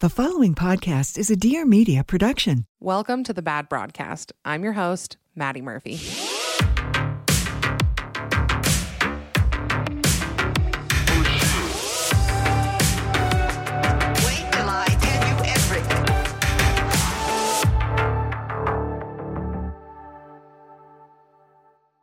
The 0.00 0.10
following 0.10 0.54
podcast 0.54 1.16
is 1.16 1.30
a 1.30 1.36
Dear 1.36 1.64
Media 1.64 2.04
production. 2.04 2.66
Welcome 2.80 3.24
to 3.24 3.32
the 3.32 3.40
Bad 3.40 3.66
Broadcast. 3.70 4.30
I'm 4.44 4.62
your 4.62 4.74
host, 4.74 5.16
Maddie 5.34 5.62
Murphy. 5.62 5.96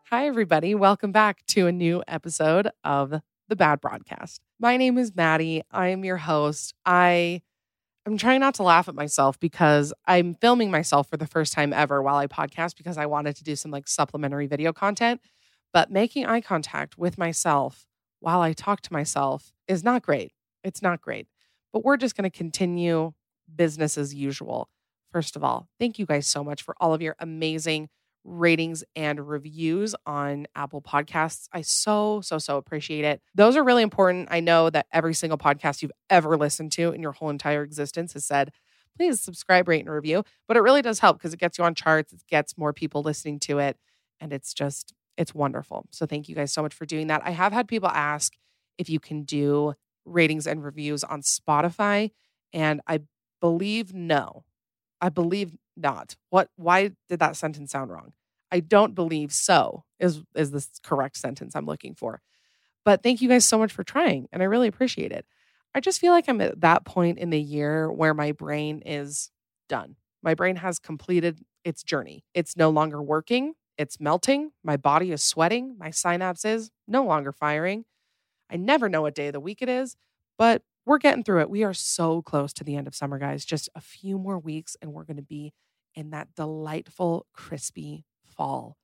Hi, 0.09 0.25
everybody. 0.27 0.73
Welcome 0.73 1.11
back 1.11 1.45
to 1.49 1.67
a 1.67 1.71
new 1.71 2.01
episode 2.07 2.71
of 2.83 3.21
the 3.49 3.55
Bad 3.55 3.79
Broadcast. 3.81 4.41
My 4.59 4.77
name 4.77 4.97
is 4.97 5.15
Maddie. 5.15 5.61
I 5.69 5.89
am 5.89 6.03
your 6.03 6.17
host. 6.17 6.73
I 6.87 7.43
I'm 8.05 8.17
trying 8.17 8.41
not 8.41 8.53
to 8.55 8.63
laugh 8.63 8.89
at 8.89 8.95
myself 8.95 9.39
because 9.39 9.93
I'm 10.05 10.33
filming 10.33 10.69
myself 10.69 11.07
for 11.09 11.15
the 11.15 11.27
first 11.27 11.53
time 11.53 11.71
ever 11.71 12.01
while 12.01 12.17
I 12.17 12.27
podcast 12.27 12.75
because 12.75 12.97
I 12.97 13.05
wanted 13.05 13.35
to 13.37 13.43
do 13.45 13.55
some 13.55 13.71
like 13.71 13.87
supplementary 13.87 14.45
video 14.47 14.73
content. 14.73 15.21
But 15.71 15.89
making 15.89 16.25
eye 16.25 16.41
contact 16.41 16.97
with 16.97 17.17
myself 17.17 17.87
while 18.19 18.41
I 18.41 18.51
talk 18.53 18.81
to 18.81 18.93
myself 18.93 19.53
is 19.67 19.83
not 19.85 20.01
great. 20.01 20.33
It's 20.63 20.81
not 20.81 21.01
great. 21.01 21.27
But 21.71 21.83
we're 21.85 21.97
just 21.97 22.15
going 22.15 22.29
to 22.29 22.35
continue 22.37 23.13
business 23.53 23.97
as 23.97 24.13
usual. 24.13 24.69
First 25.11 25.35
of 25.35 25.43
all, 25.43 25.67
thank 25.79 25.97
you 25.97 26.05
guys 26.05 26.27
so 26.27 26.43
much 26.43 26.61
for 26.61 26.75
all 26.81 26.93
of 26.93 27.01
your 27.01 27.15
amazing 27.19 27.89
ratings 28.23 28.83
and 28.95 29.27
reviews 29.27 29.95
on 30.05 30.47
Apple 30.55 30.81
Podcasts. 30.81 31.47
I 31.51 31.61
so, 31.61 32.21
so, 32.21 32.37
so 32.37 32.57
appreciate 32.57 33.03
it. 33.03 33.21
Those 33.35 33.55
are 33.55 33.63
really 33.63 33.83
important. 33.83 34.29
I 34.31 34.39
know 34.39 34.69
that 34.69 34.87
every 34.91 35.13
single 35.13 35.37
podcast 35.37 35.81
you've 35.81 35.91
ever 36.09 36.37
listened 36.37 36.71
to 36.73 36.91
in 36.91 37.01
your 37.01 37.11
whole 37.11 37.29
entire 37.29 37.63
existence 37.63 38.13
has 38.13 38.25
said, 38.25 38.51
please 38.97 39.19
subscribe, 39.19 39.67
rate, 39.67 39.81
and 39.85 39.93
review. 39.93 40.23
But 40.47 40.57
it 40.57 40.61
really 40.61 40.81
does 40.81 40.99
help 40.99 41.17
because 41.17 41.33
it 41.33 41.39
gets 41.39 41.57
you 41.57 41.63
on 41.63 41.75
charts, 41.75 42.13
it 42.13 42.23
gets 42.29 42.57
more 42.57 42.73
people 42.73 43.01
listening 43.01 43.39
to 43.41 43.59
it. 43.59 43.77
And 44.19 44.31
it's 44.31 44.53
just, 44.53 44.93
it's 45.17 45.33
wonderful. 45.33 45.85
So 45.91 46.05
thank 46.05 46.29
you 46.29 46.35
guys 46.35 46.53
so 46.53 46.61
much 46.61 46.73
for 46.73 46.85
doing 46.85 47.07
that. 47.07 47.21
I 47.25 47.31
have 47.31 47.51
had 47.51 47.67
people 47.67 47.89
ask 47.89 48.33
if 48.77 48.89
you 48.89 48.99
can 48.99 49.23
do 49.23 49.73
ratings 50.05 50.47
and 50.47 50.63
reviews 50.63 51.03
on 51.03 51.21
Spotify. 51.21 52.11
And 52.53 52.81
I 52.87 53.01
believe 53.41 53.93
no. 53.93 54.45
I 55.01 55.09
believe 55.09 55.57
not? 55.75 56.15
What 56.29 56.49
why 56.55 56.91
did 57.09 57.19
that 57.19 57.35
sentence 57.35 57.71
sound 57.71 57.91
wrong? 57.91 58.13
I 58.51 58.59
don't 58.59 58.95
believe 58.95 59.31
so 59.33 59.83
is 59.99 60.21
is 60.35 60.51
the 60.51 60.65
correct 60.83 61.17
sentence 61.17 61.55
I'm 61.55 61.65
looking 61.65 61.95
for. 61.95 62.21
But 62.85 63.01
thank 63.03 63.21
you 63.21 63.29
guys 63.29 63.45
so 63.45 63.57
much 63.57 63.71
for 63.71 63.83
trying 63.83 64.27
and 64.31 64.41
I 64.41 64.45
really 64.45 64.67
appreciate 64.67 65.11
it. 65.11 65.25
I 65.75 65.79
just 65.79 65.99
feel 65.99 66.11
like 66.11 66.25
I'm 66.27 66.41
at 66.41 66.61
that 66.61 66.85
point 66.85 67.17
in 67.17 67.29
the 67.29 67.41
year 67.41 67.91
where 67.91 68.13
my 68.13 68.31
brain 68.31 68.83
is 68.85 69.31
done. 69.69 69.95
My 70.21 70.35
brain 70.35 70.57
has 70.57 70.77
completed 70.79 71.41
its 71.63 71.81
journey. 71.83 72.23
It's 72.33 72.55
no 72.55 72.69
longer 72.69 73.01
working, 73.01 73.53
it's 73.77 73.99
melting, 73.99 74.51
my 74.63 74.77
body 74.77 75.11
is 75.11 75.23
sweating, 75.23 75.75
my 75.77 75.89
synapses 75.89 76.69
no 76.87 77.03
longer 77.03 77.31
firing. 77.31 77.85
I 78.51 78.57
never 78.57 78.87
know 78.89 79.01
what 79.03 79.15
day 79.15 79.27
of 79.27 79.33
the 79.33 79.39
week 79.39 79.61
it 79.61 79.69
is, 79.69 79.95
but 80.37 80.61
we're 80.85 80.97
getting 80.97 81.23
through 81.23 81.41
it. 81.41 81.49
We 81.49 81.63
are 81.63 81.73
so 81.73 82.21
close 82.21 82.51
to 82.53 82.63
the 82.63 82.75
end 82.75 82.87
of 82.87 82.95
summer, 82.95 83.17
guys. 83.17 83.45
Just 83.45 83.69
a 83.75 83.81
few 83.81 84.17
more 84.17 84.37
weeks, 84.37 84.75
and 84.81 84.91
we're 84.93 85.05
going 85.05 85.17
to 85.17 85.23
be 85.23 85.53
in 85.95 86.09
that 86.11 86.29
delightful, 86.35 87.25
crispy 87.33 88.05
fall. 88.27 88.77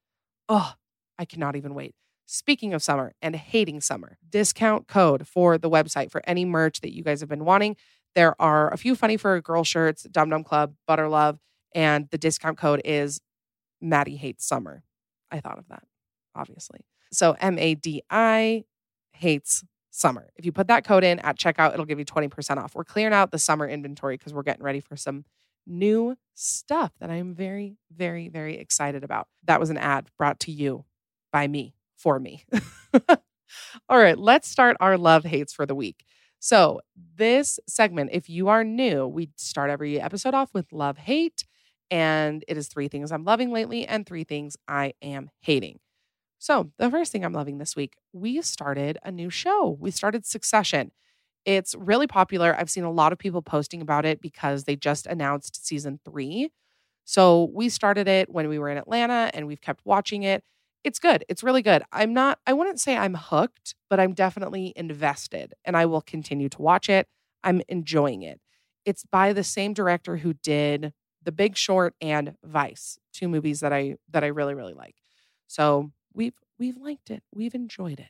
Oh, 0.47 0.73
I 1.17 1.25
cannot 1.25 1.55
even 1.55 1.73
wait. 1.73 1.95
Speaking 2.25 2.73
of 2.73 2.83
summer 2.83 3.13
and 3.21 3.35
hating 3.35 3.81
summer, 3.81 4.17
discount 4.29 4.87
code 4.87 5.27
for 5.27 5.57
the 5.57 5.69
website 5.69 6.11
for 6.11 6.21
any 6.25 6.45
merch 6.45 6.81
that 6.81 6.95
you 6.95 7.03
guys 7.03 7.19
have 7.19 7.29
been 7.29 7.43
wanting. 7.45 7.75
There 8.15 8.39
are 8.41 8.71
a 8.71 8.77
few 8.77 8.95
funny 8.95 9.17
for 9.17 9.35
a 9.35 9.41
girl 9.41 9.63
shirts, 9.63 10.03
Dum 10.03 10.29
Dum 10.29 10.43
Club, 10.43 10.73
Butter 10.87 11.09
Love, 11.09 11.39
and 11.75 12.07
the 12.11 12.17
discount 12.17 12.57
code 12.57 12.81
is 12.85 13.19
Maddie 13.81 14.15
hates 14.15 14.45
summer. 14.45 14.83
I 15.31 15.39
thought 15.41 15.59
of 15.59 15.67
that, 15.69 15.83
obviously. 16.35 16.81
So 17.11 17.35
M 17.41 17.57
A 17.59 17.73
D 17.75 18.03
I 18.11 18.63
hates 19.13 19.63
summer. 19.91 20.29
If 20.35 20.45
you 20.45 20.51
put 20.51 20.67
that 20.67 20.85
code 20.85 21.03
in 21.03 21.19
at 21.19 21.37
checkout, 21.37 21.73
it'll 21.73 21.85
give 21.85 21.99
you 21.99 22.05
20% 22.05 22.57
off. 22.57 22.75
We're 22.75 22.83
clearing 22.83 23.13
out 23.13 23.31
the 23.31 23.39
summer 23.39 23.67
inventory 23.67 24.17
because 24.17 24.33
we're 24.33 24.43
getting 24.43 24.63
ready 24.63 24.79
for 24.79 24.95
some 24.95 25.25
new 25.65 26.15
stuff 26.33 26.91
that 26.99 27.09
I'm 27.09 27.35
very, 27.35 27.77
very, 27.91 28.29
very 28.29 28.57
excited 28.57 29.03
about. 29.03 29.27
That 29.45 29.59
was 29.59 29.69
an 29.69 29.77
ad 29.77 30.07
brought 30.17 30.39
to 30.41 30.51
you 30.51 30.85
by 31.31 31.47
me 31.47 31.75
for 31.95 32.19
me. 32.19 32.45
All 33.89 33.97
right, 33.97 34.17
let's 34.17 34.47
start 34.47 34.77
our 34.79 34.97
love 34.97 35.25
hates 35.25 35.53
for 35.53 35.65
the 35.65 35.75
week. 35.75 36.05
So, 36.41 36.79
this 37.17 37.59
segment, 37.67 38.11
if 38.13 38.29
you 38.29 38.47
are 38.47 38.63
new, 38.63 39.05
we 39.07 39.29
start 39.35 39.69
every 39.69 39.99
episode 39.99 40.33
off 40.33 40.53
with 40.53 40.71
love 40.71 40.97
hate. 40.97 41.45
And 41.91 42.45
it 42.47 42.55
is 42.55 42.67
three 42.67 42.87
things 42.87 43.11
I'm 43.11 43.23
loving 43.25 43.51
lately 43.51 43.85
and 43.87 44.05
three 44.05 44.23
things 44.23 44.55
I 44.67 44.93
am 45.01 45.31
hating. 45.41 45.79
So, 46.41 46.71
the 46.77 46.89
first 46.89 47.11
thing 47.11 47.25
I'm 47.25 47.33
loving 47.33 47.57
this 47.57 47.75
week, 47.75 47.97
we 48.13 48.41
started 48.41 48.97
a 49.03 49.11
new 49.11 49.29
show. 49.29 49.75
We 49.77 49.91
started 49.91 50.25
Succession. 50.25 50.91
It's 51.43 51.75
really 51.75 52.07
popular. 52.07 52.55
I've 52.57 52.69
seen 52.69 52.85
a 52.85 52.91
lot 52.91 53.11
of 53.11 53.19
people 53.19 53.41
posting 53.41 53.81
about 53.81 54.05
it 54.05 54.21
because 54.21 54.63
they 54.63 54.77
just 54.77 55.05
announced 55.05 55.67
season 55.67 55.99
three. 56.05 56.49
So, 57.03 57.49
we 57.53 57.67
started 57.67 58.07
it 58.07 58.29
when 58.29 58.47
we 58.47 58.57
were 58.57 58.69
in 58.69 58.77
Atlanta 58.77 59.29
and 59.33 59.47
we've 59.47 59.59
kept 59.59 59.81
watching 59.85 60.23
it. 60.23 60.45
It's 60.85 60.97
good. 60.97 61.25
It's 61.27 61.43
really 61.43 61.61
good. 61.61 61.83
I'm 61.91 62.13
not, 62.13 62.39
I 62.47 62.53
wouldn't 62.53 62.79
say 62.79 62.95
I'm 62.95 63.15
hooked, 63.15 63.75
but 63.89 63.99
I'm 63.99 64.13
definitely 64.13 64.71
invested 64.77 65.53
and 65.65 65.75
I 65.75 65.87
will 65.87 66.01
continue 66.01 66.47
to 66.47 66.61
watch 66.61 66.87
it. 66.89 67.09
I'm 67.43 67.61
enjoying 67.67 68.21
it. 68.21 68.39
It's 68.85 69.03
by 69.03 69.33
the 69.33 69.43
same 69.43 69.73
director 69.73 70.15
who 70.15 70.35
did 70.35 70.93
The 71.21 71.33
Big 71.33 71.57
Short 71.57 71.95
and 71.99 72.35
Vice, 72.45 72.97
two 73.11 73.27
movies 73.27 73.59
that 73.59 73.73
I 73.73 73.95
that 74.11 74.23
I 74.23 74.27
really 74.27 74.53
really 74.55 74.73
like. 74.73 74.95
So 75.47 75.91
we've 76.13 76.33
we've 76.57 76.77
liked 76.77 77.09
it. 77.11 77.23
We've 77.33 77.55
enjoyed 77.55 77.99
it. 77.99 78.09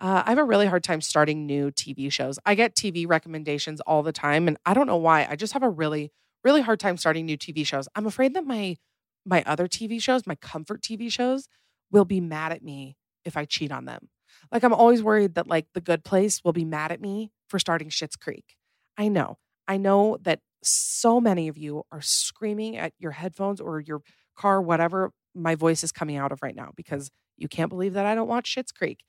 Uh, 0.00 0.22
I 0.26 0.30
have 0.30 0.38
a 0.38 0.44
really 0.44 0.66
hard 0.66 0.82
time 0.82 1.00
starting 1.00 1.46
new 1.46 1.70
TV 1.70 2.10
shows. 2.10 2.38
I 2.44 2.54
get 2.54 2.74
TV 2.74 3.06
recommendations 3.08 3.80
all 3.82 4.02
the 4.02 4.12
time, 4.12 4.48
and 4.48 4.56
I 4.66 4.74
don't 4.74 4.86
know 4.86 4.96
why. 4.96 5.26
I 5.28 5.36
just 5.36 5.52
have 5.52 5.62
a 5.62 5.68
really, 5.68 6.12
really 6.42 6.60
hard 6.62 6.80
time 6.80 6.96
starting 6.96 7.24
new 7.24 7.38
TV 7.38 7.64
shows. 7.64 7.88
I'm 7.94 8.06
afraid 8.06 8.34
that 8.34 8.44
my 8.44 8.76
my 9.24 9.42
other 9.46 9.66
TV 9.66 10.00
shows, 10.00 10.26
my 10.26 10.34
comfort 10.36 10.82
TV 10.82 11.10
shows, 11.10 11.48
will 11.90 12.04
be 12.04 12.20
mad 12.20 12.52
at 12.52 12.62
me 12.62 12.96
if 13.24 13.36
I 13.36 13.44
cheat 13.44 13.72
on 13.72 13.84
them. 13.84 14.08
Like 14.52 14.62
I'm 14.62 14.74
always 14.74 15.02
worried 15.02 15.34
that 15.36 15.46
like 15.46 15.66
The 15.74 15.80
Good 15.80 16.04
Place 16.04 16.42
will 16.44 16.52
be 16.52 16.64
mad 16.64 16.92
at 16.92 17.00
me 17.00 17.30
for 17.48 17.58
starting 17.58 17.88
Schitt's 17.88 18.16
Creek. 18.16 18.56
I 18.98 19.08
know, 19.08 19.38
I 19.66 19.76
know 19.76 20.18
that 20.22 20.40
so 20.62 21.20
many 21.20 21.48
of 21.48 21.56
you 21.58 21.84
are 21.92 22.00
screaming 22.00 22.76
at 22.76 22.92
your 22.98 23.10
headphones 23.12 23.60
or 23.60 23.80
your 23.80 24.02
car, 24.36 24.60
whatever 24.62 25.10
my 25.34 25.54
voice 25.54 25.84
is 25.84 25.92
coming 25.92 26.16
out 26.16 26.32
of 26.32 26.42
right 26.42 26.54
now 26.54 26.70
because 26.76 27.10
you 27.36 27.48
can't 27.48 27.68
believe 27.70 27.94
that 27.94 28.06
I 28.06 28.14
don't 28.14 28.28
watch 28.28 28.54
Schitt's 28.54 28.72
Creek. 28.72 29.04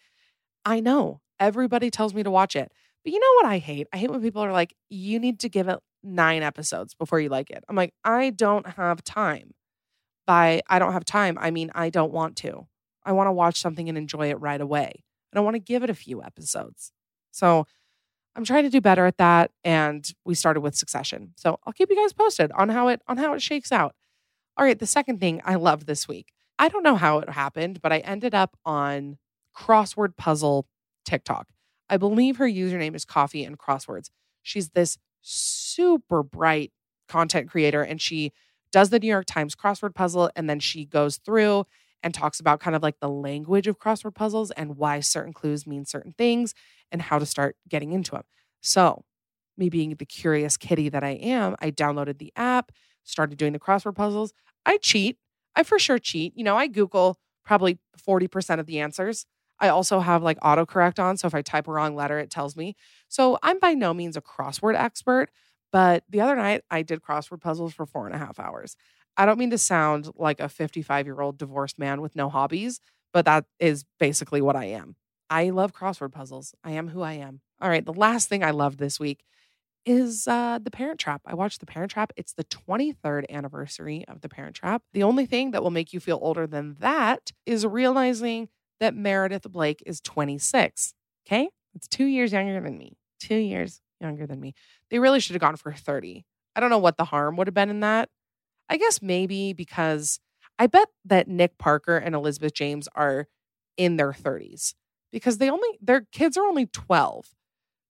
I 0.66 0.80
know 0.80 1.22
everybody 1.39 1.92
tells 1.92 2.13
me 2.13 2.24
to 2.24 2.31
watch 2.31 2.56
it. 2.56 2.72
But 3.04 3.13
you 3.13 3.19
know 3.19 3.33
what 3.36 3.45
I 3.45 3.60
hate? 3.60 3.88
I 3.94 3.98
hate 3.98 4.10
when 4.10 4.22
people 4.22 4.44
are 4.44 4.51
like, 4.51 4.74
you 4.89 5.19
need 5.19 5.39
to 5.42 5.50
give 5.50 5.68
it 5.68 5.80
nine 6.01 6.42
episodes 6.42 6.95
before 6.95 7.19
you 7.19 7.30
like 7.30 7.50
it. 7.50 7.63
I'm 7.69 7.75
like, 7.75 7.94
I 8.04 8.31
don't 8.31 8.68
have 8.68 9.04
time. 9.04 9.51
By 10.27 10.62
I 10.68 10.80
don't 10.80 10.94
have 10.94 11.06
time, 11.06 11.38
I 11.39 11.51
mean, 11.51 11.69
I 11.75 11.92
don't 11.92 12.12
want 12.12 12.36
to. 12.38 12.68
I 13.04 13.12
want 13.12 13.27
to 13.27 13.31
watch 13.31 13.60
something 13.60 13.88
and 13.88 13.95
enjoy 13.98 14.31
it 14.31 14.39
right 14.39 14.60
away. 14.60 15.04
I 15.31 15.36
don't 15.36 15.45
want 15.45 15.54
to 15.54 15.60
give 15.60 15.83
it 15.83 15.89
a 15.92 15.95
few 15.95 16.24
episodes. 16.24 16.92
So 17.30 17.68
I'm 18.36 18.44
trying 18.44 18.63
to 18.63 18.71
do 18.71 18.81
better 18.81 19.06
at 19.06 19.18
that. 19.18 19.51
And 19.63 20.12
we 20.25 20.33
started 20.33 20.62
with 20.62 20.75
Succession. 20.75 21.33
So 21.38 21.60
I'll 21.66 21.74
keep 21.74 21.92
you 21.92 21.95
guys 21.95 22.13
posted 22.13 22.51
on 22.54 22.69
how 22.69 22.88
it 22.88 23.04
on 23.07 23.18
how 23.18 23.33
it 23.33 23.42
shakes 23.44 23.71
out. 23.71 23.94
All 24.57 24.66
right, 24.66 24.80
the 24.80 24.88
second 24.88 25.19
thing 25.19 25.44
I 25.45 25.56
love 25.56 25.86
this 25.86 26.07
week 26.07 26.30
I 26.57 26.69
don't 26.69 26.84
know 26.84 26.96
how 26.96 27.19
it 27.19 27.30
happened, 27.30 27.81
but 27.81 27.92
I 27.92 28.00
ended 28.00 28.34
up 28.34 28.56
on 28.66 29.18
crossword 29.56 30.16
puzzle 30.18 30.68
TikTok. 31.04 31.50
I 31.90 31.98
believe 31.98 32.38
her 32.38 32.48
username 32.48 32.96
is 32.96 33.06
Coffee 33.06 33.44
and 33.44 33.60
Crosswords. 33.60 34.10
She's 34.42 34.69
this 34.69 34.98
super 35.22 36.24
bright 36.24 36.72
content 37.07 37.50
creator 37.50 37.84
and 37.84 38.02
she 38.02 38.31
does 38.72 38.90
the 38.90 39.00
New 39.00 39.07
York 39.07 39.25
Times 39.25 39.56
crossword 39.56 39.94
puzzle 39.96 40.30
and 40.36 40.50
then 40.50 40.60
she 40.60 40.86
goes 40.86 41.18
through 41.18 41.66
and 42.02 42.13
talks 42.13 42.40
about 42.40 42.60
kind 42.60 42.75
of 42.75 42.84
like 42.84 43.00
the 43.00 43.10
language 43.10 43.68
of 43.68 43.80
crossword 43.80 44.16
puzzles 44.16 44.52
and 44.52 44.78
why 44.78 45.00
certain 45.00 45.34
clues 45.34 45.66
mean 45.68 45.86
certain 45.86 46.13
things 46.13 46.54
and 46.92 47.02
how 47.02 47.19
to 47.19 47.25
start 47.25 47.56
getting 47.68 47.92
into 47.92 48.12
them. 48.12 48.24
So, 48.62 49.04
me 49.57 49.69
being 49.69 49.96
the 49.96 50.06
curious 50.06 50.57
kitty 50.57 50.90
that 50.90 51.04
I 51.04 51.12
am, 51.12 51.56
I 51.60 51.72
downloaded 51.72 52.18
the 52.18 52.34
app, 52.36 52.72
started 53.04 53.38
doing 53.38 53.54
the 53.54 53.60
crossword 53.60 53.96
puzzles. 53.96 54.34
I 54.66 54.78
cheat. 54.78 55.18
I 55.56 55.63
for 55.63 55.80
sure 55.80 56.00
cheat. 56.00 56.34
You 56.36 56.44
know, 56.44 56.56
I 56.57 56.68
Google 56.68 57.18
probably 57.44 57.80
40% 57.98 58.60
of 58.60 58.66
the 58.66 58.80
answers. 58.80 59.25
I 59.60 59.69
also 59.69 60.00
have 60.00 60.22
like 60.22 60.40
autocorrect 60.42 61.00
on. 61.00 61.18
So 61.18 61.28
if 61.28 61.36
I 61.36 61.42
type 61.42 61.68
a 61.68 61.72
wrong 61.72 61.96
letter, 61.96 62.19
it 62.19 62.30
tells 62.30 62.56
me. 62.57 62.75
So 63.07 63.38
I'm 63.42 63.60
by 63.60 63.74
no 63.74 63.94
means 63.94 64.18
a 64.18 64.22
crossword 64.22 64.75
expert, 64.78 65.30
but 65.72 66.04
the 66.10 66.22
other 66.22 66.36
night 66.36 66.63
I 66.69 66.81
did 66.81 67.02
crossword 67.02 67.42
puzzles 67.42 67.74
for 67.74 67.86
four 67.86 68.06
and 68.06 68.16
a 68.16 68.18
half 68.18 68.40
hours. 68.40 68.75
I 69.18 69.25
don't 69.25 69.40
mean 69.40 69.52
to 69.52 69.57
sound 69.57 70.10
like 70.18 70.42
a 70.42 70.50
55 70.50 71.06
year 71.06 71.22
old 71.22 71.38
divorced 71.38 71.80
man 71.80 72.02
with 72.02 72.16
no 72.18 72.28
hobbies, 72.30 72.81
but 73.13 73.24
that 73.25 73.46
is 73.60 73.86
basically 73.98 74.42
what 74.42 74.57
I 74.57 74.66
am. 74.66 74.96
I 75.30 75.52
love 75.52 75.74
crossword 75.74 76.12
puzzles. 76.12 76.54
I 76.63 76.72
am 76.72 76.90
who 76.90 77.02
I 77.02 77.13
am. 77.13 77.40
All 77.62 77.69
right. 77.69 77.86
The 77.86 77.94
last 77.94 78.28
thing 78.28 78.44
I 78.44 78.52
loved 78.52 78.78
this 78.78 79.00
week 79.00 79.24
is 79.86 80.28
uh, 80.28 80.60
The 80.62 80.72
Parent 80.72 81.00
Trap. 81.00 81.22
I 81.26 81.36
watched 81.36 81.60
The 81.60 81.66
Parent 81.66 81.92
Trap. 81.92 82.12
It's 82.18 82.34
the 82.34 82.44
23rd 82.46 83.30
anniversary 83.30 84.04
of 84.08 84.22
The 84.22 84.30
Parent 84.30 84.56
Trap. 84.56 84.82
The 84.94 85.04
only 85.04 85.26
thing 85.28 85.52
that 85.52 85.62
will 85.62 85.70
make 85.72 85.94
you 85.94 86.00
feel 86.00 86.18
older 86.22 86.48
than 86.48 86.76
that 86.80 87.32
is 87.46 87.66
realizing 87.66 88.50
that 88.80 88.96
Meredith 88.96 89.44
Blake 89.52 89.84
is 89.86 90.02
26. 90.02 90.94
Okay? 91.26 91.50
It's 91.76 91.88
two 91.88 92.06
years 92.06 92.34
younger 92.34 92.60
than 92.60 92.78
me. 92.78 92.98
Two 93.20 93.36
years 93.38 93.82
younger 94.02 94.26
than 94.26 94.40
me. 94.40 94.54
They 94.90 94.98
really 95.00 95.20
should 95.20 95.36
have 95.36 95.42
gone 95.42 95.56
for 95.56 95.72
30. 95.72 96.26
I 96.56 96.60
don't 96.60 96.70
know 96.70 96.78
what 96.80 96.98
the 96.98 97.06
harm 97.06 97.36
would 97.38 97.48
have 97.48 97.54
been 97.54 97.70
in 97.70 97.81
that. 97.81 98.10
I 98.70 98.78
guess 98.78 99.02
maybe 99.04 99.54
because 99.54 100.20
I 100.58 100.66
bet 100.66 100.88
that 101.06 101.28
Nick 101.28 101.60
Parker 101.60 101.98
and 101.98 102.16
Elizabeth 102.16 102.54
James 102.56 102.90
are 102.96 103.28
in 103.78 103.98
their 103.98 104.14
30s 104.14 104.74
because 105.12 105.38
they 105.38 105.50
only, 105.50 105.78
their 105.80 106.08
kids 106.12 106.36
are 106.38 106.46
only 106.46 106.66
12. 106.66 107.28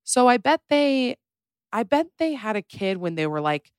So 0.03 0.27
I 0.27 0.37
bet 0.37 0.61
they 0.69 1.15
I 1.77 1.83
bet 1.83 2.07
they 2.19 2.35
had 2.35 2.55
a 2.55 2.61
kid 2.61 2.95
when 2.97 3.15
they 3.15 3.27
were 3.27 3.41
like 3.41 3.73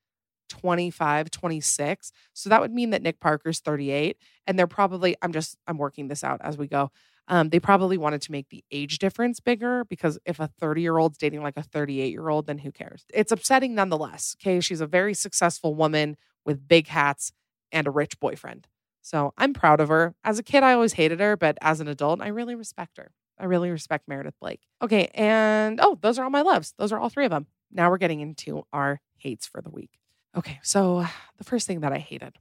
25, 0.51 1.31
26. 1.31 2.13
So 2.35 2.51
that 2.51 2.61
would 2.61 2.71
mean 2.71 2.91
that 2.91 3.01
Nick 3.03 3.21
Parker's 3.21 3.61
38. 3.61 4.19
And 4.47 4.59
they're 4.59 4.67
probably, 4.67 5.17
I'm 5.23 5.33
just, 5.33 5.57
I'm 5.67 5.79
working 5.79 6.09
this 6.09 6.23
out 6.23 6.39
as 6.43 6.59
we 6.59 6.69
go. 6.69 6.91
Um, 7.27 7.49
they 7.49 7.59
probably 7.59 7.97
wanted 7.97 8.21
to 8.23 8.33
make 8.33 8.51
the 8.51 8.63
age 8.71 8.99
difference 8.99 9.41
bigger 9.41 9.87
because 9.87 10.19
if 10.27 10.39
a 10.41 10.47
30 10.61 10.83
year 10.83 10.99
old's 10.99 11.17
dating 11.17 11.43
like 11.43 11.57
a 11.57 11.63
38 11.63 12.11
year 12.11 12.29
old, 12.29 12.47
then 12.49 12.59
who 12.59 12.71
cares? 12.71 13.07
It's 13.15 13.33
upsetting 13.33 13.75
nonetheless. 13.75 14.37
Okay. 14.43 14.61
She's 14.61 14.83
a 14.83 14.87
very 14.87 15.15
successful 15.15 15.75
woman 15.75 16.19
with 16.45 16.69
big 16.69 16.89
hats 16.89 17.33
and 17.73 17.87
a 17.87 17.91
rich 17.91 18.21
boyfriend. 18.21 18.69
So 19.01 19.33
I'm 19.39 19.55
proud 19.55 19.81
of 19.81 19.89
her. 19.89 20.15
As 20.23 20.39
a 20.39 20.43
kid, 20.43 20.63
I 20.63 20.75
always 20.75 20.93
hated 20.93 21.19
her, 21.21 21.35
but 21.35 21.57
as 21.63 21.81
an 21.81 21.89
adult, 21.89 22.21
I 22.21 22.27
really 22.29 22.57
respect 22.57 22.99
her. 22.99 23.13
I 23.39 23.47
really 23.47 23.71
respect 23.71 24.07
Meredith 24.07 24.35
Blake. 24.39 24.61
Okay. 24.83 25.09
And 25.15 25.81
oh, 25.81 25.97
those 26.03 26.19
are 26.19 26.25
all 26.25 26.31
my 26.31 26.43
loves. 26.43 26.75
Those 26.77 26.93
are 26.93 26.99
all 26.99 27.09
three 27.09 27.25
of 27.25 27.31
them 27.31 27.47
now 27.71 27.91
we're 27.91 27.99
getting 27.99 28.21
into 28.21 28.65
our 28.73 29.01
hates 29.17 29.47
for 29.47 29.61
the 29.61 29.71
week. 29.71 29.91
Okay, 30.37 30.59
so 30.63 31.07
the 31.39 31.45
first 31.45 31.67
thing 31.67 31.81
that 31.81 31.93
I 31.93 31.99
hated 31.99 32.35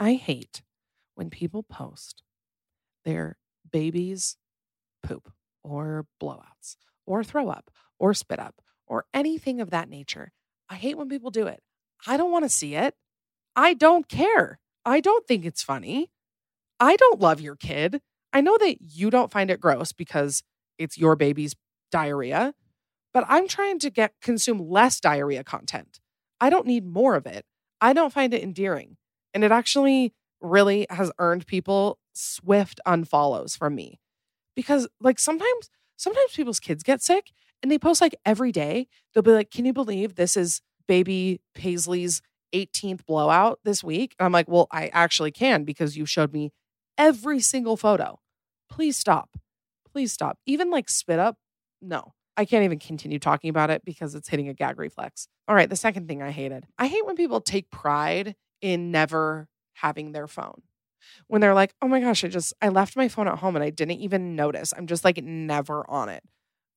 I 0.00 0.14
hate 0.14 0.62
when 1.14 1.30
people 1.30 1.62
post 1.62 2.22
their 3.04 3.36
babies' 3.70 4.36
poop 5.02 5.30
or 5.62 6.06
blowouts 6.20 6.76
or 7.06 7.22
throw 7.22 7.48
up 7.50 7.70
or 8.00 8.12
spit 8.14 8.40
up 8.40 8.56
or 8.88 9.04
anything 9.14 9.60
of 9.60 9.70
that 9.70 9.88
nature. 9.88 10.32
I 10.68 10.74
hate 10.74 10.98
when 10.98 11.08
people 11.08 11.30
do 11.30 11.46
it. 11.46 11.62
I 12.04 12.16
don't 12.16 12.32
want 12.32 12.44
to 12.44 12.48
see 12.48 12.74
it. 12.74 12.94
I 13.54 13.74
don't 13.74 14.08
care. 14.08 14.58
I 14.84 14.98
don't 14.98 15.24
think 15.28 15.44
it's 15.44 15.62
funny. 15.62 16.10
I 16.80 16.96
don't 16.96 17.20
love 17.20 17.40
your 17.40 17.54
kid. 17.54 18.00
I 18.32 18.40
know 18.40 18.56
that 18.58 18.78
you 18.80 19.08
don't 19.08 19.30
find 19.30 19.50
it 19.52 19.60
gross 19.60 19.92
because 19.92 20.42
it's 20.78 20.98
your 20.98 21.14
baby's 21.14 21.54
diarrhea, 21.92 22.54
but 23.12 23.24
I'm 23.28 23.46
trying 23.46 23.78
to 23.80 23.90
get 23.90 24.14
consume 24.22 24.58
less 24.68 25.00
diarrhea 25.00 25.44
content. 25.44 26.00
I 26.40 26.50
don't 26.50 26.66
need 26.66 26.84
more 26.86 27.14
of 27.14 27.26
it. 27.26 27.44
I 27.80 27.92
don't 27.92 28.12
find 28.12 28.32
it 28.32 28.42
endearing. 28.42 28.96
And 29.34 29.44
it 29.44 29.52
actually 29.52 30.12
really 30.40 30.86
has 30.90 31.12
earned 31.18 31.46
people 31.46 31.98
swift 32.14 32.80
unfollows 32.86 33.56
from 33.56 33.74
me. 33.74 34.00
Because 34.56 34.88
like 35.00 35.18
sometimes 35.18 35.70
sometimes 35.96 36.32
people's 36.34 36.60
kids 36.60 36.82
get 36.82 37.00
sick 37.00 37.30
and 37.62 37.70
they 37.70 37.78
post 37.78 38.00
like 38.00 38.16
every 38.24 38.52
day. 38.52 38.88
They'll 39.14 39.22
be 39.22 39.32
like, 39.32 39.50
"Can 39.50 39.64
you 39.64 39.72
believe 39.72 40.14
this 40.14 40.36
is 40.36 40.60
baby 40.88 41.40
Paisley's 41.54 42.20
18th 42.54 43.06
blowout 43.06 43.60
this 43.64 43.82
week?" 43.84 44.14
And 44.18 44.26
I'm 44.26 44.32
like, 44.32 44.48
"Well, 44.48 44.66
I 44.72 44.88
actually 44.88 45.30
can 45.30 45.64
because 45.64 45.96
you 45.96 46.04
showed 46.06 46.32
me 46.34 46.52
every 46.98 47.40
single 47.40 47.76
photo. 47.78 48.20
Please 48.68 48.96
stop. 48.98 49.36
Please 49.90 50.12
stop. 50.12 50.38
Even 50.46 50.70
like 50.70 50.88
spit 50.90 51.18
up. 51.18 51.38
No. 51.80 52.12
I 52.36 52.44
can't 52.44 52.64
even 52.64 52.78
continue 52.78 53.18
talking 53.18 53.50
about 53.50 53.70
it 53.70 53.84
because 53.84 54.14
it's 54.14 54.28
hitting 54.28 54.48
a 54.48 54.54
gag 54.54 54.78
reflex. 54.78 55.28
All 55.48 55.54
right, 55.54 55.68
the 55.68 55.76
second 55.76 56.08
thing 56.08 56.22
I 56.22 56.30
hated 56.30 56.66
I 56.78 56.86
hate 56.86 57.06
when 57.06 57.16
people 57.16 57.40
take 57.40 57.70
pride 57.70 58.36
in 58.60 58.90
never 58.90 59.48
having 59.74 60.12
their 60.12 60.28
phone. 60.28 60.62
When 61.26 61.40
they're 61.40 61.54
like, 61.54 61.74
oh 61.82 61.88
my 61.88 62.00
gosh, 62.00 62.22
I 62.24 62.28
just, 62.28 62.52
I 62.62 62.68
left 62.68 62.94
my 62.96 63.08
phone 63.08 63.26
at 63.26 63.38
home 63.38 63.56
and 63.56 63.64
I 63.64 63.70
didn't 63.70 63.98
even 63.98 64.36
notice. 64.36 64.72
I'm 64.76 64.86
just 64.86 65.04
like 65.04 65.22
never 65.22 65.88
on 65.90 66.08
it. 66.08 66.22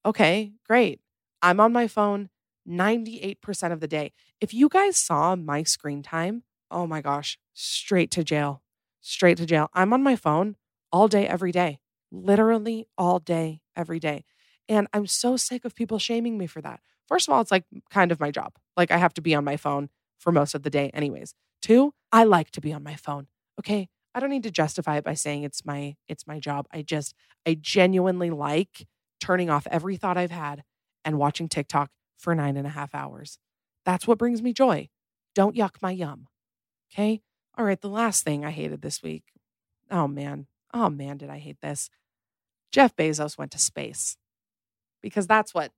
Okay, 0.04 0.54
great. 0.68 1.00
I'm 1.44 1.60
on 1.60 1.72
my 1.72 1.88
phone 1.88 2.30
98% 2.68 3.72
of 3.72 3.82
the 3.82 3.88
day. 3.88 4.14
If 4.42 4.52
you 4.52 4.68
guys 4.68 4.98
saw 4.98 5.36
my 5.36 5.62
screen 5.62 6.02
time, 6.02 6.42
oh 6.72 6.88
my 6.88 7.02
gosh, 7.02 7.38
straight 7.54 8.10
to 8.12 8.24
jail, 8.24 8.64
straight 9.00 9.38
to 9.38 9.46
jail. 9.46 9.70
I'm 9.76 9.94
on 9.94 10.02
my 10.02 10.16
phone 10.16 10.56
all 10.92 11.08
day, 11.08 11.28
every 11.28 11.52
day, 11.52 11.78
literally 12.12 12.88
all 12.98 13.20
day, 13.20 13.62
every 13.78 14.00
day. 14.00 14.24
And 14.68 14.88
I'm 14.94 15.08
so 15.08 15.38
sick 15.38 15.66
of 15.66 15.76
people 15.76 16.00
shaming 16.00 16.38
me 16.38 16.48
for 16.48 16.62
that. 16.62 16.82
First 17.08 17.28
of 17.28 17.34
all, 17.34 17.42
it's 17.42 17.52
like 17.52 17.66
kind 17.92 18.12
of 18.12 18.20
my 18.20 18.32
job. 18.32 18.54
Like 18.76 18.92
I 18.92 18.98
have 18.98 19.14
to 19.16 19.22
be 19.22 19.36
on 19.36 19.44
my 19.44 19.58
phone 19.58 19.90
for 20.20 20.32
most 20.32 20.56
of 20.56 20.64
the 20.64 20.70
day, 20.70 20.90
anyways. 20.94 21.34
Two, 21.62 21.94
I 22.12 22.24
like 22.24 22.52
to 22.52 22.62
be 22.62 22.74
on 22.74 22.84
my 22.84 22.96
phone. 22.96 23.28
Okay. 23.60 23.90
I 24.14 24.20
don't 24.20 24.30
need 24.30 24.44
to 24.44 24.52
justify 24.52 24.98
it 24.98 25.04
by 25.04 25.14
saying 25.14 25.44
it's 25.44 25.66
my 25.66 25.96
it's 26.08 26.26
my 26.26 26.40
job. 26.40 26.68
I 26.72 26.82
just 26.84 27.14
I 27.46 27.56
genuinely 27.60 28.30
like 28.30 28.88
turning 29.20 29.50
off 29.50 29.68
every 29.70 29.98
thought 29.98 30.16
I've 30.18 30.32
had 30.32 30.64
and 31.04 31.18
watching 31.18 31.50
TikTok 31.50 31.92
for 32.18 32.34
nine 32.34 32.56
and 32.56 32.66
a 32.66 32.70
half 32.70 32.96
hours. 32.96 33.38
That's 33.84 34.08
what 34.08 34.18
brings 34.18 34.42
me 34.42 34.54
joy. 34.54 34.88
Don't 35.36 35.56
yuck 35.56 35.76
my 35.82 35.92
yum. 35.92 36.28
Okay. 36.94 37.22
All 37.58 37.66
right. 37.66 37.80
The 37.80 37.90
last 37.90 38.24
thing 38.24 38.46
I 38.46 38.52
hated 38.52 38.82
this 38.82 39.04
week. 39.04 39.24
Oh 39.92 40.08
man. 40.08 40.48
Oh 40.74 40.90
man, 40.90 41.18
did 41.18 41.30
I 41.30 41.40
hate 41.40 41.60
this. 41.62 41.90
Jeff 42.72 42.96
Bezos 42.96 43.38
went 43.38 43.52
to 43.52 43.60
space 43.60 44.18
because 45.06 45.28
that's 45.28 45.54
what 45.54 45.72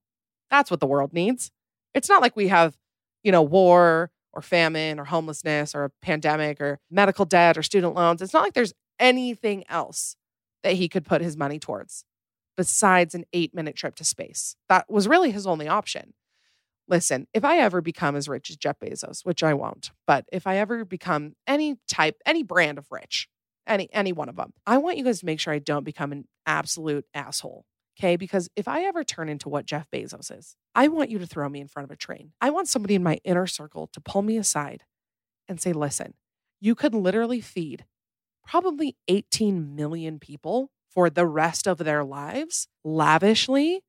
that's 0.50 0.70
what 0.70 0.80
the 0.80 0.86
world 0.86 1.12
needs. 1.12 1.52
It's 1.94 2.08
not 2.08 2.22
like 2.22 2.34
we 2.34 2.48
have, 2.48 2.76
you 3.22 3.30
know, 3.30 3.42
war 3.42 4.10
or 4.32 4.40
famine 4.42 4.98
or 4.98 5.04
homelessness 5.04 5.74
or 5.74 5.84
a 5.84 5.90
pandemic 6.02 6.60
or 6.62 6.80
medical 6.90 7.26
debt 7.26 7.58
or 7.58 7.62
student 7.62 7.94
loans. 7.94 8.22
It's 8.22 8.32
not 8.32 8.42
like 8.42 8.54
there's 8.54 8.72
anything 8.98 9.64
else 9.68 10.16
that 10.62 10.72
he 10.72 10.88
could 10.88 11.04
put 11.04 11.20
his 11.20 11.36
money 11.36 11.58
towards 11.58 12.06
besides 12.56 13.14
an 13.14 13.24
8-minute 13.34 13.76
trip 13.76 13.94
to 13.96 14.04
space. 14.04 14.56
That 14.70 14.90
was 14.90 15.06
really 15.06 15.30
his 15.32 15.46
only 15.46 15.68
option. 15.68 16.14
Listen, 16.88 17.26
if 17.34 17.44
I 17.44 17.58
ever 17.58 17.82
become 17.82 18.16
as 18.16 18.28
rich 18.28 18.48
as 18.48 18.56
Jeff 18.56 18.78
Bezos, 18.78 19.24
which 19.26 19.42
I 19.42 19.52
won't, 19.52 19.90
but 20.06 20.24
if 20.32 20.46
I 20.46 20.56
ever 20.56 20.86
become 20.86 21.34
any 21.46 21.76
type, 21.86 22.16
any 22.24 22.42
brand 22.42 22.78
of 22.78 22.86
rich, 22.90 23.28
any 23.66 23.90
any 23.92 24.12
one 24.12 24.30
of 24.30 24.36
them, 24.36 24.54
I 24.66 24.78
want 24.78 24.96
you 24.96 25.04
guys 25.04 25.20
to 25.20 25.26
make 25.26 25.38
sure 25.40 25.52
I 25.52 25.58
don't 25.58 25.84
become 25.84 26.10
an 26.12 26.26
absolute 26.46 27.04
asshole 27.12 27.66
Okay. 27.98 28.16
Because 28.16 28.48
if 28.54 28.68
I 28.68 28.84
ever 28.84 29.02
turn 29.04 29.28
into 29.28 29.48
what 29.48 29.66
Jeff 29.66 29.90
Bezos 29.90 30.36
is, 30.36 30.54
I 30.74 30.88
want 30.88 31.10
you 31.10 31.18
to 31.18 31.26
throw 31.26 31.48
me 31.48 31.60
in 31.60 31.68
front 31.68 31.84
of 31.84 31.90
a 31.90 31.96
train. 31.96 32.32
I 32.40 32.50
want 32.50 32.68
somebody 32.68 32.94
in 32.94 33.02
my 33.02 33.18
inner 33.24 33.46
circle 33.46 33.88
to 33.88 34.00
pull 34.00 34.22
me 34.22 34.36
aside 34.36 34.84
and 35.48 35.60
say, 35.60 35.72
listen, 35.72 36.14
you 36.60 36.74
could 36.74 36.94
literally 36.94 37.40
feed 37.40 37.84
probably 38.46 38.96
18 39.08 39.74
million 39.74 40.18
people 40.18 40.70
for 40.88 41.10
the 41.10 41.26
rest 41.26 41.66
of 41.66 41.78
their 41.78 42.04
lives 42.04 42.68
lavishly, 42.84 43.82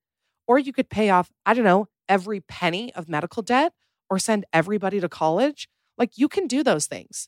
or 0.48 0.58
you 0.60 0.74
could 0.74 0.90
pay 0.90 1.10
off, 1.10 1.30
I 1.46 1.54
don't 1.54 1.64
know, 1.66 1.88
every 2.08 2.42
penny 2.42 2.94
of 2.96 3.08
medical 3.10 3.44
debt 3.44 3.74
or 4.10 4.18
send 4.20 4.46
everybody 4.52 5.00
to 5.00 5.08
college. 5.08 5.70
Like 5.98 6.18
you 6.18 6.28
can 6.28 6.48
do 6.48 6.64
those 6.64 6.88
things 6.88 7.28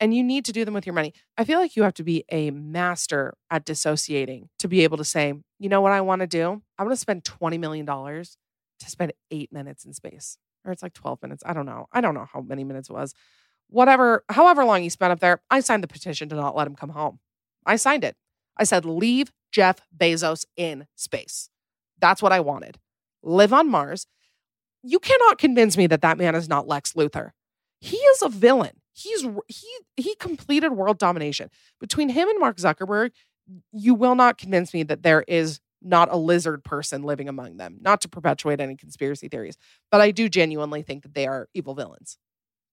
and 0.00 0.14
you 0.14 0.22
need 0.22 0.44
to 0.44 0.52
do 0.52 0.64
them 0.64 0.74
with 0.74 0.86
your 0.86 0.94
money. 0.94 1.12
I 1.36 1.44
feel 1.44 1.58
like 1.58 1.76
you 1.76 1.82
have 1.82 1.94
to 1.94 2.04
be 2.04 2.24
a 2.30 2.50
master 2.50 3.34
at 3.50 3.64
dissociating 3.64 4.48
to 4.58 4.68
be 4.68 4.82
able 4.84 4.96
to 4.98 5.04
say, 5.04 5.32
you 5.58 5.68
know 5.68 5.80
what 5.80 5.92
I 5.92 6.00
want 6.00 6.20
to 6.20 6.26
do? 6.26 6.62
I 6.78 6.82
want 6.82 6.92
to 6.92 6.96
spend 6.96 7.24
$20 7.24 7.58
million 7.58 7.86
to 7.86 8.26
spend 8.86 9.12
eight 9.30 9.52
minutes 9.52 9.84
in 9.84 9.92
space. 9.94 10.38
Or 10.64 10.72
it's 10.72 10.82
like 10.82 10.92
12 10.92 11.22
minutes. 11.22 11.42
I 11.46 11.52
don't 11.52 11.66
know. 11.66 11.86
I 11.92 12.00
don't 12.00 12.14
know 12.14 12.26
how 12.32 12.40
many 12.40 12.64
minutes 12.64 12.90
it 12.90 12.92
was. 12.92 13.14
Whatever, 13.68 14.24
however 14.28 14.64
long 14.64 14.82
he 14.82 14.88
spent 14.88 15.12
up 15.12 15.20
there, 15.20 15.40
I 15.50 15.60
signed 15.60 15.82
the 15.82 15.88
petition 15.88 16.28
to 16.28 16.34
not 16.36 16.56
let 16.56 16.66
him 16.66 16.74
come 16.76 16.90
home. 16.90 17.20
I 17.64 17.76
signed 17.76 18.04
it. 18.04 18.16
I 18.56 18.64
said, 18.64 18.84
leave 18.84 19.32
Jeff 19.52 19.78
Bezos 19.96 20.44
in 20.56 20.86
space. 20.94 21.50
That's 22.00 22.20
what 22.22 22.32
I 22.32 22.40
wanted. 22.40 22.78
Live 23.22 23.52
on 23.52 23.68
Mars. 23.70 24.06
You 24.82 24.98
cannot 24.98 25.38
convince 25.38 25.76
me 25.76 25.86
that 25.88 26.02
that 26.02 26.18
man 26.18 26.34
is 26.34 26.48
not 26.48 26.66
Lex 26.68 26.92
Luthor. 26.92 27.30
He 27.80 27.96
is 27.96 28.22
a 28.22 28.28
villain 28.28 28.80
he's 28.96 29.20
he 29.46 29.68
he 29.96 30.14
completed 30.16 30.70
world 30.72 30.98
domination 30.98 31.50
between 31.80 32.08
him 32.08 32.28
and 32.28 32.40
Mark 32.40 32.56
Zuckerberg. 32.56 33.10
You 33.72 33.94
will 33.94 34.14
not 34.14 34.38
convince 34.38 34.74
me 34.74 34.82
that 34.84 35.02
there 35.02 35.22
is 35.28 35.60
not 35.82 36.08
a 36.10 36.16
lizard 36.16 36.64
person 36.64 37.02
living 37.02 37.28
among 37.28 37.58
them. 37.58 37.78
Not 37.80 38.00
to 38.00 38.08
perpetuate 38.08 38.60
any 38.60 38.74
conspiracy 38.76 39.28
theories, 39.28 39.56
but 39.90 40.00
I 40.00 40.10
do 40.10 40.28
genuinely 40.28 40.82
think 40.82 41.02
that 41.02 41.14
they 41.14 41.26
are 41.26 41.48
evil 41.54 41.74
villains. 41.74 42.16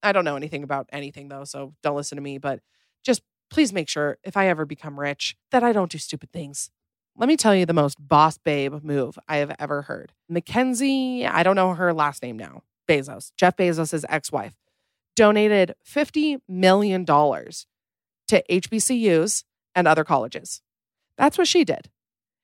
I 0.02 0.12
don't 0.14 0.26
know 0.26 0.36
anything 0.38 0.64
about 0.64 0.90
anything 0.92 1.28
though, 1.28 1.44
so 1.44 1.76
don't 1.84 1.96
listen 1.98 2.16
to 2.16 2.22
me. 2.22 2.38
But 2.38 2.62
just 3.04 3.22
please 3.52 3.74
make 3.74 3.90
sure 3.90 4.18
if 4.24 4.36
I 4.36 4.48
ever 4.48 4.66
become 4.66 5.00
rich 5.00 5.36
that 5.52 5.64
I 5.64 5.74
don't 5.74 5.92
do 5.92 5.98
stupid 5.98 6.32
things. 6.32 6.72
Let 7.16 7.28
me 7.30 7.38
tell 7.38 7.54
you 7.54 7.68
the 7.68 7.74
most 7.74 7.98
boss 8.00 8.40
babe 8.40 8.82
move 8.84 9.20
I 9.28 9.38
have 9.38 9.56
ever 9.60 9.84
heard. 9.84 10.14
Mackenzie, 10.28 11.28
I 11.28 11.44
don't 11.44 11.56
know 11.56 11.76
her 11.76 11.94
last 11.94 12.24
name 12.24 12.38
now, 12.40 12.64
Bezos, 12.90 13.32
Jeff 13.38 13.56
Bezos' 13.58 14.04
ex 14.10 14.32
wife 14.32 14.56
donated 15.16 15.76
$50 15.86 16.38
million 16.48 17.06
to 17.06 17.64
HBCUs 18.50 19.44
and 19.76 19.88
other 19.88 20.04
colleges. 20.04 20.62
That's 21.18 21.38
what 21.38 21.48
she 21.48 21.64
did. 21.64 21.90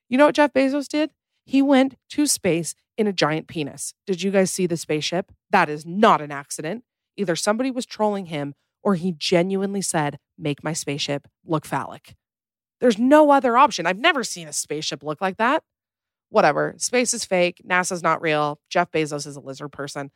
You 0.09 0.17
know 0.17 0.27
what 0.27 0.35
Jeff 0.35 0.53
Bezos 0.53 0.87
did? 0.87 1.11
He 1.45 1.61
went 1.61 1.95
to 2.11 2.27
space 2.27 2.75
in 2.97 3.07
a 3.07 3.13
giant 3.13 3.47
penis. 3.47 3.93
Did 4.05 4.21
you 4.21 4.31
guys 4.31 4.51
see 4.51 4.67
the 4.67 4.77
spaceship? 4.77 5.31
That 5.51 5.69
is 5.69 5.85
not 5.85 6.21
an 6.21 6.31
accident. 6.31 6.83
Either 7.17 7.35
somebody 7.35 7.71
was 7.71 7.85
trolling 7.85 8.27
him 8.27 8.53
or 8.83 8.95
he 8.95 9.11
genuinely 9.11 9.81
said, 9.81 10.19
Make 10.37 10.63
my 10.63 10.73
spaceship 10.73 11.27
look 11.45 11.65
phallic. 11.65 12.15
There's 12.79 12.97
no 12.97 13.31
other 13.31 13.57
option. 13.57 13.85
I've 13.85 13.97
never 13.97 14.23
seen 14.23 14.47
a 14.47 14.53
spaceship 14.53 15.03
look 15.03 15.21
like 15.21 15.37
that. 15.37 15.63
Whatever. 16.29 16.75
Space 16.77 17.13
is 17.13 17.25
fake. 17.25 17.61
NASA's 17.67 18.03
not 18.03 18.21
real. 18.21 18.59
Jeff 18.69 18.91
Bezos 18.91 19.27
is 19.27 19.35
a 19.35 19.41
lizard 19.41 19.71
person. 19.71 20.11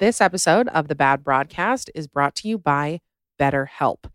This 0.00 0.22
episode 0.22 0.66
of 0.68 0.88
The 0.88 0.94
Bad 0.94 1.22
Broadcast 1.22 1.90
is 1.94 2.06
brought 2.06 2.34
to 2.36 2.48
you 2.48 2.56
by 2.56 3.02
BetterHelp. 3.38 4.10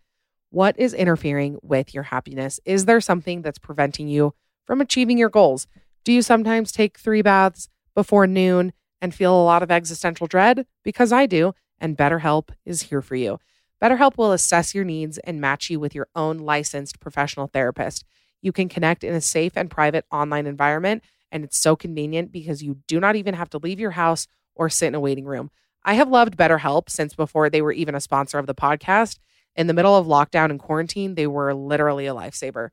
What 0.49 0.73
is 0.79 0.95
interfering 0.95 1.59
with 1.61 1.93
your 1.93 2.01
happiness? 2.01 2.59
Is 2.65 2.85
there 2.85 2.99
something 2.99 3.43
that's 3.43 3.59
preventing 3.59 4.07
you 4.07 4.33
from 4.65 4.81
achieving 4.81 5.19
your 5.19 5.29
goals? 5.29 5.67
Do 6.03 6.11
you 6.11 6.23
sometimes 6.23 6.71
take 6.71 6.97
three 6.97 7.21
baths 7.21 7.69
before 7.93 8.25
noon 8.25 8.73
and 8.99 9.13
feel 9.13 9.39
a 9.39 9.45
lot 9.45 9.61
of 9.61 9.69
existential 9.69 10.25
dread? 10.25 10.65
Because 10.83 11.11
I 11.13 11.27
do, 11.27 11.53
and 11.79 11.95
BetterHelp 11.95 12.49
is 12.65 12.81
here 12.81 13.03
for 13.03 13.15
you. 13.15 13.37
BetterHelp 13.79 14.17
will 14.17 14.31
assess 14.31 14.73
your 14.73 14.85
needs 14.85 15.19
and 15.19 15.39
match 15.39 15.69
you 15.69 15.79
with 15.79 15.93
your 15.93 16.07
own 16.15 16.39
licensed 16.39 16.99
professional 16.99 17.45
therapist. 17.45 18.03
You 18.41 18.51
can 18.51 18.69
connect 18.69 19.03
in 19.03 19.13
a 19.13 19.21
safe 19.21 19.51
and 19.55 19.69
private 19.69 20.05
online 20.11 20.47
environment, 20.47 21.03
and 21.31 21.43
it's 21.43 21.59
so 21.59 21.75
convenient 21.75 22.31
because 22.31 22.63
you 22.63 22.77
do 22.87 22.99
not 22.99 23.15
even 23.15 23.35
have 23.35 23.51
to 23.51 23.59
leave 23.59 23.79
your 23.79 23.91
house 23.91 24.25
or 24.55 24.67
sit 24.67 24.87
in 24.87 24.95
a 24.95 24.99
waiting 24.99 25.25
room. 25.25 25.51
I 25.87 25.93
have 25.93 26.09
loved 26.09 26.35
BetterHelp 26.35 26.89
since 26.89 27.13
before 27.13 27.47
they 27.51 27.61
were 27.61 27.71
even 27.71 27.93
a 27.93 28.01
sponsor 28.01 28.39
of 28.39 28.47
the 28.47 28.55
podcast. 28.55 29.19
In 29.55 29.67
the 29.67 29.73
middle 29.73 29.95
of 29.95 30.07
lockdown 30.07 30.49
and 30.49 30.59
quarantine, 30.59 31.13
they 31.13 31.27
were 31.27 31.53
literally 31.53 32.07
a 32.07 32.13
lifesaver. 32.15 32.69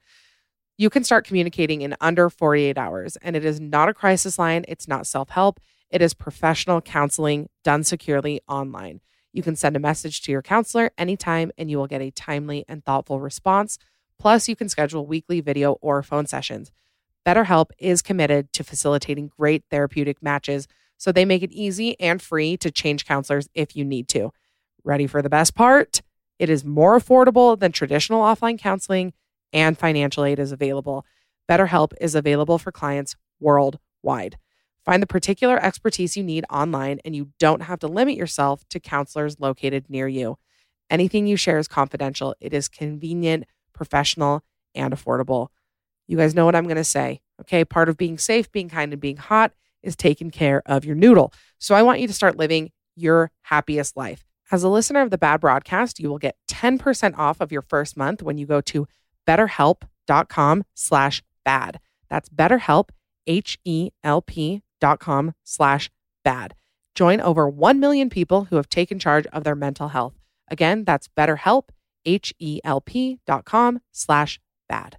You 0.78 0.88
can 0.88 1.04
start 1.04 1.26
communicating 1.26 1.82
in 1.82 1.94
under 2.00 2.30
48 2.30 2.78
hours, 2.78 3.16
and 3.18 3.36
it 3.36 3.44
is 3.44 3.60
not 3.60 3.90
a 3.90 3.94
crisis 3.94 4.38
line, 4.38 4.64
it's 4.66 4.88
not 4.88 5.06
self 5.06 5.28
help, 5.28 5.60
it 5.90 6.00
is 6.00 6.14
professional 6.14 6.80
counseling 6.80 7.50
done 7.62 7.84
securely 7.84 8.40
online. 8.48 9.02
You 9.34 9.42
can 9.42 9.56
send 9.56 9.76
a 9.76 9.78
message 9.78 10.22
to 10.22 10.32
your 10.32 10.40
counselor 10.42 10.90
anytime, 10.96 11.52
and 11.58 11.70
you 11.70 11.76
will 11.76 11.86
get 11.86 12.00
a 12.00 12.10
timely 12.12 12.64
and 12.66 12.82
thoughtful 12.82 13.20
response. 13.20 13.78
Plus, 14.18 14.48
you 14.48 14.56
can 14.56 14.70
schedule 14.70 15.06
weekly 15.06 15.42
video 15.42 15.72
or 15.82 16.02
phone 16.02 16.24
sessions. 16.26 16.72
BetterHelp 17.26 17.72
is 17.78 18.00
committed 18.00 18.54
to 18.54 18.64
facilitating 18.64 19.30
great 19.38 19.64
therapeutic 19.70 20.22
matches 20.22 20.66
so 21.02 21.10
they 21.10 21.24
make 21.24 21.42
it 21.42 21.50
easy 21.50 21.98
and 21.98 22.22
free 22.22 22.56
to 22.58 22.70
change 22.70 23.06
counselors 23.06 23.48
if 23.54 23.74
you 23.74 23.84
need 23.84 24.06
to. 24.10 24.30
Ready 24.84 25.08
for 25.08 25.20
the 25.20 25.28
best 25.28 25.52
part? 25.52 26.00
It 26.38 26.48
is 26.48 26.64
more 26.64 26.96
affordable 26.96 27.58
than 27.58 27.72
traditional 27.72 28.22
offline 28.22 28.56
counseling, 28.56 29.12
and 29.52 29.76
financial 29.76 30.22
aid 30.24 30.38
is 30.38 30.52
available. 30.52 31.04
BetterHelp 31.50 31.92
is 32.00 32.14
available 32.14 32.56
for 32.56 32.70
clients 32.70 33.16
worldwide. 33.40 34.38
Find 34.84 35.02
the 35.02 35.08
particular 35.08 35.58
expertise 35.60 36.16
you 36.16 36.22
need 36.22 36.44
online, 36.48 37.00
and 37.04 37.16
you 37.16 37.30
don't 37.40 37.62
have 37.64 37.80
to 37.80 37.88
limit 37.88 38.14
yourself 38.16 38.64
to 38.70 38.78
counselors 38.78 39.40
located 39.40 39.86
near 39.90 40.06
you. 40.06 40.38
Anything 40.88 41.26
you 41.26 41.34
share 41.36 41.58
is 41.58 41.66
confidential. 41.66 42.36
It 42.40 42.54
is 42.54 42.68
convenient, 42.68 43.46
professional, 43.72 44.44
and 44.72 44.94
affordable. 44.94 45.48
You 46.06 46.16
guys 46.18 46.32
know 46.36 46.44
what 46.44 46.54
I'm 46.54 46.64
going 46.66 46.76
to 46.76 46.84
say. 46.84 47.22
Okay. 47.40 47.64
Part 47.64 47.88
of 47.88 47.96
being 47.96 48.18
safe, 48.18 48.52
being 48.52 48.68
kind, 48.68 48.92
and 48.92 49.00
being 49.02 49.16
hot 49.16 49.50
is 49.82 49.96
taking 49.96 50.30
care 50.30 50.62
of 50.66 50.84
your 50.84 50.94
noodle. 50.94 51.32
So 51.58 51.74
I 51.74 51.82
want 51.82 52.00
you 52.00 52.06
to 52.06 52.12
start 52.12 52.36
living 52.36 52.70
your 52.96 53.30
happiest 53.42 53.96
life. 53.96 54.24
As 54.50 54.62
a 54.62 54.68
listener 54.68 55.00
of 55.00 55.10
the 55.10 55.18
Bad 55.18 55.40
Broadcast, 55.40 55.98
you 55.98 56.08
will 56.08 56.18
get 56.18 56.36
10% 56.48 57.16
off 57.18 57.40
of 57.40 57.50
your 57.52 57.62
first 57.62 57.96
month 57.96 58.22
when 58.22 58.38
you 58.38 58.46
go 58.46 58.60
to 58.62 58.86
betterhelp.com 59.26 60.64
slash 60.74 61.22
bad. 61.44 61.80
That's 62.10 62.28
betterhelp, 62.28 62.90
H-E-L-P 63.26 64.62
dot 64.80 64.98
com 65.00 65.32
slash 65.44 65.90
bad. 66.24 66.54
Join 66.94 67.20
over 67.20 67.48
1 67.48 67.80
million 67.80 68.10
people 68.10 68.44
who 68.44 68.56
have 68.56 68.68
taken 68.68 68.98
charge 68.98 69.26
of 69.32 69.44
their 69.44 69.54
mental 69.54 69.88
health. 69.88 70.14
Again, 70.50 70.84
that's 70.84 71.08
betterhelp, 71.08 71.68
H-E-L-P 72.04 73.20
dot 73.26 73.44
com 73.46 73.80
slash 73.92 74.38
bad. 74.68 74.98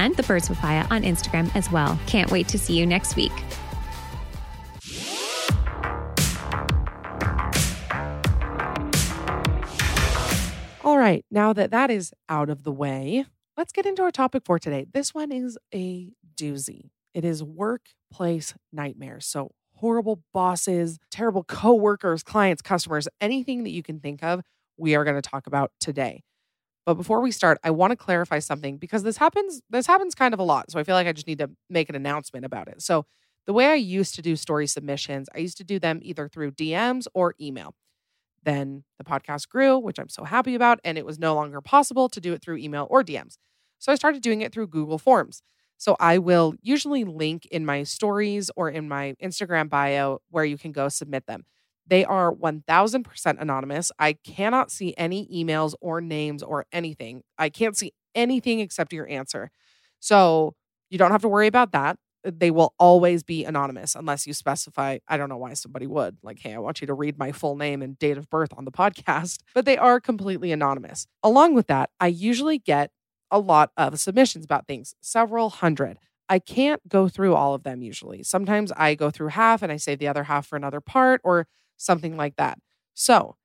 and 0.01 0.15
The 0.17 0.23
Birds 0.23 0.49
with 0.49 0.57
Paya 0.57 0.89
on 0.89 1.03
Instagram 1.03 1.55
as 1.55 1.71
well. 1.71 1.97
Can't 2.07 2.31
wait 2.31 2.47
to 2.49 2.57
see 2.57 2.75
you 2.77 2.87
next 2.87 3.15
week. 3.15 3.31
All 10.83 10.97
right, 10.97 11.23
now 11.29 11.53
that 11.53 11.69
that 11.69 11.91
is 11.91 12.11
out 12.27 12.49
of 12.49 12.63
the 12.63 12.71
way, 12.71 13.25
let's 13.55 13.71
get 13.71 13.85
into 13.85 14.01
our 14.01 14.09
topic 14.09 14.43
for 14.43 14.57
today. 14.57 14.87
This 14.91 15.13
one 15.13 15.31
is 15.31 15.57
a 15.73 16.09
doozy. 16.35 16.89
It 17.13 17.23
is 17.23 17.43
workplace 17.43 18.55
nightmares. 18.73 19.27
So, 19.27 19.51
horrible 19.75 20.23
bosses, 20.33 20.97
terrible 21.11 21.43
coworkers, 21.43 22.23
clients, 22.23 22.61
customers, 22.63 23.07
anything 23.19 23.63
that 23.63 23.69
you 23.69 23.83
can 23.83 23.99
think 23.99 24.23
of, 24.23 24.41
we 24.77 24.93
are 24.95 25.03
going 25.03 25.15
to 25.15 25.21
talk 25.21 25.45
about 25.47 25.71
today. 25.79 26.21
But 26.85 26.95
before 26.95 27.21
we 27.21 27.31
start, 27.31 27.59
I 27.63 27.71
want 27.71 27.91
to 27.91 27.95
clarify 27.95 28.39
something 28.39 28.77
because 28.77 29.03
this 29.03 29.17
happens 29.17 29.61
this 29.69 29.85
happens 29.85 30.15
kind 30.15 30.33
of 30.33 30.39
a 30.39 30.43
lot. 30.43 30.71
So 30.71 30.79
I 30.79 30.83
feel 30.83 30.95
like 30.95 31.07
I 31.07 31.11
just 31.13 31.27
need 31.27 31.37
to 31.39 31.49
make 31.69 31.89
an 31.89 31.95
announcement 31.95 32.43
about 32.45 32.67
it. 32.67 32.81
So 32.81 33.05
the 33.45 33.53
way 33.53 33.67
I 33.67 33.75
used 33.75 34.15
to 34.15 34.21
do 34.21 34.35
story 34.35 34.67
submissions, 34.67 35.27
I 35.35 35.39
used 35.39 35.57
to 35.57 35.63
do 35.63 35.79
them 35.79 35.99
either 36.01 36.27
through 36.27 36.51
DMs 36.51 37.05
or 37.13 37.35
email. 37.39 37.75
Then 38.43 38.83
the 38.97 39.03
podcast 39.03 39.47
grew, 39.49 39.77
which 39.77 39.99
I'm 39.99 40.09
so 40.09 40.23
happy 40.23 40.55
about, 40.55 40.79
and 40.83 40.97
it 40.97 41.05
was 41.05 41.19
no 41.19 41.35
longer 41.35 41.61
possible 41.61 42.09
to 42.09 42.19
do 42.21 42.33
it 42.33 42.41
through 42.41 42.57
email 42.57 42.87
or 42.89 43.03
DMs. 43.03 43.37
So 43.77 43.91
I 43.91 43.95
started 43.95 44.23
doing 44.23 44.41
it 44.41 44.51
through 44.51 44.67
Google 44.67 44.97
Forms. 44.97 45.43
So 45.77 45.95
I 45.99 46.17
will 46.17 46.55
usually 46.61 47.03
link 47.03 47.45
in 47.47 47.65
my 47.65 47.83
stories 47.83 48.49
or 48.55 48.69
in 48.69 48.87
my 48.87 49.15
Instagram 49.23 49.69
bio 49.69 50.19
where 50.29 50.45
you 50.45 50.57
can 50.57 50.71
go 50.71 50.89
submit 50.89 51.25
them. 51.27 51.43
They 51.87 52.05
are 52.05 52.31
1000% 52.33 53.41
anonymous. 53.41 53.91
I 53.99 54.13
cannot 54.13 54.71
see 54.71 54.93
any 54.97 55.27
emails 55.27 55.73
or 55.81 56.01
names 56.01 56.43
or 56.43 56.65
anything. 56.71 57.23
I 57.37 57.49
can't 57.49 57.75
see 57.75 57.91
anything 58.13 58.59
except 58.59 58.93
your 58.93 59.07
answer. 59.09 59.51
So 59.99 60.55
you 60.89 60.97
don't 60.97 61.11
have 61.11 61.21
to 61.21 61.29
worry 61.29 61.47
about 61.47 61.71
that. 61.71 61.97
They 62.23 62.51
will 62.51 62.75
always 62.77 63.23
be 63.23 63.45
anonymous 63.45 63.95
unless 63.95 64.27
you 64.27 64.33
specify. 64.33 64.99
I 65.07 65.17
don't 65.17 65.29
know 65.29 65.37
why 65.37 65.55
somebody 65.55 65.87
would, 65.87 66.17
like, 66.21 66.37
hey, 66.39 66.53
I 66.53 66.59
want 66.59 66.79
you 66.79 66.87
to 66.87 66.93
read 66.93 67.17
my 67.17 67.31
full 67.31 67.55
name 67.55 67.81
and 67.81 67.97
date 67.97 68.17
of 68.17 68.29
birth 68.29 68.49
on 68.55 68.63
the 68.65 68.71
podcast, 68.71 69.39
but 69.55 69.65
they 69.65 69.77
are 69.77 69.99
completely 69.99 70.51
anonymous. 70.51 71.07
Along 71.23 71.55
with 71.55 71.65
that, 71.67 71.89
I 71.99 72.07
usually 72.07 72.59
get 72.59 72.91
a 73.31 73.39
lot 73.39 73.71
of 73.75 73.99
submissions 73.99 74.45
about 74.45 74.67
things, 74.67 74.93
several 75.01 75.49
hundred. 75.49 75.97
I 76.29 76.37
can't 76.39 76.85
go 76.87 77.07
through 77.07 77.33
all 77.33 77.53
of 77.55 77.63
them 77.63 77.81
usually. 77.81 78.21
Sometimes 78.23 78.71
I 78.73 78.93
go 78.93 79.09
through 79.09 79.29
half 79.29 79.61
and 79.63 79.71
I 79.71 79.77
save 79.77 79.99
the 79.99 80.07
other 80.07 80.25
half 80.25 80.45
for 80.45 80.57
another 80.57 80.79
part, 80.79 81.21
or 81.23 81.47
something 81.81 82.15
like 82.15 82.35
that. 82.37 82.59
So, 82.93 83.35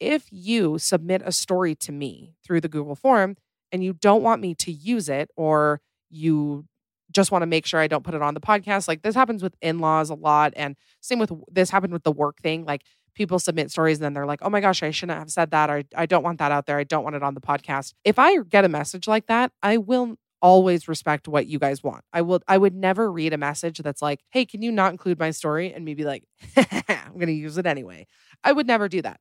if 0.00 0.26
you 0.30 0.78
submit 0.78 1.22
a 1.24 1.32
story 1.32 1.74
to 1.76 1.92
me 1.92 2.34
through 2.44 2.60
the 2.60 2.68
Google 2.68 2.96
form 2.96 3.36
and 3.72 3.82
you 3.82 3.92
don't 3.92 4.22
want 4.22 4.42
me 4.42 4.54
to 4.56 4.72
use 4.72 5.08
it 5.08 5.30
or 5.36 5.80
you 6.10 6.64
just 7.12 7.30
want 7.30 7.42
to 7.42 7.46
make 7.46 7.64
sure 7.64 7.78
I 7.78 7.86
don't 7.86 8.02
put 8.04 8.14
it 8.14 8.20
on 8.22 8.34
the 8.34 8.40
podcast, 8.40 8.88
like 8.88 9.02
this 9.02 9.14
happens 9.14 9.42
with 9.42 9.54
in 9.62 9.78
laws 9.78 10.10
a 10.10 10.14
lot. 10.14 10.52
And 10.56 10.74
same 11.00 11.20
with 11.20 11.32
this 11.50 11.70
happened 11.70 11.92
with 11.92 12.02
the 12.02 12.10
work 12.12 12.40
thing. 12.42 12.64
Like 12.64 12.82
people 13.14 13.38
submit 13.38 13.70
stories 13.70 13.98
and 13.98 14.04
then 14.04 14.14
they're 14.14 14.26
like, 14.26 14.40
oh 14.42 14.50
my 14.50 14.60
gosh, 14.60 14.82
I 14.82 14.90
shouldn't 14.90 15.16
have 15.16 15.30
said 15.30 15.52
that. 15.52 15.70
Or 15.70 15.84
I 15.94 16.06
don't 16.06 16.24
want 16.24 16.38
that 16.40 16.50
out 16.50 16.66
there. 16.66 16.78
I 16.78 16.84
don't 16.84 17.04
want 17.04 17.14
it 17.16 17.22
on 17.22 17.34
the 17.34 17.40
podcast. 17.40 17.94
If 18.04 18.18
I 18.18 18.38
get 18.42 18.64
a 18.64 18.68
message 18.68 19.06
like 19.06 19.26
that, 19.28 19.52
I 19.62 19.76
will 19.76 20.16
always 20.44 20.88
respect 20.88 21.26
what 21.26 21.46
you 21.46 21.58
guys 21.58 21.82
want. 21.82 22.04
I 22.12 22.20
will 22.20 22.42
I 22.46 22.58
would 22.58 22.74
never 22.74 23.10
read 23.10 23.32
a 23.32 23.38
message 23.38 23.78
that's 23.78 24.02
like, 24.02 24.20
"Hey, 24.28 24.44
can 24.44 24.60
you 24.60 24.70
not 24.70 24.92
include 24.92 25.18
my 25.18 25.30
story?" 25.30 25.72
and 25.72 25.82
me 25.86 25.94
be 25.94 26.04
like, 26.04 26.24
"I'm 26.56 27.14
going 27.14 27.28
to 27.28 27.32
use 27.32 27.56
it 27.56 27.64
anyway." 27.64 28.06
I 28.44 28.52
would 28.52 28.66
never 28.66 28.86
do 28.86 29.00
that. 29.02 29.20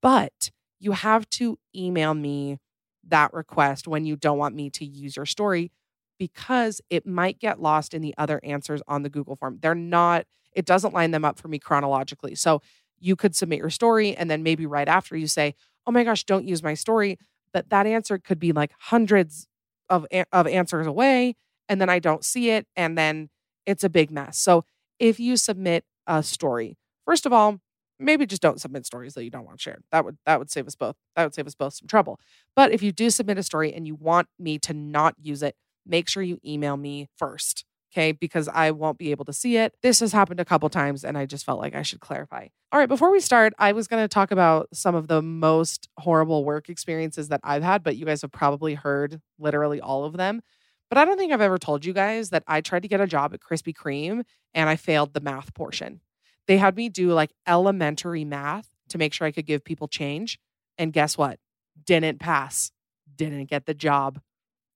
But 0.00 0.52
you 0.78 0.92
have 0.92 1.28
to 1.30 1.58
email 1.74 2.14
me 2.14 2.60
that 3.08 3.32
request 3.34 3.88
when 3.88 4.04
you 4.06 4.14
don't 4.14 4.38
want 4.38 4.54
me 4.54 4.70
to 4.70 4.84
use 4.84 5.16
your 5.16 5.26
story 5.26 5.72
because 6.16 6.80
it 6.90 7.04
might 7.04 7.40
get 7.40 7.60
lost 7.60 7.92
in 7.92 8.00
the 8.00 8.14
other 8.16 8.38
answers 8.44 8.80
on 8.86 9.02
the 9.02 9.10
Google 9.10 9.34
form. 9.34 9.58
They're 9.60 9.74
not 9.74 10.26
it 10.52 10.64
doesn't 10.64 10.94
line 10.94 11.10
them 11.10 11.24
up 11.24 11.38
for 11.40 11.48
me 11.48 11.58
chronologically. 11.58 12.36
So 12.36 12.62
you 13.00 13.16
could 13.16 13.34
submit 13.34 13.58
your 13.58 13.70
story 13.70 14.14
and 14.14 14.30
then 14.30 14.44
maybe 14.44 14.64
right 14.66 14.86
after 14.88 15.16
you 15.16 15.26
say, 15.26 15.56
"Oh 15.88 15.90
my 15.90 16.04
gosh, 16.04 16.22
don't 16.22 16.46
use 16.46 16.62
my 16.62 16.74
story." 16.74 17.18
But 17.52 17.68
that 17.70 17.84
answer 17.88 18.16
could 18.18 18.38
be 18.38 18.52
like 18.52 18.70
hundreds 18.78 19.48
of 19.92 20.06
of 20.32 20.46
answers 20.46 20.86
away 20.86 21.34
and 21.68 21.78
then 21.80 21.90
I 21.90 21.98
don't 21.98 22.24
see 22.24 22.50
it 22.50 22.66
and 22.74 22.96
then 22.98 23.28
it's 23.66 23.84
a 23.84 23.90
big 23.90 24.10
mess. 24.10 24.38
So 24.38 24.64
if 24.98 25.20
you 25.20 25.36
submit 25.36 25.84
a 26.06 26.22
story, 26.22 26.78
first 27.04 27.26
of 27.26 27.32
all, 27.32 27.60
maybe 27.98 28.24
just 28.26 28.42
don't 28.42 28.60
submit 28.60 28.86
stories 28.86 29.12
that 29.14 29.22
you 29.22 29.30
don't 29.30 29.44
want 29.44 29.60
shared. 29.60 29.84
That 29.92 30.04
would 30.06 30.16
that 30.24 30.38
would 30.38 30.50
save 30.50 30.66
us 30.66 30.74
both. 30.74 30.96
That 31.14 31.24
would 31.24 31.34
save 31.34 31.46
us 31.46 31.54
both 31.54 31.74
some 31.74 31.86
trouble. 31.86 32.18
But 32.56 32.72
if 32.72 32.82
you 32.82 32.90
do 32.90 33.10
submit 33.10 33.36
a 33.38 33.42
story 33.42 33.72
and 33.74 33.86
you 33.86 33.94
want 33.94 34.28
me 34.38 34.58
to 34.60 34.72
not 34.72 35.14
use 35.20 35.42
it, 35.42 35.54
make 35.86 36.08
sure 36.08 36.22
you 36.22 36.38
email 36.42 36.78
me 36.78 37.08
first 37.16 37.66
okay, 37.92 38.12
because 38.12 38.48
I 38.48 38.70
won't 38.70 38.98
be 38.98 39.10
able 39.10 39.24
to 39.26 39.32
see 39.32 39.56
it. 39.58 39.74
This 39.82 40.00
has 40.00 40.12
happened 40.12 40.40
a 40.40 40.44
couple 40.44 40.68
times 40.70 41.04
and 41.04 41.18
I 41.18 41.26
just 41.26 41.44
felt 41.44 41.60
like 41.60 41.74
I 41.74 41.82
should 41.82 42.00
clarify. 42.00 42.48
All 42.70 42.78
right, 42.80 42.88
before 42.88 43.10
we 43.10 43.20
start, 43.20 43.52
I 43.58 43.72
was 43.72 43.86
going 43.86 44.02
to 44.02 44.08
talk 44.08 44.30
about 44.30 44.68
some 44.72 44.94
of 44.94 45.08
the 45.08 45.20
most 45.20 45.88
horrible 45.98 46.44
work 46.44 46.68
experiences 46.70 47.28
that 47.28 47.40
I've 47.44 47.62
had, 47.62 47.82
but 47.82 47.96
you 47.96 48.06
guys 48.06 48.22
have 48.22 48.32
probably 48.32 48.74
heard 48.74 49.20
literally 49.38 49.80
all 49.80 50.04
of 50.04 50.16
them. 50.16 50.40
But 50.88 50.98
I 50.98 51.04
don't 51.04 51.18
think 51.18 51.32
I've 51.32 51.42
ever 51.42 51.58
told 51.58 51.84
you 51.84 51.92
guys 51.92 52.30
that 52.30 52.44
I 52.46 52.62
tried 52.62 52.82
to 52.82 52.88
get 52.88 53.00
a 53.00 53.06
job 53.06 53.34
at 53.34 53.40
Krispy 53.40 53.74
Kreme 53.74 54.24
and 54.54 54.68
I 54.70 54.76
failed 54.76 55.12
the 55.12 55.20
math 55.20 55.52
portion. 55.54 56.00
They 56.46 56.56
had 56.58 56.76
me 56.76 56.88
do 56.88 57.12
like 57.12 57.32
elementary 57.46 58.24
math 58.24 58.68
to 58.88 58.98
make 58.98 59.12
sure 59.12 59.26
I 59.26 59.32
could 59.32 59.46
give 59.46 59.64
people 59.64 59.88
change. 59.88 60.38
And 60.78 60.92
guess 60.92 61.16
what? 61.18 61.38
Didn't 61.84 62.20
pass, 62.20 62.72
didn't 63.16 63.50
get 63.50 63.66
the 63.66 63.74
job. 63.74 64.20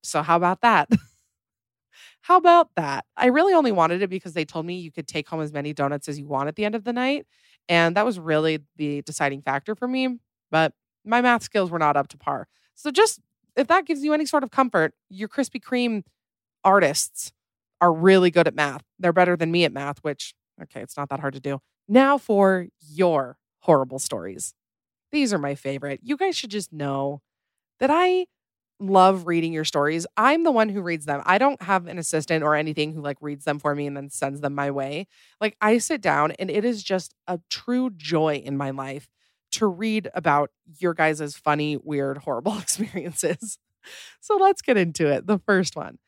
So, 0.02 0.22
how 0.22 0.36
about 0.36 0.60
that? 0.60 0.88
How 2.26 2.38
about 2.38 2.74
that? 2.74 3.04
I 3.16 3.26
really 3.26 3.54
only 3.54 3.70
wanted 3.70 4.02
it 4.02 4.10
because 4.10 4.32
they 4.32 4.44
told 4.44 4.66
me 4.66 4.74
you 4.80 4.90
could 4.90 5.06
take 5.06 5.28
home 5.28 5.40
as 5.40 5.52
many 5.52 5.72
donuts 5.72 6.08
as 6.08 6.18
you 6.18 6.26
want 6.26 6.48
at 6.48 6.56
the 6.56 6.64
end 6.64 6.74
of 6.74 6.82
the 6.82 6.92
night. 6.92 7.24
And 7.68 7.94
that 7.96 8.04
was 8.04 8.18
really 8.18 8.58
the 8.74 9.02
deciding 9.02 9.42
factor 9.42 9.76
for 9.76 9.86
me. 9.86 10.18
But 10.50 10.72
my 11.04 11.20
math 11.20 11.44
skills 11.44 11.70
were 11.70 11.78
not 11.78 11.96
up 11.96 12.08
to 12.08 12.18
par. 12.18 12.48
So 12.74 12.90
just 12.90 13.20
if 13.54 13.68
that 13.68 13.86
gives 13.86 14.02
you 14.02 14.12
any 14.12 14.26
sort 14.26 14.42
of 14.42 14.50
comfort, 14.50 14.92
your 15.08 15.28
Krispy 15.28 15.60
Kreme 15.62 16.02
artists 16.64 17.30
are 17.80 17.92
really 17.92 18.32
good 18.32 18.48
at 18.48 18.56
math. 18.56 18.82
They're 18.98 19.12
better 19.12 19.36
than 19.36 19.52
me 19.52 19.64
at 19.64 19.70
math, 19.72 19.98
which, 20.00 20.34
okay, 20.60 20.80
it's 20.82 20.96
not 20.96 21.08
that 21.10 21.20
hard 21.20 21.34
to 21.34 21.40
do. 21.40 21.60
Now 21.86 22.18
for 22.18 22.66
your 22.80 23.38
horrible 23.60 24.00
stories. 24.00 24.52
These 25.12 25.32
are 25.32 25.38
my 25.38 25.54
favorite. 25.54 26.00
You 26.02 26.16
guys 26.16 26.36
should 26.36 26.50
just 26.50 26.72
know 26.72 27.22
that 27.78 27.90
I 27.92 28.26
love 28.78 29.26
reading 29.26 29.52
your 29.52 29.64
stories. 29.64 30.06
I'm 30.16 30.44
the 30.44 30.50
one 30.50 30.68
who 30.68 30.80
reads 30.82 31.06
them. 31.06 31.22
I 31.24 31.38
don't 31.38 31.60
have 31.62 31.86
an 31.86 31.98
assistant 31.98 32.44
or 32.44 32.54
anything 32.54 32.92
who 32.92 33.00
like 33.00 33.16
reads 33.20 33.44
them 33.44 33.58
for 33.58 33.74
me 33.74 33.86
and 33.86 33.96
then 33.96 34.10
sends 34.10 34.40
them 34.40 34.54
my 34.54 34.70
way. 34.70 35.06
Like 35.40 35.56
I 35.60 35.78
sit 35.78 36.00
down 36.02 36.32
and 36.32 36.50
it 36.50 36.64
is 36.64 36.82
just 36.82 37.14
a 37.26 37.40
true 37.48 37.90
joy 37.90 38.36
in 38.44 38.56
my 38.56 38.70
life 38.70 39.08
to 39.52 39.66
read 39.66 40.08
about 40.14 40.50
your 40.78 40.92
guys' 40.92 41.36
funny, 41.36 41.78
weird, 41.82 42.18
horrible 42.18 42.58
experiences. 42.58 43.58
so 44.20 44.36
let's 44.36 44.60
get 44.62 44.76
into 44.76 45.06
it. 45.10 45.26
The 45.26 45.38
first 45.38 45.74
one. 45.76 45.98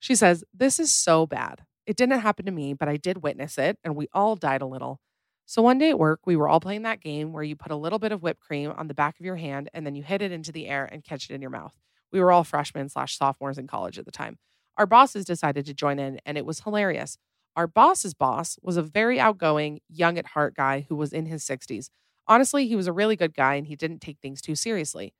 She 0.00 0.14
says, 0.14 0.44
This 0.54 0.78
is 0.80 0.90
so 0.94 1.26
bad. 1.26 1.62
It 1.86 1.96
didn't 1.96 2.18
happen 2.20 2.44
to 2.46 2.52
me, 2.52 2.74
but 2.74 2.88
I 2.88 2.96
did 2.96 3.22
witness 3.22 3.56
it, 3.58 3.78
and 3.84 3.94
we 3.96 4.08
all 4.12 4.34
died 4.36 4.60
a 4.60 4.66
little. 4.66 5.00
So 5.46 5.62
one 5.62 5.78
day 5.78 5.90
at 5.90 5.98
work, 5.98 6.20
we 6.26 6.34
were 6.36 6.48
all 6.48 6.58
playing 6.58 6.82
that 6.82 7.00
game 7.00 7.32
where 7.32 7.44
you 7.44 7.54
put 7.54 7.70
a 7.70 7.76
little 7.76 8.00
bit 8.00 8.10
of 8.10 8.22
whipped 8.22 8.40
cream 8.40 8.72
on 8.76 8.88
the 8.88 8.94
back 8.94 9.18
of 9.20 9.24
your 9.24 9.36
hand 9.36 9.70
and 9.72 9.86
then 9.86 9.94
you 9.94 10.02
hit 10.02 10.20
it 10.20 10.32
into 10.32 10.50
the 10.50 10.66
air 10.66 10.88
and 10.90 11.04
catch 11.04 11.30
it 11.30 11.34
in 11.34 11.40
your 11.40 11.50
mouth. 11.52 11.72
We 12.16 12.22
were 12.22 12.32
all 12.32 12.44
freshmen 12.44 12.88
slash 12.88 13.14
sophomores 13.18 13.58
in 13.58 13.66
college 13.66 13.98
at 13.98 14.06
the 14.06 14.10
time. 14.10 14.38
Our 14.78 14.86
bosses 14.86 15.26
decided 15.26 15.66
to 15.66 15.74
join 15.74 15.98
in, 15.98 16.18
and 16.24 16.38
it 16.38 16.46
was 16.46 16.60
hilarious. 16.60 17.18
Our 17.54 17.66
boss's 17.66 18.14
boss 18.14 18.58
was 18.62 18.78
a 18.78 18.82
very 18.82 19.20
outgoing, 19.20 19.80
young 19.86 20.16
at 20.16 20.28
heart 20.28 20.54
guy 20.56 20.86
who 20.88 20.96
was 20.96 21.12
in 21.12 21.26
his 21.26 21.44
60s. 21.44 21.90
Honestly, 22.26 22.66
he 22.68 22.74
was 22.74 22.86
a 22.86 22.92
really 22.94 23.16
good 23.16 23.34
guy 23.34 23.56
and 23.56 23.66
he 23.66 23.76
didn't 23.76 23.98
take 23.98 24.16
things 24.18 24.40
too 24.40 24.54
seriously. 24.54 25.12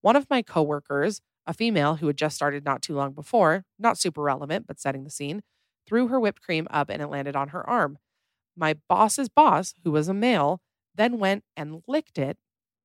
One 0.00 0.14
of 0.14 0.30
my 0.30 0.42
coworkers, 0.42 1.20
a 1.44 1.52
female 1.52 1.96
who 1.96 2.06
had 2.06 2.16
just 2.16 2.36
started 2.36 2.64
not 2.64 2.82
too 2.82 2.94
long 2.94 3.14
before, 3.14 3.64
not 3.76 3.98
super 3.98 4.22
relevant, 4.22 4.68
but 4.68 4.78
setting 4.78 5.02
the 5.02 5.10
scene, 5.10 5.42
threw 5.88 6.06
her 6.06 6.20
whipped 6.20 6.40
cream 6.40 6.68
up 6.70 6.88
and 6.88 7.02
it 7.02 7.08
landed 7.08 7.34
on 7.34 7.48
her 7.48 7.68
arm. 7.68 7.98
My 8.56 8.76
boss's 8.88 9.28
boss, 9.28 9.74
who 9.82 9.90
was 9.90 10.06
a 10.06 10.14
male, 10.14 10.60
then 10.94 11.18
went 11.18 11.42
and 11.56 11.82
licked 11.88 12.16
it 12.16 12.36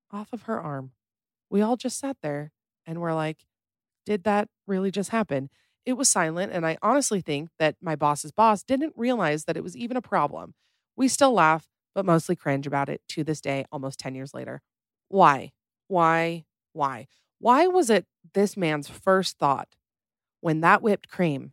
off 0.10 0.34
of 0.34 0.44
her 0.44 0.60
arm. 0.60 0.94
We 1.52 1.62
all 1.62 1.76
just 1.78 2.00
sat 2.00 2.18
there 2.24 2.52
and 2.88 3.00
were 3.00 3.14
like, 3.14 3.46
did 4.10 4.24
that 4.24 4.48
really 4.66 4.90
just 4.90 5.12
happen? 5.12 5.52
It 5.86 5.94
was 5.94 6.10
silent, 6.10 6.52
and 6.52 6.66
I 6.66 6.80
honestly 6.82 7.22
think 7.22 7.50
that 7.60 7.76
my 7.80 7.96
boss's 7.96 8.32
boss 8.32 8.64
didn't 8.64 8.94
realize 8.98 9.46
that 9.46 9.56
it 9.56 9.62
was 9.62 9.78
even 9.78 9.96
a 9.96 10.02
problem. 10.02 10.56
We 10.96 11.08
still 11.08 11.32
laugh, 11.32 11.68
but 11.94 12.08
mostly 12.08 12.36
cringe 12.36 12.66
about 12.66 12.90
it 12.90 13.02
to 13.10 13.24
this 13.24 13.40
day, 13.40 13.66
almost 13.72 14.00
10 14.00 14.16
years 14.16 14.34
later. 14.34 14.62
Why? 15.10 15.52
Why? 15.88 16.46
Why? 16.74 17.06
Why 17.38 17.68
was 17.68 17.92
it 17.92 18.08
this 18.34 18.58
man's 18.58 18.88
first 18.88 19.38
thought 19.38 19.76
when 20.42 20.62
that 20.62 20.82
whipped 20.82 21.08
cream 21.08 21.52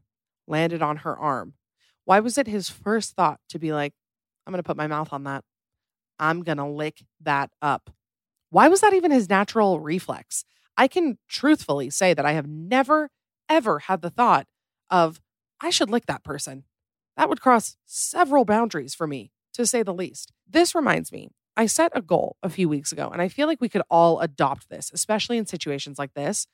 landed 0.49 0.81
on 0.81 0.99
her 0.99 1.15
arm? 1.15 1.57
Why 2.07 2.21
was 2.21 2.39
it 2.39 2.47
his 2.47 2.71
first 2.71 3.15
thought 3.15 3.39
to 3.51 3.59
be 3.59 3.75
like, 3.75 3.93
I'm 4.47 4.51
going 4.53 4.63
to 4.63 4.67
put 4.67 4.79
my 4.79 4.87
mouth 4.87 5.13
on 5.13 5.25
that? 5.25 5.45
I'm 6.19 6.43
going 6.43 6.57
to 6.59 6.65
lick 6.65 7.03
that 7.21 7.51
up. 7.61 7.91
Why 8.49 8.69
was 8.69 8.81
that 8.81 8.95
even 8.95 9.11
his 9.11 9.29
natural 9.29 9.79
reflex? 9.79 10.47
I 10.77 10.89
can 10.89 11.19
truthfully 11.29 11.91
say 11.91 12.15
that 12.15 12.25
I 12.27 12.33
have 12.33 12.47
never, 12.47 13.11
ever 13.49 13.79
had 13.81 14.03
the 14.03 14.11
thought 14.11 14.47
of, 14.91 15.21
I 15.61 15.71
should 15.71 15.91
lick 15.91 16.07
that 16.07 16.23
person. 16.25 16.65
That 17.17 17.29
would 17.29 17.41
cross 17.41 17.77
several 17.87 18.45
boundaries 18.45 18.95
for 18.95 19.07
me, 19.07 19.31
to 19.55 19.65
say 19.67 19.83
the 19.83 19.95
least. 19.95 20.33
This 20.49 20.75
reminds 20.75 21.11
me, 21.13 21.31
I 21.57 21.65
set 21.65 21.93
a 21.95 22.03
goal 22.03 22.37
a 22.43 22.51
few 22.51 22.69
weeks 22.69 22.93
ago, 22.93 23.09
and 23.11 23.23
I 23.23 23.29
feel 23.29 23.47
like 23.47 23.61
we 23.61 23.71
could 23.71 23.81
all 23.91 24.21
adopt 24.21 24.69
this, 24.69 24.91
especially 24.93 25.39
in 25.39 25.47
situations 25.47 25.99
like 25.99 26.13
this. 26.13 26.47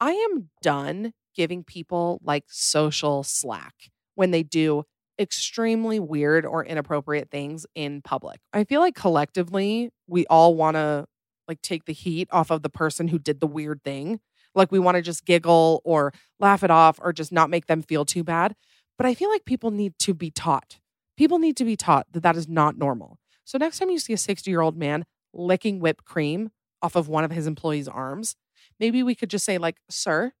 I 0.00 0.10
am 0.10 0.48
done 0.60 1.12
giving 1.36 1.62
people 1.62 2.20
like 2.24 2.44
social 2.48 3.22
slack 3.22 3.74
when 4.16 4.32
they 4.32 4.42
do 4.42 4.82
extremely 5.16 6.00
weird 6.00 6.44
or 6.44 6.64
inappropriate 6.64 7.30
things 7.30 7.64
in 7.76 8.02
public. 8.02 8.40
I 8.52 8.64
feel 8.64 8.80
like 8.80 8.96
collectively 8.96 9.90
we 10.08 10.26
all 10.26 10.56
want 10.56 10.74
to 10.76 11.06
like 11.48 11.60
take 11.62 11.84
the 11.84 11.92
heat 11.92 12.28
off 12.30 12.50
of 12.50 12.62
the 12.62 12.68
person 12.70 13.08
who 13.08 13.18
did 13.18 13.40
the 13.40 13.46
weird 13.46 13.82
thing. 13.82 14.20
Like 14.54 14.70
we 14.70 14.78
want 14.78 14.96
to 14.96 15.02
just 15.02 15.24
giggle 15.24 15.80
or 15.84 16.12
laugh 16.38 16.62
it 16.62 16.70
off 16.70 16.98
or 17.02 17.12
just 17.12 17.32
not 17.32 17.50
make 17.50 17.66
them 17.66 17.82
feel 17.82 18.04
too 18.04 18.24
bad. 18.24 18.54
But 18.96 19.06
I 19.06 19.14
feel 19.14 19.30
like 19.30 19.44
people 19.44 19.70
need 19.70 19.98
to 20.00 20.14
be 20.14 20.30
taught. 20.30 20.78
People 21.16 21.38
need 21.38 21.56
to 21.56 21.64
be 21.64 21.76
taught 21.76 22.06
that 22.12 22.22
that 22.22 22.36
is 22.36 22.48
not 22.48 22.78
normal. 22.78 23.18
So 23.44 23.58
next 23.58 23.78
time 23.78 23.90
you 23.90 23.98
see 23.98 24.12
a 24.12 24.16
60 24.18 24.50
year 24.50 24.60
old 24.60 24.76
man 24.76 25.04
licking 25.32 25.80
whipped 25.80 26.04
cream 26.04 26.50
off 26.80 26.96
of 26.96 27.08
one 27.08 27.24
of 27.24 27.32
his 27.32 27.46
employees' 27.46 27.88
arms, 27.88 28.36
maybe 28.78 29.02
we 29.02 29.14
could 29.14 29.30
just 29.30 29.44
say, 29.44 29.58
like, 29.58 29.76
sir, 29.90 30.32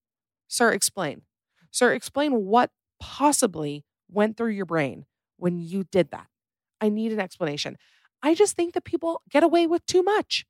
sir, 0.48 0.70
explain. 0.72 1.22
Sir, 1.70 1.92
explain 1.92 2.44
what 2.44 2.70
possibly 3.00 3.84
went 4.08 4.36
through 4.36 4.50
your 4.50 4.66
brain 4.66 5.06
when 5.36 5.58
you 5.58 5.84
did 5.84 6.10
that. 6.12 6.28
I 6.80 6.88
need 6.88 7.12
an 7.12 7.20
explanation. 7.20 7.76
I 8.22 8.34
just 8.34 8.54
think 8.54 8.74
that 8.74 8.84
people 8.84 9.20
get 9.28 9.42
away 9.42 9.66
with 9.66 9.84
too 9.86 10.02
much. 10.02 10.44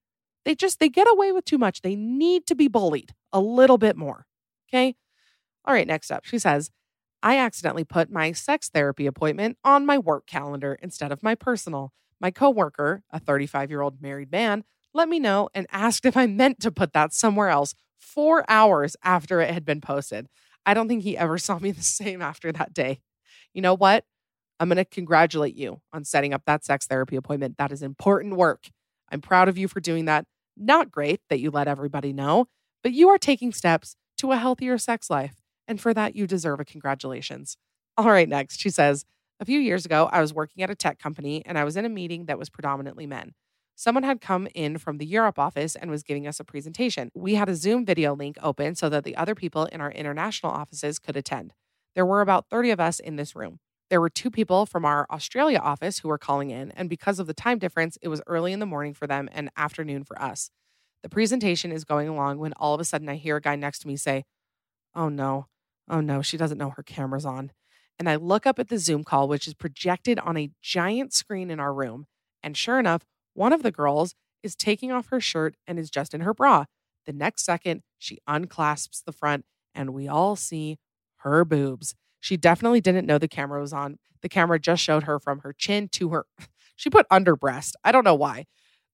They 0.45 0.55
just 0.55 0.79
they 0.79 0.89
get 0.89 1.11
away 1.11 1.33
with 1.33 1.45
too 1.45 1.59
much. 1.59 1.81
They 1.83 1.97
need 1.97 2.47
to 2.47 2.55
be 2.55 2.69
bullied 2.69 3.15
a 3.33 3.41
little 3.41 3.79
bit 3.79 3.97
more. 3.97 4.27
Okay? 4.69 4.95
All 5.65 5.75
right, 5.75 5.87
next 5.87 6.11
up. 6.11 6.25
She 6.25 6.39
says, 6.39 6.71
"I 7.23 7.39
accidentally 7.39 7.85
put 7.85 8.11
my 8.11 8.33
sex 8.33 8.69
therapy 8.69 9.07
appointment 9.07 9.59
on 9.65 9.87
my 9.87 9.99
work 9.99 10.27
calendar 10.27 10.79
instead 10.83 11.11
of 11.13 11.23
my 11.23 11.35
personal. 11.35 11.93
My 12.21 12.31
coworker, 12.31 13.03
a 13.11 13.21
35-year-old 13.21 14.01
married 14.01 14.31
man, 14.31 14.65
let 14.93 15.09
me 15.09 15.19
know 15.19 15.49
and 15.55 15.67
asked 15.73 16.05
if 16.07 16.17
I 16.17 16.27
meant 16.27 16.61
to 16.61 16.71
put 16.71 16.93
that 16.93 17.13
somewhere 17.13 17.49
else 17.49 17.75
4 17.99 18.45
hours 18.49 18.97
after 19.03 19.41
it 19.41 19.53
had 19.53 19.65
been 19.65 19.81
posted. 19.81 20.29
I 20.67 20.75
don't 20.75 20.89
think 20.89 21.03
he 21.03 21.17
ever 21.19 21.39
saw 21.39 21.59
me 21.59 21.71
the 21.71 21.83
same 21.83 22.23
after 22.23 22.53
that 22.53 22.73
day. 22.75 23.01
You 23.55 23.63
know 23.63 23.75
what? 23.75 24.05
I'm 24.61 24.69
going 24.69 24.77
to 24.77 24.85
congratulate 24.85 25.57
you 25.57 25.81
on 25.93 26.05
setting 26.05 26.33
up 26.33 26.43
that 26.47 26.65
sex 26.65 26.87
therapy 26.87 27.17
appointment. 27.17 27.57
That 27.59 27.73
is 27.73 27.83
important 27.83 28.37
work. 28.37 28.69
I'm 29.11 29.21
proud 29.21 29.49
of 29.49 29.59
you 29.59 29.67
for 29.69 29.81
doing 29.81 30.05
that. 30.05 30.27
Not 30.57 30.91
great 30.91 31.21
that 31.31 31.41
you 31.41 31.51
let 31.51 31.69
everybody 31.69 32.13
know, 32.13 32.47
but 32.83 32.93
you 32.93 33.09
are 33.09 33.19
taking 33.19 33.53
steps 33.53 33.97
to 34.19 34.33
a 34.33 34.37
healthier 34.37 34.79
sex 34.79 35.11
life. 35.11 35.35
And 35.67 35.81
for 35.81 35.93
that, 35.95 36.15
you 36.15 36.27
deserve 36.27 36.61
a 36.61 36.65
congratulations. 36.65 37.57
All 37.97 38.07
right, 38.11 38.29
next, 38.29 38.61
she 38.61 38.71
says, 38.71 39.05
a 39.41 39.45
few 39.45 39.59
years 39.59 39.85
ago, 39.85 40.09
I 40.13 40.21
was 40.21 40.33
working 40.33 40.63
at 40.63 40.71
a 40.71 40.75
tech 40.75 40.99
company 40.99 41.45
and 41.45 41.59
I 41.59 41.65
was 41.65 41.77
in 41.77 41.85
a 41.85 41.89
meeting 41.91 42.27
that 42.27 42.39
was 42.39 42.51
predominantly 42.51 43.07
men. 43.07 43.33
Someone 43.75 44.05
had 44.05 44.21
come 44.21 44.47
in 44.55 44.79
from 44.79 44.99
the 44.99 45.07
Europe 45.07 45.39
office 45.39 45.75
and 45.75 45.91
was 45.91 46.05
giving 46.05 46.29
us 46.29 46.39
a 46.39 46.45
presentation. 46.45 47.11
We 47.15 47.35
had 47.35 47.49
a 47.49 47.57
Zoom 47.57 47.85
video 47.85 48.15
link 48.15 48.37
open 48.41 48.77
so 48.77 48.89
that 48.89 49.03
the 49.03 49.17
other 49.17 49.35
people 49.35 49.65
in 49.67 49.81
our 49.81 49.91
international 49.91 50.53
offices 50.53 51.01
could 51.01 51.17
attend. 51.17 51.55
There 51.97 52.07
were 52.07 52.21
about 52.21 52.49
30 52.49 52.71
of 52.71 52.79
us 52.79 53.01
in 53.01 53.17
this 53.17 53.35
room. 53.35 53.59
There 53.91 54.01
were 54.01 54.09
two 54.11 54.31
people 54.31 54.65
from 54.67 54.85
our 54.85 55.07
Australia 55.11 55.59
office 55.59 55.99
who 55.99 56.09
were 56.09 56.19
calling 56.19 56.51
in, 56.51 56.71
and 56.73 56.89
because 56.89 57.19
of 57.19 57.27
the 57.27 57.35
time 57.35 57.59
difference, 57.59 57.99
it 58.01 58.09
was 58.09 58.23
early 58.27 58.53
in 58.53 58.59
the 58.61 58.67
morning 58.67 58.95
for 58.95 59.07
them 59.07 59.29
and 59.33 59.51
afternoon 59.57 60.05
for 60.05 60.21
us. 60.21 60.51
The 61.03 61.11
presentation 61.11 61.71
is 61.71 61.85
going 61.85 62.09
along 62.09 62.39
when 62.39 62.55
all 62.55 62.73
of 62.73 62.81
a 62.81 62.85
sudden 62.85 63.09
I 63.11 63.17
hear 63.17 63.37
a 63.37 63.41
guy 63.43 63.57
next 63.57 63.81
to 63.81 63.89
me 63.89 63.97
say, 63.97 64.25
Oh 64.95 65.11
no, 65.11 65.49
oh 65.89 66.01
no, 66.01 66.23
she 66.23 66.39
doesn't 66.39 66.57
know 66.57 66.71
her 66.71 66.83
camera's 66.83 67.27
on. 67.27 67.53
And 67.99 68.09
I 68.09 68.17
look 68.17 68.47
up 68.47 68.59
at 68.59 68.69
the 68.69 68.79
Zoom 68.79 69.05
call, 69.05 69.29
which 69.29 69.47
is 69.47 69.55
projected 69.55 70.19
on 70.19 70.37
a 70.37 70.51
giant 70.63 71.13
screen 71.13 71.51
in 71.51 71.61
our 71.61 71.75
room. 71.75 72.07
And 72.43 72.57
sure 72.57 72.81
enough, 72.81 73.03
one 73.35 73.53
of 73.53 73.63
the 73.63 73.71
girls 73.71 74.15
is 74.43 74.57
taking 74.57 74.91
off 74.93 75.09
her 75.09 75.21
shirt 75.21 75.57
and 75.67 75.79
is 75.79 75.91
just 75.91 76.15
in 76.15 76.23
her 76.23 76.33
bra. 76.35 76.65
The 77.07 77.13
next 77.13 77.45
second, 77.45 77.83
she 77.99 78.19
unclasps 78.27 79.03
the 79.03 79.13
front, 79.13 79.45
and 79.75 79.91
we 79.93 80.09
all 80.09 80.37
see 80.37 80.79
her 81.17 81.45
boobs. 81.45 81.95
She 82.25 82.39
definitely 82.39 82.81
didn't 82.81 83.05
know 83.05 83.19
the 83.19 83.29
camera 83.29 83.61
was 83.61 83.75
on. 83.75 83.99
The 84.23 84.31
camera 84.31 84.59
just 84.59 84.83
showed 84.83 85.03
her 85.03 85.19
from 85.21 85.41
her 85.41 85.53
chin 85.53 85.89
to 85.91 86.09
her. 86.09 86.25
she 86.75 86.89
put 86.89 87.07
under 87.11 87.37
breast. 87.37 87.77
I 87.85 87.93
don't 87.93 88.03
know 88.05 88.15
why. 88.15 88.47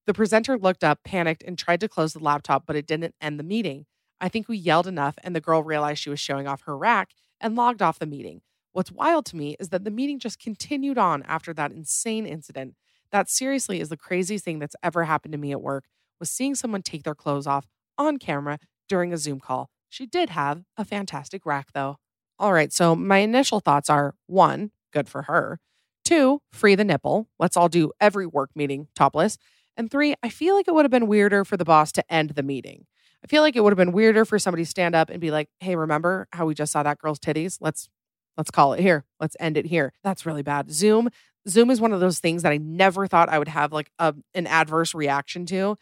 The 0.05 0.13
presenter 0.13 0.57
looked 0.57 0.83
up, 0.83 0.99
panicked, 1.05 1.41
and 1.47 1.57
tried 1.57 1.79
to 1.79 1.87
close 1.87 2.11
the 2.11 2.19
laptop, 2.19 2.65
but 2.65 2.75
it 2.75 2.85
didn't 2.85 3.15
end 3.21 3.39
the 3.39 3.43
meeting. 3.45 3.85
I 4.19 4.27
think 4.27 4.49
we 4.49 4.57
yelled 4.57 4.85
enough, 4.85 5.15
and 5.23 5.33
the 5.33 5.39
girl 5.39 5.63
realized 5.63 6.01
she 6.01 6.09
was 6.09 6.19
showing 6.19 6.45
off 6.45 6.63
her 6.63 6.77
rack 6.77 7.11
and 7.39 7.55
logged 7.55 7.81
off 7.81 7.99
the 7.99 8.05
meeting. 8.05 8.41
What's 8.73 8.91
wild 8.91 9.25
to 9.27 9.37
me 9.37 9.55
is 9.61 9.69
that 9.69 9.85
the 9.85 9.91
meeting 9.91 10.19
just 10.19 10.37
continued 10.37 10.97
on 10.97 11.23
after 11.23 11.53
that 11.53 11.71
insane 11.71 12.25
incident. 12.25 12.75
That 13.13 13.29
seriously 13.29 13.79
is 13.79 13.87
the 13.87 13.95
craziest 13.95 14.43
thing 14.43 14.59
that's 14.59 14.75
ever 14.83 15.05
happened 15.05 15.31
to 15.31 15.37
me 15.37 15.53
at 15.53 15.61
work 15.61 15.85
was 16.19 16.29
seeing 16.29 16.53
someone 16.53 16.81
take 16.81 17.03
their 17.03 17.15
clothes 17.15 17.47
off 17.47 17.65
on 17.97 18.17
camera 18.17 18.59
during 18.89 19.13
a 19.13 19.17
Zoom 19.17 19.39
call. 19.39 19.69
She 19.87 20.05
did 20.05 20.31
have 20.31 20.63
a 20.75 20.83
fantastic 20.83 21.45
rack 21.45 21.69
though. 21.73 21.95
All 22.41 22.53
right, 22.53 22.73
so 22.73 22.95
my 22.95 23.19
initial 23.19 23.59
thoughts 23.59 23.87
are 23.87 24.15
one, 24.25 24.71
good 24.91 25.07
for 25.07 25.21
her. 25.21 25.59
Two, 26.03 26.41
free 26.51 26.73
the 26.73 26.83
nipple. 26.83 27.27
Let's 27.37 27.55
all 27.55 27.69
do 27.69 27.91
every 28.01 28.25
work 28.25 28.49
meeting 28.55 28.87
topless. 28.95 29.37
And 29.77 29.91
three, 29.91 30.15
I 30.23 30.29
feel 30.29 30.55
like 30.55 30.67
it 30.67 30.73
would 30.73 30.83
have 30.83 30.89
been 30.91 31.05
weirder 31.05 31.45
for 31.45 31.55
the 31.55 31.65
boss 31.65 31.91
to 31.93 32.11
end 32.13 32.31
the 32.31 32.41
meeting. 32.41 32.87
I 33.23 33.27
feel 33.27 33.43
like 33.43 33.55
it 33.55 33.59
would 33.63 33.71
have 33.71 33.77
been 33.77 33.91
weirder 33.91 34.25
for 34.25 34.39
somebody 34.39 34.63
to 34.63 34.69
stand 34.69 34.95
up 34.95 35.11
and 35.11 35.21
be 35.21 35.29
like, 35.29 35.49
"Hey, 35.59 35.75
remember 35.75 36.27
how 36.33 36.47
we 36.47 36.55
just 36.55 36.71
saw 36.71 36.81
that 36.81 36.97
girl's 36.97 37.19
titties? 37.19 37.59
Let's 37.61 37.89
let's 38.37 38.49
call 38.49 38.73
it 38.73 38.79
here. 38.79 39.05
Let's 39.19 39.37
end 39.39 39.55
it 39.55 39.67
here." 39.67 39.93
That's 40.03 40.25
really 40.25 40.41
bad. 40.41 40.71
Zoom 40.71 41.09
Zoom 41.47 41.69
is 41.69 41.79
one 41.79 41.93
of 41.93 41.99
those 41.99 42.17
things 42.17 42.41
that 42.41 42.51
I 42.51 42.57
never 42.57 43.05
thought 43.05 43.29
I 43.29 43.37
would 43.37 43.49
have 43.49 43.71
like 43.71 43.91
a, 43.99 44.15
an 44.33 44.47
adverse 44.47 44.95
reaction 44.95 45.45
to 45.45 45.75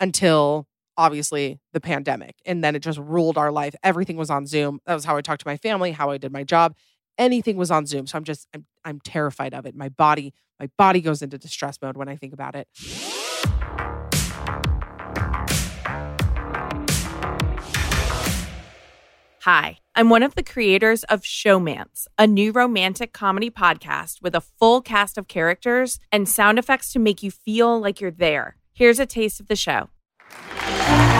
until 0.00 0.66
obviously 0.98 1.60
the 1.72 1.80
pandemic. 1.80 2.34
And 2.44 2.62
then 2.62 2.76
it 2.76 2.80
just 2.80 2.98
ruled 2.98 3.38
our 3.38 3.50
life. 3.52 3.74
Everything 3.82 4.16
was 4.16 4.28
on 4.30 4.44
Zoom. 4.46 4.80
That 4.84 4.94
was 4.94 5.04
how 5.04 5.16
I 5.16 5.22
talked 5.22 5.40
to 5.42 5.48
my 5.48 5.56
family, 5.56 5.92
how 5.92 6.10
I 6.10 6.18
did 6.18 6.32
my 6.32 6.42
job. 6.42 6.74
Anything 7.16 7.56
was 7.56 7.70
on 7.70 7.86
Zoom. 7.86 8.06
So 8.06 8.18
I'm 8.18 8.24
just 8.24 8.46
I'm, 8.52 8.66
I'm 8.84 9.00
terrified 9.00 9.54
of 9.54 9.64
it. 9.64 9.74
My 9.76 9.88
body, 9.88 10.34
my 10.60 10.68
body 10.76 11.00
goes 11.00 11.22
into 11.22 11.38
distress 11.38 11.78
mode 11.80 11.96
when 11.96 12.08
I 12.08 12.16
think 12.16 12.34
about 12.34 12.54
it. 12.54 12.68
Hi, 19.42 19.78
I'm 19.94 20.10
one 20.10 20.24
of 20.24 20.34
the 20.34 20.42
creators 20.42 21.04
of 21.04 21.22
Showmance, 21.22 22.06
a 22.18 22.26
new 22.26 22.50
romantic 22.52 23.12
comedy 23.12 23.50
podcast 23.50 24.20
with 24.20 24.34
a 24.34 24.40
full 24.42 24.82
cast 24.82 25.16
of 25.16 25.28
characters 25.28 26.00
and 26.10 26.28
sound 26.28 26.58
effects 26.58 26.92
to 26.92 26.98
make 26.98 27.22
you 27.22 27.30
feel 27.30 27.78
like 27.80 28.00
you're 28.00 28.10
there. 28.10 28.56
Here's 28.72 28.98
a 28.98 29.06
taste 29.06 29.38
of 29.38 29.46
the 29.46 29.56
show. 29.56 29.88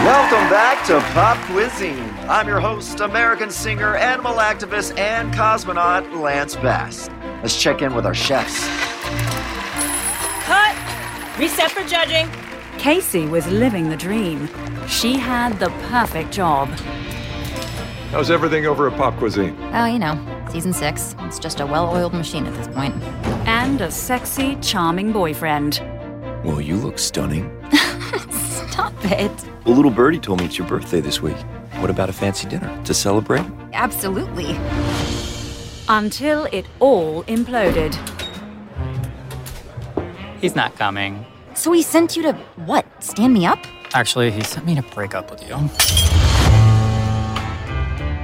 Welcome 0.05 0.49
back 0.49 0.87
to 0.87 0.99
Pop 1.13 1.37
Cuisine. 1.49 1.99
I'm 2.29 2.49
your 2.49 2.61
host, 2.61 3.01
American 3.01 3.51
singer, 3.51 3.95
animal 3.97 4.37
activist, 4.37 4.99
and 4.99 5.35
cosmonaut 5.35 6.19
Lance 6.23 6.57
Bass. 6.57 7.09
Let's 7.43 7.61
check 7.61 7.83
in 7.83 7.95
with 7.95 8.07
our 8.07 8.15
chefs. 8.15 8.67
Cut! 10.47 10.75
Reset 11.39 11.71
for 11.71 11.87
judging. 11.87 12.27
Casey 12.81 13.27
was 13.27 13.47
living 13.49 13.91
the 13.91 13.97
dream. 13.97 14.49
She 14.89 15.19
had 15.19 15.61
the 15.61 15.69
perfect 15.91 16.33
job. 16.33 16.71
How's 18.11 18.31
everything 18.31 18.65
over 18.65 18.89
at 18.89 18.97
Pop 18.97 19.17
Cuisine? 19.19 19.55
Oh, 19.75 19.85
you 19.85 19.99
know, 19.99 20.15
season 20.51 20.73
six. 20.73 21.15
It's 21.21 21.39
just 21.39 21.61
a 21.61 21.67
well 21.67 21.95
oiled 21.95 22.15
machine 22.15 22.47
at 22.47 22.55
this 22.55 22.69
point. 22.75 22.95
And 23.47 23.83
a 23.83 23.91
sexy, 23.91 24.57
charming 24.63 25.13
boyfriend. 25.13 25.81
Well, 26.43 26.61
you 26.63 26.77
look 26.77 26.99
stunning. 26.99 27.55
Stop 28.79 28.93
it. 29.07 29.33
A 29.67 29.71
little 29.71 29.91
birdie 29.91 30.21
told 30.21 30.39
me 30.39 30.45
it's 30.47 30.57
your 30.57 30.69
birthday 30.69 31.01
this 31.01 31.21
week. 31.21 31.37
What 31.81 31.91
about 31.91 32.09
a 32.09 32.13
fancy 32.13 32.49
dinner 32.49 32.71
to 32.85 32.95
celebrate? 32.95 33.43
Absolutely. 33.73 34.57
Until 35.89 36.45
it 36.53 36.65
all 36.79 37.25
imploded. 37.25 37.93
He's 40.41 40.55
not 40.55 40.77
coming. 40.77 41.27
So 41.57 41.73
he 41.73 41.83
sent 41.83 42.17
you 42.17 42.23
to 42.23 42.33
what? 42.67 42.87
Stand 43.03 43.35
me 43.35 43.47
up? 43.47 43.59
Actually, 43.95 44.31
he 44.31 44.45
sent 44.45 44.65
me 44.65 44.77
to 44.77 44.83
break 44.95 45.13
up 45.13 45.29
with 45.29 45.41
you. 45.43 45.57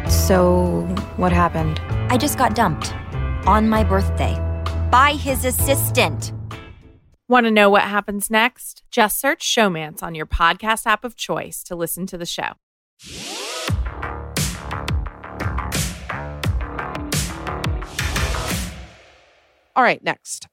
So, 0.08 0.82
what 1.16 1.32
happened? 1.32 1.80
I 2.12 2.16
just 2.16 2.38
got 2.38 2.54
dumped. 2.54 2.94
On 3.44 3.68
my 3.68 3.82
birthday. 3.82 4.36
By 4.92 5.14
his 5.18 5.44
assistant. 5.44 6.30
Want 7.26 7.46
to 7.46 7.50
know 7.50 7.70
what 7.70 7.80
happens 7.84 8.28
next? 8.30 8.82
Just 8.90 9.18
search 9.18 9.42
Showmance 9.46 10.02
on 10.02 10.14
your 10.14 10.26
podcast 10.26 10.84
app 10.84 11.06
of 11.06 11.16
choice 11.16 11.62
to 11.62 11.74
listen 11.74 12.04
to 12.08 12.18
the 12.18 12.26
show. 12.26 12.52
All 19.74 19.82
right, 19.82 20.04
next. 20.04 20.48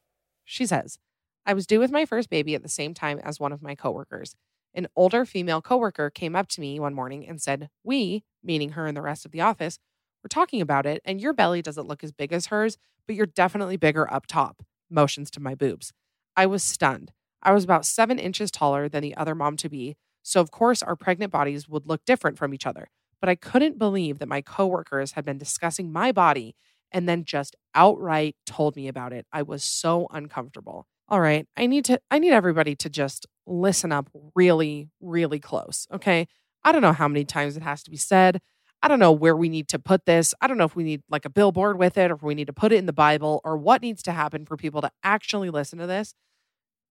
She 0.45 0.65
says, 0.65 0.97
I 1.45 1.53
was 1.53 1.67
due 1.67 1.81
with 1.81 1.91
my 1.91 2.05
first 2.05 2.29
baby 2.29 2.55
at 2.55 2.63
the 2.63 2.69
same 2.69 2.93
time 2.93 3.19
as 3.19 3.37
one 3.37 3.51
of 3.51 3.61
my 3.61 3.75
coworkers. 3.75 4.33
An 4.73 4.87
older 4.95 5.25
female 5.25 5.61
coworker 5.61 6.09
came 6.09 6.37
up 6.37 6.47
to 6.49 6.61
me 6.61 6.79
one 6.79 6.93
morning 6.93 7.27
and 7.27 7.41
said, 7.41 7.67
We, 7.83 8.23
meaning 8.41 8.69
her 8.71 8.85
and 8.87 8.95
the 8.95 9.01
rest 9.01 9.25
of 9.25 9.31
the 9.33 9.41
office, 9.41 9.77
were 10.23 10.29
talking 10.29 10.61
about 10.61 10.85
it, 10.85 11.01
and 11.03 11.19
your 11.19 11.33
belly 11.33 11.61
doesn't 11.61 11.89
look 11.89 12.01
as 12.01 12.13
big 12.13 12.31
as 12.31 12.45
hers, 12.45 12.77
but 13.07 13.17
you're 13.17 13.25
definitely 13.25 13.75
bigger 13.75 14.11
up 14.11 14.25
top. 14.25 14.63
Motions 14.89 15.29
to 15.31 15.41
my 15.41 15.53
boobs. 15.53 15.91
I 16.35 16.45
was 16.45 16.63
stunned. 16.63 17.11
I 17.41 17.51
was 17.53 17.63
about 17.63 17.85
seven 17.85 18.19
inches 18.19 18.51
taller 18.51 18.87
than 18.87 19.01
the 19.01 19.15
other 19.17 19.35
mom 19.35 19.57
to 19.57 19.69
be, 19.69 19.95
so 20.23 20.39
of 20.41 20.51
course 20.51 20.83
our 20.83 20.95
pregnant 20.95 21.31
bodies 21.31 21.67
would 21.67 21.87
look 21.87 22.05
different 22.05 22.37
from 22.37 22.53
each 22.53 22.65
other. 22.67 22.87
But 23.19 23.29
I 23.29 23.35
couldn't 23.35 23.77
believe 23.79 24.19
that 24.19 24.27
my 24.27 24.41
coworkers 24.41 25.13
had 25.13 25.25
been 25.25 25.37
discussing 25.37 25.91
my 25.91 26.11
body 26.11 26.55
and 26.91 27.07
then 27.07 27.23
just 27.25 27.55
outright 27.73 28.35
told 28.45 28.75
me 28.75 28.87
about 28.87 29.13
it. 29.13 29.25
I 29.31 29.41
was 29.43 29.63
so 29.63 30.07
uncomfortable. 30.11 30.85
All 31.09 31.19
right, 31.21 31.47
I 31.57 31.65
need 31.65 31.85
to 31.85 31.99
I 32.11 32.19
need 32.19 32.31
everybody 32.33 32.75
to 32.75 32.89
just 32.89 33.25
listen 33.47 33.91
up 33.91 34.09
really 34.35 34.89
really 34.99 35.39
close, 35.39 35.87
okay? 35.91 36.27
I 36.63 36.71
don't 36.71 36.81
know 36.81 36.93
how 36.93 37.07
many 37.07 37.25
times 37.25 37.57
it 37.57 37.63
has 37.63 37.81
to 37.83 37.89
be 37.91 37.97
said. 37.97 38.39
I 38.83 38.87
don't 38.87 38.99
know 38.99 39.11
where 39.11 39.35
we 39.37 39.49
need 39.49 39.67
to 39.69 39.79
put 39.79 40.05
this. 40.05 40.33
I 40.41 40.47
don't 40.47 40.57
know 40.57 40.63
if 40.65 40.75
we 40.75 40.83
need 40.83 41.03
like 41.09 41.25
a 41.25 41.29
billboard 41.29 41.77
with 41.77 41.97
it 41.97 42.09
or 42.09 42.15
if 42.15 42.23
we 42.23 42.33
need 42.33 42.47
to 42.47 42.53
put 42.53 42.71
it 42.71 42.77
in 42.77 42.87
the 42.87 42.93
Bible 42.93 43.41
or 43.43 43.55
what 43.57 43.81
needs 43.81 44.01
to 44.03 44.11
happen 44.11 44.45
for 44.45 44.57
people 44.57 44.81
to 44.81 44.91
actually 45.03 45.49
listen 45.49 45.77
to 45.79 45.85
this. 45.87 46.15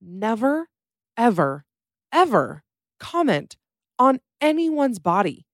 Never, 0.01 0.69
ever, 1.17 1.65
ever 2.13 2.63
comment 3.01 3.57
on 3.99 4.21
anyone's 4.41 5.01
body 5.01 5.47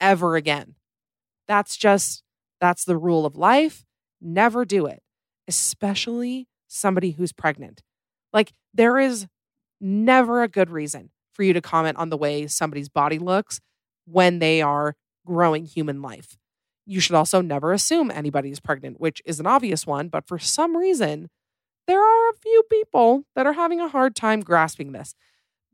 ever 0.00 0.36
again. 0.36 0.74
That's 1.46 1.76
just, 1.76 2.22
that's 2.60 2.84
the 2.84 2.98
rule 2.98 3.24
of 3.24 3.36
life. 3.36 3.84
Never 4.20 4.64
do 4.64 4.84
it, 4.86 5.02
especially 5.46 6.48
somebody 6.66 7.12
who's 7.12 7.32
pregnant. 7.32 7.82
Like, 8.32 8.52
there 8.74 8.98
is 8.98 9.26
never 9.80 10.42
a 10.42 10.48
good 10.48 10.68
reason 10.70 11.10
for 11.32 11.44
you 11.44 11.52
to 11.54 11.60
comment 11.60 11.96
on 11.96 12.10
the 12.10 12.16
way 12.16 12.46
somebody's 12.46 12.88
body 12.88 13.18
looks 13.18 13.60
when 14.06 14.38
they 14.40 14.60
are 14.60 14.94
growing 15.28 15.66
human 15.66 16.00
life. 16.00 16.36
You 16.86 17.00
should 17.00 17.14
also 17.14 17.42
never 17.42 17.72
assume 17.74 18.10
anybody 18.10 18.50
is 18.50 18.60
pregnant, 18.60 18.98
which 18.98 19.20
is 19.26 19.38
an 19.38 19.46
obvious 19.46 19.86
one, 19.86 20.08
but 20.08 20.26
for 20.26 20.38
some 20.38 20.74
reason, 20.74 21.28
there 21.86 22.00
are 22.02 22.30
a 22.30 22.38
few 22.38 22.62
people 22.72 23.24
that 23.36 23.46
are 23.46 23.52
having 23.52 23.78
a 23.78 23.88
hard 23.90 24.16
time 24.16 24.40
grasping 24.40 24.92
this. 24.92 25.14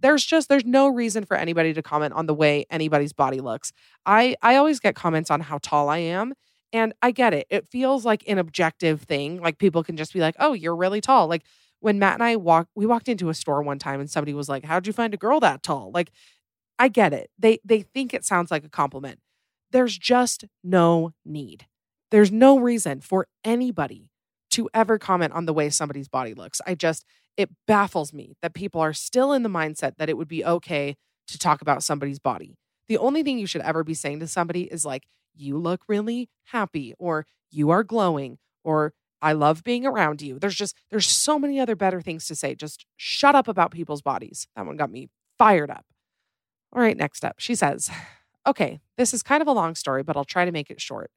There's 0.00 0.24
just 0.24 0.48
there's 0.48 0.64
no 0.64 0.88
reason 0.88 1.24
for 1.24 1.36
anybody 1.36 1.72
to 1.72 1.82
comment 1.82 2.14
on 2.14 2.26
the 2.26 2.34
way 2.34 2.66
anybody's 2.68 3.12
body 3.12 3.38
looks. 3.40 3.72
I 4.04 4.34
I 4.42 4.56
always 4.56 4.80
get 4.80 4.96
comments 4.96 5.30
on 5.30 5.40
how 5.40 5.60
tall 5.62 5.88
I 5.88 5.98
am, 5.98 6.34
and 6.72 6.92
I 7.00 7.12
get 7.12 7.32
it. 7.32 7.46
It 7.48 7.70
feels 7.70 8.04
like 8.04 8.24
an 8.26 8.38
objective 8.38 9.02
thing. 9.02 9.40
Like 9.40 9.58
people 9.58 9.84
can 9.84 9.96
just 9.96 10.12
be 10.12 10.18
like, 10.18 10.34
"Oh, 10.40 10.52
you're 10.52 10.74
really 10.76 11.00
tall." 11.00 11.28
Like 11.28 11.42
when 11.78 12.00
Matt 12.00 12.14
and 12.14 12.24
I 12.24 12.34
walked 12.34 12.70
we 12.74 12.86
walked 12.86 13.08
into 13.08 13.28
a 13.28 13.34
store 13.34 13.62
one 13.62 13.78
time 13.78 14.00
and 14.00 14.10
somebody 14.10 14.34
was 14.34 14.48
like, 14.48 14.64
"How'd 14.64 14.88
you 14.88 14.92
find 14.92 15.14
a 15.14 15.16
girl 15.16 15.38
that 15.40 15.62
tall?" 15.62 15.92
Like 15.94 16.10
I 16.76 16.88
get 16.88 17.12
it. 17.14 17.30
They 17.38 17.60
they 17.64 17.82
think 17.82 18.12
it 18.12 18.24
sounds 18.24 18.50
like 18.50 18.64
a 18.64 18.68
compliment. 18.68 19.20
There's 19.74 19.98
just 19.98 20.44
no 20.62 21.10
need. 21.24 21.66
There's 22.12 22.30
no 22.30 22.60
reason 22.60 23.00
for 23.00 23.26
anybody 23.42 24.08
to 24.52 24.70
ever 24.72 25.00
comment 25.00 25.32
on 25.32 25.46
the 25.46 25.52
way 25.52 25.68
somebody's 25.68 26.06
body 26.06 26.32
looks. 26.32 26.60
I 26.64 26.76
just, 26.76 27.04
it 27.36 27.50
baffles 27.66 28.12
me 28.12 28.34
that 28.40 28.54
people 28.54 28.80
are 28.80 28.92
still 28.92 29.32
in 29.32 29.42
the 29.42 29.48
mindset 29.48 29.96
that 29.98 30.08
it 30.08 30.16
would 30.16 30.28
be 30.28 30.44
okay 30.44 30.94
to 31.26 31.38
talk 31.40 31.60
about 31.60 31.82
somebody's 31.82 32.20
body. 32.20 32.54
The 32.86 32.98
only 32.98 33.24
thing 33.24 33.36
you 33.36 33.48
should 33.48 33.62
ever 33.62 33.82
be 33.82 33.94
saying 33.94 34.20
to 34.20 34.28
somebody 34.28 34.62
is 34.72 34.84
like, 34.84 35.08
you 35.34 35.58
look 35.58 35.80
really 35.88 36.28
happy, 36.44 36.94
or 37.00 37.26
you 37.50 37.70
are 37.70 37.82
glowing, 37.82 38.38
or 38.62 38.92
I 39.22 39.32
love 39.32 39.64
being 39.64 39.84
around 39.84 40.22
you. 40.22 40.38
There's 40.38 40.54
just, 40.54 40.76
there's 40.92 41.08
so 41.08 41.36
many 41.36 41.58
other 41.58 41.74
better 41.74 42.00
things 42.00 42.28
to 42.28 42.36
say. 42.36 42.54
Just 42.54 42.86
shut 42.96 43.34
up 43.34 43.48
about 43.48 43.72
people's 43.72 44.02
bodies. 44.02 44.46
That 44.54 44.66
one 44.66 44.76
got 44.76 44.92
me 44.92 45.08
fired 45.36 45.70
up. 45.72 45.84
All 46.72 46.80
right, 46.80 46.96
next 46.96 47.24
up. 47.24 47.34
She 47.40 47.56
says, 47.56 47.90
Okay, 48.46 48.78
this 48.98 49.14
is 49.14 49.22
kind 49.22 49.40
of 49.40 49.48
a 49.48 49.52
long 49.52 49.74
story, 49.74 50.02
but 50.02 50.16
I'll 50.16 50.24
try 50.24 50.44
to 50.44 50.52
make 50.52 50.70
it 50.70 50.80
short. 50.80 51.10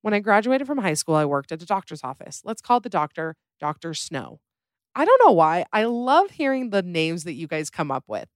When 0.00 0.14
I 0.14 0.20
graduated 0.20 0.66
from 0.66 0.78
high 0.78 0.94
school, 0.94 1.14
I 1.14 1.26
worked 1.26 1.52
at 1.52 1.62
a 1.62 1.66
doctor's 1.66 2.02
office. 2.02 2.40
Let's 2.42 2.62
call 2.62 2.80
the 2.80 2.88
doctor 2.88 3.36
Dr. 3.58 3.92
Snow. 3.92 4.40
I 4.94 5.04
don't 5.04 5.20
know 5.24 5.32
why. 5.32 5.66
I 5.74 5.84
love 5.84 6.30
hearing 6.30 6.70
the 6.70 6.82
names 6.82 7.24
that 7.24 7.34
you 7.34 7.46
guys 7.46 7.68
come 7.68 7.90
up 7.90 8.04
with. 8.08 8.28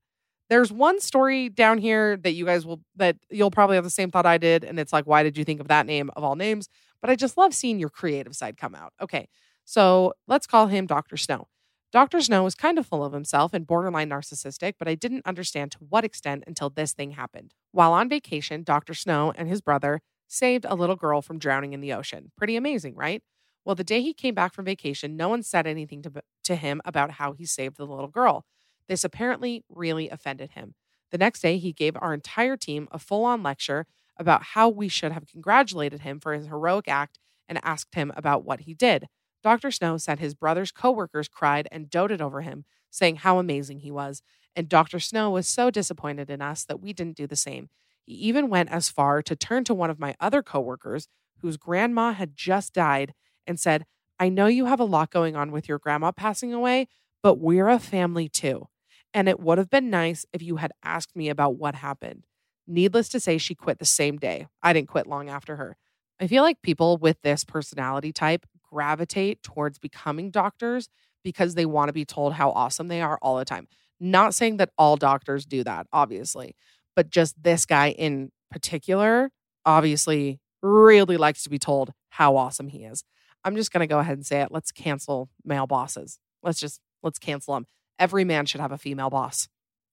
There's 0.47 0.71
one 0.71 1.01
story 1.01 1.49
down 1.49 1.79
here 1.79 2.17
that 2.17 2.33
you 2.33 2.45
guys 2.45 2.67
will, 2.67 2.81
that 2.97 3.15
you'll 3.31 3.49
probably 3.49 3.77
have 3.77 3.83
the 3.83 3.89
same 3.89 4.11
thought 4.11 4.27
I 4.27 4.37
did. 4.37 4.63
And 4.63 4.79
it's 4.79 4.93
like, 4.93 5.05
why 5.07 5.23
did 5.23 5.37
you 5.39 5.43
think 5.43 5.59
of 5.59 5.67
that 5.69 5.87
name 5.87 6.11
of 6.15 6.23
all 6.23 6.35
names? 6.35 6.69
But 7.01 7.09
I 7.09 7.15
just 7.15 7.35
love 7.37 7.51
seeing 7.55 7.79
your 7.79 7.89
creative 7.89 8.35
side 8.35 8.55
come 8.57 8.75
out. 8.75 8.93
Okay. 9.01 9.27
So 9.65 10.13
let's 10.27 10.45
call 10.45 10.67
him 10.67 10.85
Dr. 10.85 11.17
Snow. 11.17 11.47
Dr. 11.91 12.19
Snow 12.21 12.43
was 12.43 12.55
kind 12.55 12.77
of 12.77 12.85
full 12.87 13.03
of 13.03 13.13
himself 13.13 13.53
and 13.53 13.65
borderline 13.67 14.09
narcissistic, 14.09 14.73
but 14.77 14.87
I 14.87 14.95
didn't 14.95 15.25
understand 15.25 15.71
to 15.71 15.77
what 15.79 16.03
extent 16.03 16.43
until 16.47 16.69
this 16.69 16.93
thing 16.93 17.11
happened. 17.11 17.53
While 17.71 17.93
on 17.93 18.09
vacation, 18.09 18.63
Dr. 18.63 18.93
Snow 18.93 19.31
and 19.35 19.47
his 19.47 19.61
brother 19.61 20.01
saved 20.27 20.65
a 20.67 20.75
little 20.75 20.95
girl 20.95 21.21
from 21.21 21.39
drowning 21.39 21.73
in 21.73 21.81
the 21.81 21.93
ocean. 21.93 22.31
Pretty 22.35 22.55
amazing, 22.55 22.95
right? 22.95 23.21
Well, 23.63 23.75
the 23.75 23.83
day 23.83 24.01
he 24.01 24.13
came 24.13 24.33
back 24.35 24.53
from 24.53 24.65
vacation, 24.65 25.15
no 25.15 25.29
one 25.29 25.43
said 25.43 25.65
anything 25.65 26.01
to, 26.03 26.11
to 26.43 26.55
him 26.55 26.81
about 26.85 27.11
how 27.11 27.33
he 27.33 27.45
saved 27.45 27.77
the 27.77 27.85
little 27.85 28.07
girl. 28.07 28.45
This 28.87 29.03
apparently 29.03 29.63
really 29.69 30.09
offended 30.09 30.51
him. 30.51 30.75
The 31.11 31.17
next 31.17 31.41
day, 31.41 31.57
he 31.57 31.71
gave 31.71 31.95
our 31.97 32.13
entire 32.13 32.57
team 32.57 32.87
a 32.91 32.99
full 32.99 33.23
on 33.25 33.41
lecture 33.41 33.85
about 34.17 34.41
how 34.43 34.69
we 34.69 34.87
should 34.87 35.11
have 35.11 35.27
congratulated 35.27 36.01
him 36.01 36.19
for 36.19 36.33
his 36.33 36.47
heroic 36.47 36.87
act 36.87 37.19
and 37.47 37.59
asked 37.63 37.95
him 37.95 38.11
about 38.15 38.43
what 38.43 38.61
he 38.61 38.73
did. 38.73 39.07
Dr. 39.45 39.69
Snow 39.69 39.97
said 39.97 40.17
his 40.17 40.33
brother's 40.33 40.71
coworkers 40.71 41.27
cried 41.27 41.67
and 41.71 41.87
doted 41.87 42.19
over 42.19 42.41
him, 42.41 42.65
saying 42.89 43.17
how 43.17 43.37
amazing 43.37 43.81
he 43.81 43.91
was. 43.91 44.23
And 44.55 44.67
Dr. 44.67 44.99
Snow 44.99 45.29
was 45.29 45.47
so 45.47 45.69
disappointed 45.69 46.31
in 46.31 46.41
us 46.41 46.63
that 46.65 46.79
we 46.81 46.93
didn't 46.93 47.15
do 47.15 47.27
the 47.27 47.35
same. 47.35 47.69
He 48.07 48.13
even 48.13 48.49
went 48.49 48.71
as 48.71 48.89
far 48.89 49.21
to 49.21 49.35
turn 49.35 49.63
to 49.65 49.75
one 49.75 49.91
of 49.91 49.99
my 49.99 50.15
other 50.19 50.41
coworkers, 50.41 51.07
whose 51.43 51.57
grandma 51.57 52.13
had 52.13 52.35
just 52.35 52.73
died, 52.73 53.13
and 53.45 53.59
said, 53.59 53.85
I 54.19 54.29
know 54.29 54.47
you 54.47 54.65
have 54.65 54.79
a 54.79 54.83
lot 54.83 55.11
going 55.11 55.35
on 55.35 55.51
with 55.51 55.69
your 55.69 55.77
grandma 55.77 56.11
passing 56.11 56.51
away, 56.51 56.87
but 57.21 57.35
we're 57.35 57.69
a 57.69 57.77
family 57.77 58.27
too. 58.27 58.67
And 59.13 59.29
it 59.29 59.39
would 59.39 59.59
have 59.59 59.69
been 59.69 59.91
nice 59.91 60.25
if 60.33 60.41
you 60.41 60.55
had 60.55 60.71
asked 60.81 61.15
me 61.15 61.29
about 61.29 61.55
what 61.55 61.75
happened. 61.75 62.25
Needless 62.65 63.09
to 63.09 63.19
say, 63.19 63.37
she 63.37 63.53
quit 63.53 63.77
the 63.77 63.85
same 63.85 64.17
day. 64.17 64.47
I 64.63 64.73
didn't 64.73 64.87
quit 64.87 65.05
long 65.05 65.29
after 65.29 65.57
her. 65.57 65.77
I 66.19 66.25
feel 66.25 66.41
like 66.41 66.63
people 66.63 66.97
with 66.97 67.21
this 67.21 67.43
personality 67.43 68.11
type 68.11 68.47
gravitate 68.71 69.41
towards 69.43 69.77
becoming 69.79 70.31
doctors 70.31 70.89
because 71.23 71.55
they 71.55 71.65
want 71.65 71.89
to 71.89 71.93
be 71.93 72.05
told 72.05 72.33
how 72.33 72.51
awesome 72.51 72.87
they 72.87 73.01
are 73.01 73.17
all 73.21 73.37
the 73.37 73.45
time. 73.45 73.67
Not 73.99 74.33
saying 74.33 74.57
that 74.57 74.71
all 74.77 74.95
doctors 74.97 75.45
do 75.45 75.63
that, 75.63 75.87
obviously, 75.91 76.55
but 76.95 77.09
just 77.09 77.41
this 77.41 77.65
guy 77.65 77.89
in 77.91 78.31
particular 78.51 79.31
obviously 79.65 80.39
really 80.61 81.17
likes 81.17 81.43
to 81.43 81.49
be 81.49 81.59
told 81.59 81.91
how 82.09 82.35
awesome 82.35 82.67
he 82.67 82.83
is. 82.83 83.03
I'm 83.43 83.55
just 83.55 83.71
going 83.71 83.81
to 83.81 83.87
go 83.91 83.99
ahead 83.99 84.17
and 84.17 84.25
say 84.25 84.41
it. 84.41 84.51
Let's 84.51 84.71
cancel 84.71 85.29
male 85.43 85.67
bosses. 85.67 86.19
Let's 86.43 86.59
just 86.59 86.81
let's 87.03 87.19
cancel 87.19 87.53
them. 87.53 87.65
Every 87.99 88.23
man 88.25 88.45
should 88.45 88.61
have 88.61 88.71
a 88.71 88.77
female 88.77 89.09
boss. 89.09 89.47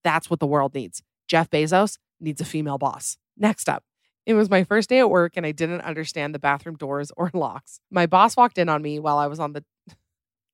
That's 0.05 0.29
what 0.29 0.41
the 0.41 0.47
world 0.47 0.75
needs. 0.75 1.03
Jeff 1.29 1.49
Bezos 1.51 1.99
needs 2.21 2.41
a 2.41 2.45
female 2.45 2.79
boss. 2.79 3.17
Next 3.37 3.69
up. 3.69 3.85
It 4.25 4.35
was 4.35 4.49
my 4.49 4.63
first 4.65 4.89
day 4.89 5.01
at 5.01 5.11
work 5.11 5.33
and 5.37 5.45
I 5.45 5.53
didn't 5.53 5.81
understand 5.81 6.35
the 6.35 6.39
bathroom 6.39 6.77
doors 6.77 7.11
or 7.17 7.31
locks. 7.35 7.81
My 7.91 8.07
boss 8.07 8.37
walked 8.37 8.59
in 8.59 8.69
on 8.69 8.83
me 8.83 8.99
while 8.99 9.19
I 9.19 9.27
was 9.27 9.41
on 9.41 9.53
the. 9.53 9.65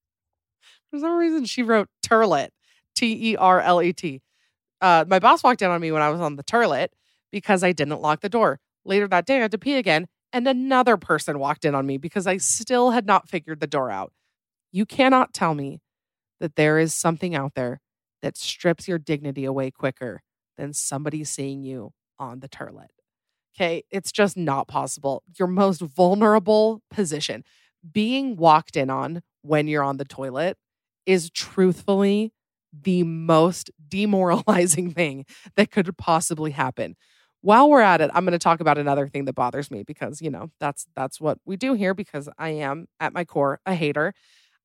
For 0.91 0.99
some 1.01 1.17
reason, 1.17 1.45
she 1.45 1.63
wrote 1.63 1.89
turlet, 2.05 2.49
T 2.95 3.33
E 3.33 3.37
R 3.37 3.61
L 3.61 3.83
E 3.83 3.93
T. 3.93 4.23
Uh, 4.81 5.05
my 5.09 5.19
boss 5.19 5.43
walked 5.43 5.61
in 5.61 5.71
on 5.71 5.81
me 5.81 5.93
when 5.93 6.03
I 6.03 6.09
was 6.09 6.21
on 6.21 6.37
the 6.37 6.45
turlet 6.45 6.89
because 7.31 7.63
I 7.63 7.73
didn't 7.73 8.01
lock 8.01 8.21
the 8.21 8.29
door. 8.29 8.61
Later 8.85 9.09
that 9.09 9.27
day, 9.27 9.37
I 9.37 9.41
had 9.41 9.51
to 9.51 9.59
pee 9.59 9.75
again, 9.75 10.07
and 10.33 10.47
another 10.47 10.97
person 10.97 11.39
walked 11.39 11.65
in 11.65 11.75
on 11.75 11.85
me 11.85 11.99
because 11.99 12.27
I 12.27 12.37
still 12.39 12.93
had 12.93 13.05
not 13.05 13.29
figured 13.29 13.61
the 13.61 13.67
door 13.67 13.91
out. 13.91 14.13
You 14.73 14.87
cannot 14.87 15.35
tell 15.35 15.55
me 15.55 15.81
that 16.41 16.57
there 16.57 16.79
is 16.79 16.95
something 16.95 17.35
out 17.35 17.53
there 17.55 17.81
that 18.23 18.37
strips 18.39 18.89
your 18.89 18.99
dignity 18.99 19.45
away 19.45 19.71
quicker 19.71 20.23
than 20.57 20.73
somebody 20.73 21.25
seeing 21.25 21.65
you 21.65 21.93
on 22.21 22.41
the 22.41 22.49
turlet. 22.49 22.91
Okay. 23.59 23.83
It's 23.91 24.13
just 24.13 24.37
not 24.37 24.69
possible. 24.69 25.25
Your 25.37 25.49
most 25.49 25.81
vulnerable 25.81 26.81
position, 26.93 27.43
being 27.91 28.37
walked 28.37 28.77
in 28.77 28.89
on 28.89 29.23
when 29.43 29.67
you're 29.67 29.83
on 29.83 29.97
the 29.97 30.05
toilet, 30.05 30.57
is 31.07 31.29
truthfully 31.31 32.33
the 32.73 33.03
most 33.03 33.73
demoralizing 33.89 34.93
thing 34.95 35.27
that 35.57 35.73
could 35.73 35.97
possibly 35.99 36.53
happen. 36.53 36.95
While 37.41 37.69
we're 37.69 37.81
at 37.81 38.01
it, 38.01 38.13
I'm 38.15 38.23
going 38.25 38.33
to 38.33 38.39
talk 38.39 38.61
about 38.61 38.79
another 38.79 39.09
thing 39.09 39.25
that 39.25 39.35
bothers 39.35 39.71
me 39.73 39.83
because, 39.83 40.23
you 40.23 40.31
know, 40.31 40.51
that's 40.61 40.87
that's 40.95 41.21
what 41.21 41.39
we 41.45 41.57
do 41.57 41.75
here 41.75 41.95
because 41.95 42.29
I 42.39 42.51
am 42.51 42.87
at 43.01 43.13
my 43.13 43.25
core 43.25 43.61
a 43.67 43.75
hater. 43.75 44.15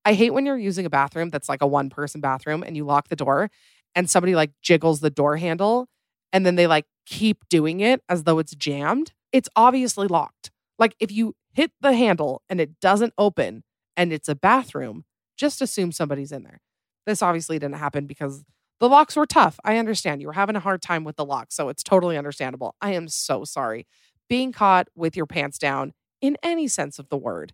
I 0.06 0.14
hate 0.14 0.32
when 0.32 0.46
you're 0.46 0.58
using 0.58 0.86
a 0.86 0.90
bathroom 0.92 1.30
that's 1.32 1.50
like 1.50 1.64
a 1.64 1.68
one 1.68 1.90
person 1.90 2.22
bathroom 2.22 2.62
and 2.62 2.78
you 2.78 2.84
lock 2.84 3.08
the 3.08 3.16
door 3.16 3.50
and 3.96 4.08
somebody 4.08 4.36
like 4.36 4.52
jiggles 4.62 5.00
the 5.00 5.10
door 5.10 5.38
handle 5.38 5.88
and 6.34 6.46
then 6.46 6.56
they 6.56 6.68
like 6.68 6.88
keep 7.06 7.48
doing 7.48 7.80
it 7.80 8.02
as 8.10 8.24
though 8.24 8.40
it's 8.40 8.56
jammed, 8.56 9.14
it's 9.32 9.48
obviously 9.56 10.08
locked. 10.08 10.50
Like 10.80 10.96
if 11.00 11.12
you 11.12 11.36
hit 11.54 11.72
the 11.80 11.94
handle 11.94 12.42
and 12.50 12.60
it 12.60 12.80
doesn't 12.82 13.14
open 13.20 13.64
and 13.96 14.12
it's 14.12 14.28
a 14.28 14.36
bathroom, 14.36 15.06
just 15.38 15.62
assume 15.62 15.92
somebody's 15.92 16.32
in 16.32 16.44
there. 16.44 16.60
This 17.06 17.22
obviously 17.22 17.60
didn't 17.60 17.76
happen 17.76 18.08
because 18.08 18.44
the 18.80 18.90
locks 18.90 19.16
were 19.16 19.28
tough. 19.28 19.60
I 19.64 19.78
understand. 19.78 20.20
You 20.22 20.28
were 20.28 20.34
having 20.34 20.56
a 20.56 20.60
hard 20.62 20.82
time 20.82 21.04
with 21.04 21.16
the 21.16 21.26
locks, 21.26 21.56
so 21.56 21.70
it's 21.70 21.84
totally 21.84 22.18
understandable. 22.18 22.76
I 22.82 22.94
am 22.94 23.08
so 23.08 23.44
sorry. 23.44 23.86
Being 24.28 24.52
caught 24.52 24.88
with 24.96 25.16
your 25.16 25.28
pants 25.28 25.60
down 25.60 25.94
in 26.20 26.38
any 26.42 26.68
sense 26.68 26.98
of 26.98 27.10
the 27.10 27.18
word 27.18 27.54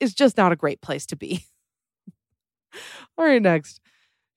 is 0.00 0.12
just 0.14 0.36
not 0.36 0.52
a 0.52 0.56
great 0.56 0.82
place 0.82 1.06
to 1.06 1.16
be. 1.16 1.46
All 3.18 3.24
right, 3.24 3.40
next. 3.40 3.80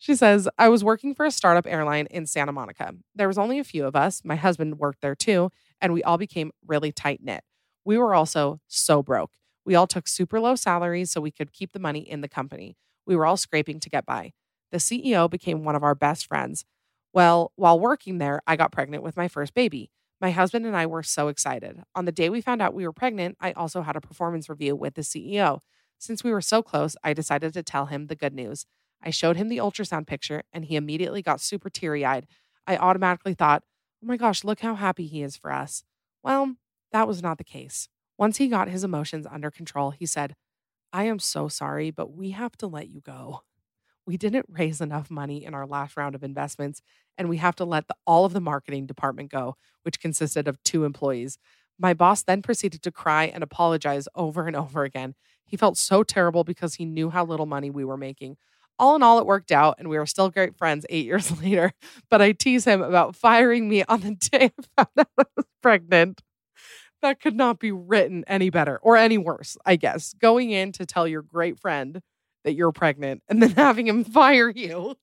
She 0.02 0.16
says, 0.16 0.50
I 0.58 0.68
was 0.68 0.84
working 0.84 1.14
for 1.14 1.28
a 1.28 1.32
startup 1.32 1.68
airline 1.72 2.08
in 2.10 2.26
Santa 2.26 2.52
Monica. 2.52 2.96
There 3.14 3.28
was 3.28 3.38
only 3.38 3.60
a 3.60 3.64
few 3.64 3.86
of 3.86 3.96
us. 3.96 4.24
My 4.26 4.36
husband 4.36 4.80
worked 4.80 5.02
there 5.02 5.14
too, 5.14 5.52
and 5.80 5.94
we 5.94 6.02
all 6.02 6.18
became 6.18 6.50
really 6.66 6.92
tight 6.92 7.20
knit. 7.24 7.44
We 7.86 8.00
were 8.00 8.16
also 8.16 8.60
so 8.66 9.04
broke. 9.04 9.34
We 9.64 9.76
all 9.76 9.86
took 9.86 10.08
super 10.08 10.40
low 10.40 10.56
salaries 10.56 11.12
so 11.12 11.22
we 11.22 11.30
could 11.30 11.54
keep 11.54 11.72
the 11.72 11.80
money 11.80 12.00
in 12.00 12.22
the 12.22 12.28
company. 12.28 12.78
We 13.06 13.16
were 13.16 13.28
all 13.28 13.38
scraping 13.38 13.80
to 13.80 13.92
get 13.92 14.08
by. 14.08 14.34
The 14.72 14.80
CEO 14.80 15.30
became 15.30 15.64
one 15.64 15.76
of 15.76 15.84
our 15.84 15.94
best 15.94 16.26
friends. 16.26 16.66
Well, 17.14 17.52
while 17.56 17.80
working 17.80 18.18
there, 18.18 18.42
I 18.48 18.56
got 18.56 18.72
pregnant 18.72 19.04
with 19.04 19.16
my 19.16 19.28
first 19.28 19.54
baby. 19.54 19.92
My 20.20 20.32
husband 20.32 20.66
and 20.66 20.76
I 20.76 20.88
were 20.88 21.04
so 21.04 21.28
excited. 21.28 21.84
On 21.94 22.06
the 22.06 22.12
day 22.12 22.32
we 22.32 22.42
found 22.42 22.60
out 22.60 22.74
we 22.74 22.88
were 22.88 22.92
pregnant, 22.94 23.38
I 23.40 23.52
also 23.52 23.84
had 23.84 23.96
a 23.96 24.02
performance 24.02 24.50
review 24.50 24.76
with 24.76 24.96
the 24.96 25.04
CEO. 25.04 25.60
Since 26.00 26.24
we 26.24 26.32
were 26.32 26.42
so 26.42 26.64
close, 26.64 26.96
I 27.04 27.14
decided 27.14 27.54
to 27.54 27.62
tell 27.62 27.86
him 27.86 28.08
the 28.08 28.16
good 28.16 28.34
news. 28.34 28.66
I 29.04 29.10
showed 29.10 29.38
him 29.38 29.50
the 29.50 29.58
ultrasound 29.58 30.08
picture 30.08 30.44
and 30.54 30.66
he 30.66 30.76
immediately 30.76 31.22
got 31.22 31.42
super 31.42 31.70
teary 31.70 32.06
eyed. 32.06 32.28
I 32.68 32.78
automatically 32.78 33.34
thought, 33.34 33.64
oh 34.04 34.08
my 34.08 34.18
gosh, 34.18 34.44
look 34.44 34.60
how 34.60 34.76
happy 34.76 35.08
he 35.08 35.22
is 35.24 35.36
for 35.36 35.52
us. 35.52 35.84
Well, 36.24 36.56
that 36.92 37.08
was 37.08 37.22
not 37.22 37.38
the 37.38 37.44
case. 37.44 37.88
Once 38.18 38.38
he 38.38 38.48
got 38.48 38.70
his 38.70 38.84
emotions 38.84 39.26
under 39.30 39.50
control, 39.50 39.92
he 39.92 40.06
said, 40.06 40.36
I 40.94 41.06
am 41.06 41.20
so 41.20 41.48
sorry, 41.48 41.90
but 41.90 42.12
we 42.14 42.32
have 42.32 42.56
to 42.58 42.68
let 42.68 42.90
you 42.90 43.02
go. 43.02 43.42
We 44.06 44.18
didn't 44.18 44.46
raise 44.50 44.82
enough 44.82 45.10
money 45.10 45.44
in 45.44 45.54
our 45.54 45.66
last 45.66 45.96
round 45.98 46.16
of 46.16 46.24
investments, 46.24 46.82
and 47.18 47.30
we 47.30 47.38
have 47.38 47.56
to 47.56 47.66
let 47.66 47.88
the, 47.88 47.96
all 48.06 48.26
of 48.26 48.34
the 48.34 48.42
marketing 48.42 48.86
department 48.86 49.32
go, 49.32 49.56
which 49.84 50.00
consisted 50.00 50.48
of 50.48 50.62
two 50.64 50.84
employees. 50.84 51.40
My 51.80 51.94
boss 51.96 52.22
then 52.22 52.42
proceeded 52.44 52.84
to 52.84 52.92
cry 52.92 53.26
and 53.26 53.42
apologize 53.42 54.08
over 54.14 54.46
and 54.46 54.56
over 54.56 54.84
again. 54.84 55.16
He 55.46 55.58
felt 55.58 55.78
so 55.78 56.04
terrible 56.04 56.44
because 56.44 56.76
he 56.76 56.86
knew 56.86 57.10
how 57.10 57.26
little 57.26 57.48
money 57.48 57.72
we 57.72 57.86
were 57.86 57.98
making. 57.98 58.38
All 58.82 58.96
in 58.96 59.04
all, 59.04 59.20
it 59.20 59.28
worked 59.28 59.52
out, 59.52 59.76
and 59.78 59.90
we 59.90 59.98
are 59.98 60.08
still 60.08 60.32
great 60.32 60.58
friends 60.58 60.88
eight 60.90 61.06
years 61.06 61.40
later. 61.44 61.72
But 62.10 62.20
I 62.20 62.32
tease 62.32 62.66
him 62.66 62.82
about 62.82 63.16
firing 63.16 63.70
me 63.70 63.84
on 63.84 64.02
the 64.02 64.16
day 64.32 64.52
I 64.58 64.64
found 64.76 64.90
out 64.98 65.08
I 65.20 65.24
was 65.38 65.46
pregnant. 65.62 66.22
That 67.04 67.20
could 67.22 67.36
not 67.36 67.60
be 67.60 67.72
written 67.72 68.24
any 68.26 68.50
better 68.50 68.80
or 68.82 68.98
any 68.98 69.20
worse, 69.20 69.56
I 69.68 69.76
guess. 69.76 70.14
Going 70.20 70.50
in 70.50 70.72
to 70.74 70.86
tell 70.88 71.08
your 71.08 71.22
great 71.22 71.60
friend 71.60 72.02
that 72.44 72.54
you're 72.54 72.72
pregnant 72.72 73.22
and 73.30 73.42
then 73.42 73.52
having 73.52 73.86
him 73.86 74.04
fire 74.04 74.50
you. 74.50 74.96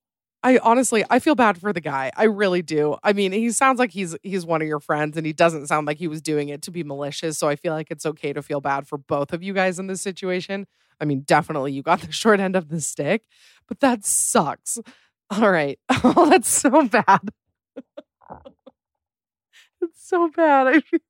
I 0.42 0.58
honestly, 0.58 1.04
I 1.08 1.20
feel 1.20 1.36
bad 1.36 1.58
for 1.58 1.72
the 1.72 1.80
guy. 1.80 2.10
I 2.16 2.24
really 2.24 2.62
do. 2.62 2.96
I 3.04 3.12
mean, 3.12 3.30
he 3.30 3.52
sounds 3.52 3.78
like 3.78 3.92
he's 3.92 4.16
he's 4.24 4.44
one 4.44 4.60
of 4.60 4.66
your 4.66 4.80
friends, 4.80 5.16
and 5.16 5.24
he 5.24 5.32
doesn't 5.32 5.68
sound 5.68 5.86
like 5.86 5.98
he 5.98 6.08
was 6.08 6.20
doing 6.20 6.48
it 6.48 6.62
to 6.62 6.72
be 6.72 6.82
malicious. 6.82 7.38
So 7.38 7.48
I 7.48 7.54
feel 7.54 7.74
like 7.74 7.92
it's 7.92 8.06
okay 8.06 8.32
to 8.32 8.42
feel 8.42 8.60
bad 8.60 8.88
for 8.88 8.98
both 8.98 9.32
of 9.32 9.40
you 9.44 9.52
guys 9.52 9.78
in 9.78 9.86
this 9.86 10.00
situation. 10.02 10.66
I 11.00 11.04
mean, 11.04 11.20
definitely 11.20 11.72
you 11.72 11.82
got 11.82 12.00
the 12.00 12.12
short 12.12 12.40
end 12.40 12.56
of 12.56 12.68
the 12.68 12.80
stick, 12.80 13.22
but 13.66 13.80
that 13.80 14.04
sucks. 14.04 14.78
All 15.30 15.50
right. 15.50 15.78
Oh, 16.04 16.28
that's 16.30 16.48
so 16.48 16.86
bad. 16.88 17.30
it's 19.80 20.08
so 20.08 20.30
bad. 20.30 20.66
I 20.68 20.78
feel, 20.80 21.00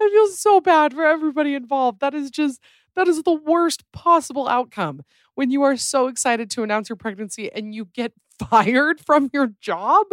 I 0.00 0.08
feel 0.08 0.28
so 0.28 0.60
bad 0.60 0.92
for 0.94 1.04
everybody 1.04 1.54
involved. 1.56 2.00
That 2.00 2.14
is 2.14 2.30
just, 2.30 2.60
that 2.94 3.08
is 3.08 3.22
the 3.24 3.32
worst 3.34 3.82
possible 3.92 4.46
outcome 4.48 5.02
when 5.34 5.50
you 5.50 5.62
are 5.62 5.76
so 5.76 6.06
excited 6.08 6.48
to 6.52 6.62
announce 6.62 6.88
your 6.88 6.94
pregnancy 6.96 7.52
and 7.52 7.74
you 7.74 7.86
get 7.86 8.12
fired 8.38 9.00
from 9.00 9.30
your 9.32 9.48
job. 9.60 10.06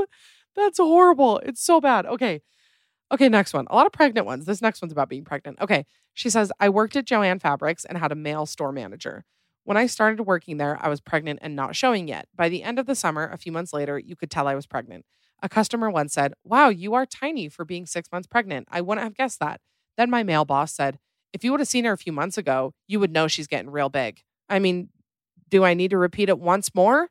That's 0.55 0.77
horrible. 0.79 1.37
It's 1.39 1.63
so 1.63 1.79
bad. 1.79 2.05
Okay. 2.07 2.41
Okay, 3.11 3.29
next 3.29 3.53
one. 3.53 3.67
A 3.69 3.75
lot 3.75 3.85
of 3.85 3.91
pregnant 3.91 4.25
ones. 4.25 4.45
This 4.45 4.61
next 4.63 4.81
one's 4.81 4.91
about 4.91 5.07
being 5.09 5.23
pregnant. 5.25 5.59
Okay. 5.61 5.85
She 6.15 6.29
says, 6.29 6.51
I 6.59 6.69
worked 6.69 6.95
at 6.95 7.05
Jo-Ann 7.05 7.39
Fabrics 7.39 7.85
and 7.85 7.97
had 7.97 8.11
a 8.11 8.15
male 8.15 8.45
store 8.45 8.71
manager. 8.71 9.25
When 9.63 9.77
I 9.77 9.87
started 9.87 10.23
working 10.25 10.57
there, 10.57 10.77
I 10.79 10.87
was 10.89 11.01
pregnant 11.01 11.39
and 11.41 11.55
not 11.55 11.75
showing 11.75 12.07
yet. 12.07 12.27
By 12.35 12.49
the 12.49 12.63
end 12.63 12.77
of 12.79 12.85
the 12.85 12.95
summer, 12.95 13.27
a 13.27 13.37
few 13.37 13.51
months 13.51 13.73
later, 13.73 13.97
you 13.97 14.15
could 14.15 14.29
tell 14.29 14.47
I 14.47 14.55
was 14.55 14.67
pregnant. 14.67 15.05
A 15.41 15.49
customer 15.49 15.89
once 15.89 16.13
said, 16.13 16.33
Wow, 16.43 16.69
you 16.69 16.93
are 16.93 17.05
tiny 17.05 17.49
for 17.49 17.65
being 17.65 17.85
six 17.85 18.11
months 18.11 18.27
pregnant. 18.27 18.67
I 18.69 18.81
wouldn't 18.81 19.03
have 19.03 19.15
guessed 19.15 19.39
that. 19.39 19.59
Then 19.97 20.09
my 20.09 20.21
male 20.23 20.45
boss 20.45 20.73
said, 20.73 20.99
If 21.33 21.43
you 21.43 21.51
would 21.51 21.59
have 21.59 21.67
seen 21.67 21.85
her 21.85 21.91
a 21.93 21.97
few 21.97 22.13
months 22.13 22.37
ago, 22.37 22.73
you 22.87 22.99
would 22.99 23.11
know 23.11 23.27
she's 23.27 23.47
getting 23.47 23.71
real 23.71 23.89
big. 23.89 24.19
I 24.49 24.59
mean, 24.59 24.89
do 25.49 25.63
I 25.65 25.73
need 25.73 25.91
to 25.91 25.97
repeat 25.97 26.29
it 26.29 26.39
once 26.39 26.75
more? 26.75 27.09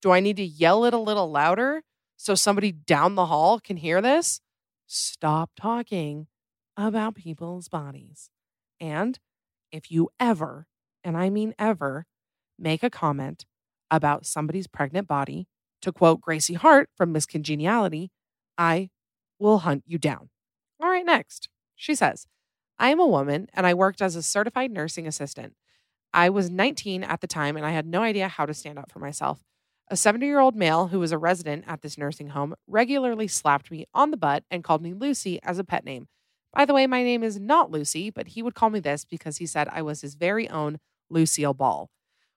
Do 0.00 0.10
I 0.12 0.20
need 0.20 0.36
to 0.36 0.44
yell 0.44 0.84
it 0.84 0.94
a 0.94 0.98
little 0.98 1.30
louder 1.30 1.82
so 2.16 2.34
somebody 2.34 2.72
down 2.72 3.14
the 3.14 3.26
hall 3.26 3.60
can 3.60 3.76
hear 3.76 4.00
this? 4.00 4.40
Stop 4.86 5.50
talking 5.56 6.28
about 6.76 7.16
people's 7.16 7.68
bodies. 7.68 8.30
And 8.80 9.18
if 9.72 9.90
you 9.90 10.08
ever, 10.20 10.66
and 11.04 11.16
I 11.16 11.30
mean 11.30 11.54
ever, 11.58 12.06
make 12.58 12.82
a 12.82 12.90
comment 12.90 13.44
about 13.90 14.26
somebody's 14.26 14.66
pregnant 14.66 15.08
body, 15.08 15.48
to 15.80 15.92
quote 15.92 16.20
Gracie 16.20 16.54
Hart 16.54 16.90
from 16.96 17.12
Miss 17.12 17.24
Congeniality, 17.26 18.10
I 18.56 18.90
will 19.38 19.58
hunt 19.58 19.84
you 19.86 19.98
down. 19.98 20.30
All 20.82 20.88
right, 20.88 21.04
next. 21.06 21.48
She 21.76 21.94
says, 21.94 22.26
I 22.78 22.90
am 22.90 22.98
a 22.98 23.06
woman 23.06 23.48
and 23.54 23.66
I 23.66 23.74
worked 23.74 24.02
as 24.02 24.16
a 24.16 24.22
certified 24.22 24.70
nursing 24.72 25.06
assistant. 25.06 25.54
I 26.12 26.30
was 26.30 26.50
19 26.50 27.04
at 27.04 27.20
the 27.20 27.26
time 27.26 27.56
and 27.56 27.64
I 27.64 27.70
had 27.70 27.86
no 27.86 28.02
idea 28.02 28.28
how 28.28 28.46
to 28.46 28.54
stand 28.54 28.78
up 28.78 28.90
for 28.90 28.98
myself. 28.98 29.44
A 29.90 29.96
70 29.96 30.26
year 30.26 30.40
old 30.40 30.56
male 30.56 30.88
who 30.88 30.98
was 30.98 31.12
a 31.12 31.18
resident 31.18 31.64
at 31.68 31.82
this 31.82 31.96
nursing 31.96 32.28
home 32.28 32.54
regularly 32.66 33.28
slapped 33.28 33.70
me 33.70 33.86
on 33.94 34.10
the 34.10 34.16
butt 34.16 34.44
and 34.50 34.64
called 34.64 34.82
me 34.82 34.92
Lucy 34.94 35.38
as 35.44 35.58
a 35.58 35.64
pet 35.64 35.84
name, 35.84 36.08
by 36.52 36.64
the 36.64 36.74
way, 36.74 36.86
my 36.86 37.02
name 37.02 37.22
is 37.22 37.38
not 37.38 37.70
Lucy, 37.70 38.10
but 38.10 38.28
he 38.28 38.42
would 38.42 38.54
call 38.54 38.70
me 38.70 38.80
this 38.80 39.04
because 39.04 39.36
he 39.36 39.46
said 39.46 39.68
I 39.70 39.82
was 39.82 40.00
his 40.00 40.14
very 40.14 40.48
own 40.48 40.78
Lucille 41.10 41.54
Ball. 41.54 41.90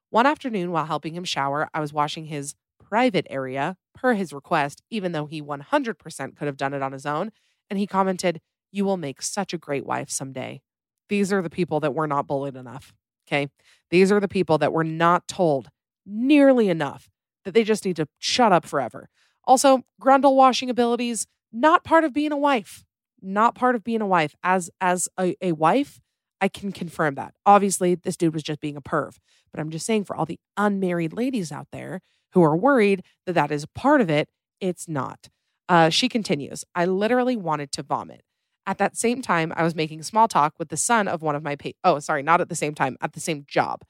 One 0.09 0.25
afternoon, 0.25 0.71
while 0.71 0.85
helping 0.85 1.15
him 1.15 1.23
shower, 1.23 1.69
I 1.73 1.79
was 1.79 1.93
washing 1.93 2.25
his 2.25 2.55
private 2.83 3.25
area 3.29 3.77
per 3.95 4.13
his 4.13 4.33
request, 4.33 4.81
even 4.89 5.13
though 5.13 5.27
he 5.27 5.41
100% 5.41 6.35
could 6.35 6.45
have 6.45 6.57
done 6.57 6.73
it 6.73 6.81
on 6.81 6.91
his 6.91 7.05
own. 7.05 7.31
And 7.69 7.79
he 7.79 7.87
commented, 7.87 8.41
You 8.71 8.83
will 8.83 8.97
make 8.97 9.21
such 9.21 9.53
a 9.53 9.57
great 9.57 9.85
wife 9.85 10.09
someday. 10.09 10.61
These 11.07 11.31
are 11.31 11.41
the 11.41 11.49
people 11.49 11.79
that 11.79 11.93
were 11.93 12.07
not 12.07 12.27
bullied 12.27 12.57
enough. 12.57 12.93
Okay. 13.27 13.49
These 13.91 14.11
are 14.11 14.19
the 14.19 14.27
people 14.27 14.57
that 14.57 14.73
were 14.73 14.83
not 14.83 15.27
told 15.27 15.69
nearly 16.05 16.67
enough 16.69 17.09
that 17.45 17.53
they 17.53 17.63
just 17.63 17.85
need 17.85 17.95
to 17.95 18.07
shut 18.19 18.51
up 18.51 18.65
forever. 18.65 19.07
Also, 19.45 19.83
grundle 20.01 20.35
washing 20.35 20.69
abilities, 20.69 21.27
not 21.53 21.85
part 21.85 22.03
of 22.03 22.13
being 22.13 22.31
a 22.33 22.37
wife 22.37 22.83
not 23.21 23.55
part 23.55 23.75
of 23.75 23.83
being 23.83 24.01
a 24.01 24.07
wife. 24.07 24.35
As 24.43 24.69
as 24.79 25.07
a, 25.19 25.35
a 25.41 25.51
wife, 25.53 25.99
I 26.39 26.47
can 26.47 26.71
confirm 26.71 27.15
that. 27.15 27.33
Obviously, 27.45 27.95
this 27.95 28.17
dude 28.17 28.33
was 28.33 28.43
just 28.43 28.59
being 28.59 28.75
a 28.77 28.81
perv. 28.81 29.17
But 29.51 29.59
I'm 29.59 29.69
just 29.69 29.85
saying 29.85 30.05
for 30.05 30.15
all 30.15 30.25
the 30.25 30.39
unmarried 30.57 31.13
ladies 31.13 31.51
out 31.51 31.67
there 31.71 32.01
who 32.33 32.43
are 32.43 32.55
worried 32.55 33.03
that 33.25 33.33
that 33.33 33.51
is 33.51 33.65
part 33.75 34.01
of 34.01 34.09
it, 34.09 34.29
it's 34.59 34.87
not. 34.87 35.29
Uh, 35.67 35.89
she 35.89 36.09
continues, 36.09 36.65
I 36.75 36.85
literally 36.85 37.35
wanted 37.37 37.71
to 37.73 37.83
vomit. 37.83 38.23
At 38.67 38.77
that 38.77 38.95
same 38.97 39.21
time, 39.21 39.53
I 39.55 39.63
was 39.63 39.75
making 39.75 40.03
small 40.03 40.27
talk 40.27 40.55
with 40.57 40.69
the 40.69 40.77
son 40.77 41.07
of 41.07 41.21
one 41.21 41.35
of 41.35 41.43
my 41.43 41.55
pa- 41.55 41.71
oh, 41.83 41.99
sorry, 41.99 42.23
not 42.23 42.41
at 42.41 42.49
the 42.49 42.55
same 42.55 42.73
time, 42.75 42.97
at 43.01 43.13
the 43.13 43.19
same 43.19 43.45
job. 43.47 43.81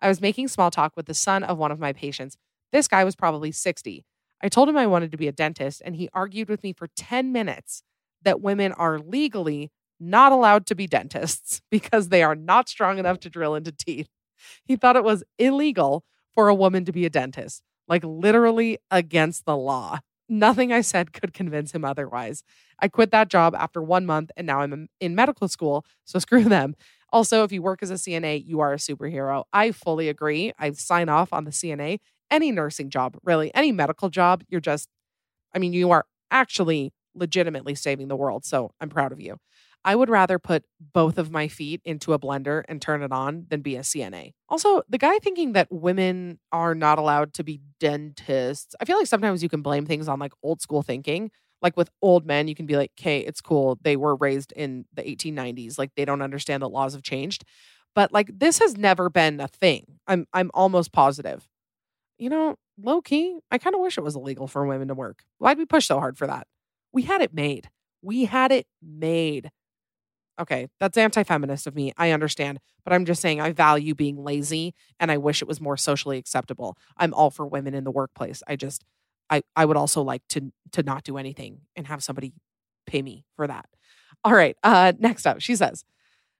I 0.00 0.08
was 0.08 0.20
making 0.20 0.48
small 0.48 0.70
talk 0.70 0.94
with 0.96 1.06
the 1.06 1.14
son 1.14 1.42
of 1.44 1.58
one 1.58 1.72
of 1.72 1.78
my 1.78 1.92
patients. 1.92 2.36
This 2.72 2.88
guy 2.88 3.04
was 3.04 3.16
probably 3.16 3.52
60. 3.52 4.04
I 4.42 4.48
told 4.48 4.68
him 4.68 4.76
I 4.76 4.86
wanted 4.86 5.10
to 5.12 5.16
be 5.18 5.28
a 5.28 5.32
dentist 5.32 5.82
and 5.84 5.94
he 5.96 6.08
argued 6.14 6.48
with 6.48 6.62
me 6.62 6.72
for 6.72 6.88
10 6.96 7.32
minutes 7.32 7.82
that 8.24 8.40
women 8.40 8.72
are 8.72 8.98
legally 8.98 9.70
not 10.00 10.32
allowed 10.32 10.66
to 10.66 10.74
be 10.74 10.86
dentists 10.86 11.60
because 11.70 12.08
they 12.08 12.22
are 12.22 12.34
not 12.34 12.68
strong 12.68 12.98
enough 12.98 13.20
to 13.20 13.30
drill 13.30 13.54
into 13.54 13.72
teeth. 13.72 14.08
He 14.64 14.76
thought 14.76 14.96
it 14.96 15.04
was 15.04 15.22
illegal 15.38 16.04
for 16.34 16.48
a 16.48 16.54
woman 16.54 16.84
to 16.86 16.92
be 16.92 17.06
a 17.06 17.10
dentist, 17.10 17.62
like 17.86 18.02
literally 18.04 18.78
against 18.90 19.44
the 19.44 19.56
law. 19.56 20.00
Nothing 20.28 20.72
I 20.72 20.80
said 20.80 21.12
could 21.12 21.34
convince 21.34 21.72
him 21.72 21.84
otherwise. 21.84 22.42
I 22.80 22.88
quit 22.88 23.10
that 23.10 23.28
job 23.28 23.54
after 23.54 23.82
one 23.82 24.06
month 24.06 24.30
and 24.36 24.46
now 24.46 24.60
I'm 24.60 24.88
in 25.00 25.14
medical 25.14 25.46
school, 25.46 25.84
so 26.04 26.18
screw 26.18 26.44
them. 26.44 26.74
Also, 27.12 27.44
if 27.44 27.52
you 27.52 27.60
work 27.60 27.82
as 27.82 27.90
a 27.90 27.94
CNA, 27.94 28.46
you 28.46 28.60
are 28.60 28.72
a 28.72 28.76
superhero. 28.78 29.44
I 29.52 29.72
fully 29.72 30.08
agree. 30.08 30.52
I 30.58 30.72
sign 30.72 31.10
off 31.10 31.32
on 31.34 31.44
the 31.44 31.50
CNA. 31.50 31.98
Any 32.30 32.50
nursing 32.50 32.88
job, 32.88 33.18
really, 33.22 33.54
any 33.54 33.70
medical 33.72 34.08
job, 34.08 34.42
you're 34.48 34.62
just, 34.62 34.88
I 35.54 35.58
mean, 35.58 35.74
you 35.74 35.90
are 35.90 36.06
actually 36.30 36.94
legitimately 37.14 37.74
saving 37.74 38.08
the 38.08 38.16
world. 38.16 38.44
So 38.44 38.72
I'm 38.80 38.88
proud 38.88 39.12
of 39.12 39.20
you. 39.20 39.38
I 39.84 39.96
would 39.96 40.08
rather 40.08 40.38
put 40.38 40.64
both 40.80 41.18
of 41.18 41.32
my 41.32 41.48
feet 41.48 41.80
into 41.84 42.12
a 42.12 42.18
blender 42.18 42.62
and 42.68 42.80
turn 42.80 43.02
it 43.02 43.10
on 43.10 43.46
than 43.50 43.62
be 43.62 43.74
a 43.74 43.80
CNA. 43.80 44.32
Also, 44.48 44.82
the 44.88 44.98
guy 44.98 45.18
thinking 45.18 45.54
that 45.54 45.72
women 45.72 46.38
are 46.52 46.74
not 46.74 46.98
allowed 47.00 47.34
to 47.34 47.44
be 47.44 47.60
dentists, 47.80 48.76
I 48.80 48.84
feel 48.84 48.96
like 48.96 49.08
sometimes 49.08 49.42
you 49.42 49.48
can 49.48 49.60
blame 49.60 49.84
things 49.84 50.06
on 50.06 50.20
like 50.20 50.32
old 50.42 50.60
school 50.60 50.82
thinking. 50.82 51.30
Like 51.60 51.76
with 51.76 51.90
old 52.00 52.26
men, 52.26 52.46
you 52.46 52.54
can 52.54 52.66
be 52.66 52.76
like, 52.76 52.92
okay, 53.00 53.20
it's 53.20 53.40
cool. 53.40 53.78
They 53.82 53.96
were 53.96 54.14
raised 54.16 54.52
in 54.52 54.84
the 54.94 55.02
1890s. 55.02 55.78
Like 55.78 55.90
they 55.96 56.04
don't 56.04 56.22
understand 56.22 56.62
that 56.62 56.68
laws 56.68 56.92
have 56.92 57.02
changed. 57.02 57.44
But 57.94 58.12
like 58.12 58.30
this 58.38 58.60
has 58.60 58.76
never 58.76 59.10
been 59.10 59.40
a 59.40 59.48
thing. 59.48 59.98
I'm 60.06 60.26
I'm 60.32 60.50
almost 60.54 60.92
positive. 60.92 61.48
You 62.18 62.30
know, 62.30 62.56
low 62.80 63.00
key, 63.00 63.36
I 63.50 63.58
kind 63.58 63.74
of 63.74 63.80
wish 63.80 63.98
it 63.98 64.02
was 64.04 64.14
illegal 64.14 64.46
for 64.46 64.64
women 64.64 64.88
to 64.88 64.94
work. 64.94 65.24
Why'd 65.38 65.58
we 65.58 65.66
push 65.66 65.86
so 65.86 65.98
hard 65.98 66.16
for 66.16 66.28
that? 66.28 66.46
We 66.92 67.02
had 67.02 67.22
it 67.22 67.32
made. 67.32 67.70
We 68.02 68.24
had 68.26 68.52
it 68.52 68.66
made. 68.82 69.50
Okay, 70.40 70.68
that's 70.80 70.96
anti 70.98 71.22
feminist 71.22 71.66
of 71.66 71.74
me. 71.74 71.92
I 71.96 72.10
understand. 72.10 72.58
But 72.84 72.92
I'm 72.92 73.04
just 73.04 73.20
saying 73.22 73.40
I 73.40 73.52
value 73.52 73.94
being 73.94 74.16
lazy 74.24 74.74
and 74.98 75.10
I 75.10 75.16
wish 75.18 75.40
it 75.42 75.48
was 75.48 75.60
more 75.60 75.76
socially 75.76 76.18
acceptable. 76.18 76.76
I'm 76.96 77.14
all 77.14 77.30
for 77.30 77.46
women 77.46 77.74
in 77.74 77.84
the 77.84 77.92
workplace. 77.92 78.42
I 78.48 78.56
just, 78.56 78.84
I, 79.30 79.42
I 79.54 79.64
would 79.66 79.76
also 79.76 80.02
like 80.02 80.22
to 80.30 80.52
to 80.72 80.82
not 80.82 81.04
do 81.04 81.16
anything 81.16 81.60
and 81.76 81.86
have 81.86 82.02
somebody 82.02 82.32
pay 82.86 83.02
me 83.02 83.24
for 83.36 83.46
that. 83.46 83.66
All 84.24 84.34
right. 84.34 84.56
Uh, 84.64 84.92
next 84.98 85.26
up, 85.26 85.40
she 85.40 85.54
says, 85.54 85.84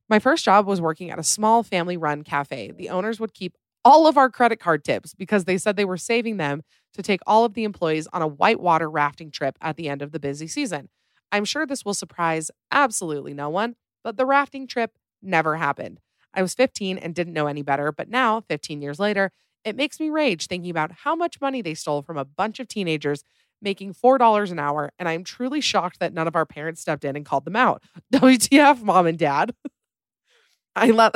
my 0.08 0.18
first 0.18 0.44
job 0.44 0.66
was 0.66 0.80
working 0.80 1.10
at 1.10 1.18
a 1.18 1.22
small 1.24 1.62
family 1.62 1.96
run 1.96 2.22
cafe. 2.22 2.72
The 2.72 2.88
owners 2.88 3.20
would 3.20 3.32
keep 3.34 3.54
all 3.84 4.06
of 4.06 4.16
our 4.16 4.28
credit 4.30 4.58
card 4.58 4.84
tips 4.84 5.14
because 5.14 5.44
they 5.44 5.58
said 5.58 5.76
they 5.76 5.84
were 5.84 5.96
saving 5.96 6.38
them 6.38 6.62
to 6.94 7.02
take 7.02 7.20
all 7.26 7.44
of 7.44 7.54
the 7.54 7.64
employees 7.64 8.06
on 8.12 8.22
a 8.22 8.26
whitewater 8.26 8.88
rafting 8.88 9.30
trip 9.30 9.56
at 9.60 9.76
the 9.76 9.88
end 9.88 10.02
of 10.02 10.12
the 10.12 10.20
busy 10.20 10.46
season. 10.46 10.88
I'm 11.30 11.44
sure 11.44 11.66
this 11.66 11.84
will 11.84 11.94
surprise 11.94 12.50
absolutely 12.70 13.34
no 13.34 13.48
one, 13.48 13.76
but 14.04 14.16
the 14.16 14.26
rafting 14.26 14.66
trip 14.66 14.96
never 15.22 15.56
happened. 15.56 16.00
I 16.34 16.42
was 16.42 16.54
15 16.54 16.98
and 16.98 17.14
didn't 17.14 17.32
know 17.32 17.46
any 17.46 17.62
better, 17.62 17.92
but 17.92 18.08
now, 18.08 18.40
15 18.48 18.82
years 18.82 18.98
later, 18.98 19.32
it 19.64 19.76
makes 19.76 20.00
me 20.00 20.10
rage 20.10 20.46
thinking 20.46 20.70
about 20.70 20.92
how 21.04 21.14
much 21.14 21.40
money 21.40 21.62
they 21.62 21.74
stole 21.74 22.02
from 22.02 22.16
a 22.18 22.24
bunch 22.24 22.58
of 22.58 22.68
teenagers 22.68 23.22
making 23.60 23.94
$4 23.94 24.50
an 24.50 24.58
hour, 24.58 24.90
and 24.98 25.08
I'm 25.08 25.22
truly 25.24 25.60
shocked 25.60 26.00
that 26.00 26.12
none 26.12 26.26
of 26.26 26.34
our 26.34 26.44
parents 26.46 26.80
stepped 26.80 27.04
in 27.04 27.16
and 27.16 27.24
called 27.24 27.44
them 27.44 27.54
out. 27.56 27.82
WTF, 28.12 28.82
mom 28.82 29.06
and 29.06 29.18
dad. 29.18 29.54
I 30.76 30.86
love 30.86 31.12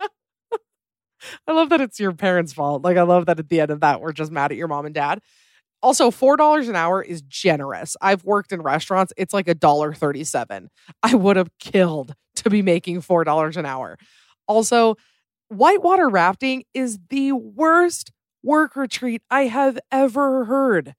I 1.46 1.52
love 1.52 1.70
that 1.70 1.80
it's 1.80 2.00
your 2.00 2.12
parents' 2.12 2.52
fault. 2.52 2.82
Like, 2.82 2.96
I 2.96 3.02
love 3.02 3.26
that 3.26 3.38
at 3.38 3.48
the 3.48 3.60
end 3.60 3.70
of 3.70 3.80
that, 3.80 4.00
we're 4.00 4.12
just 4.12 4.32
mad 4.32 4.50
at 4.52 4.58
your 4.58 4.68
mom 4.68 4.86
and 4.86 4.94
dad. 4.94 5.20
Also, 5.82 6.10
four 6.10 6.36
dollars 6.36 6.68
an 6.68 6.76
hour 6.76 7.02
is 7.02 7.20
generous. 7.22 7.96
I've 8.00 8.24
worked 8.24 8.52
in 8.52 8.62
restaurants; 8.62 9.12
it's 9.18 9.34
like 9.34 9.48
a 9.48 9.54
dollar 9.54 9.92
thirty-seven. 9.92 10.70
I 11.02 11.14
would 11.14 11.36
have 11.36 11.50
killed 11.58 12.14
to 12.36 12.48
be 12.50 12.62
making 12.62 13.02
four 13.02 13.22
dollars 13.24 13.56
an 13.58 13.66
hour. 13.66 13.98
Also, 14.48 14.96
whitewater 15.48 16.08
rafting 16.08 16.64
is 16.72 16.98
the 17.10 17.32
worst 17.32 18.12
work 18.42 18.76
retreat 18.76 19.22
I 19.30 19.42
have 19.42 19.78
ever 19.92 20.46
heard. 20.46 20.94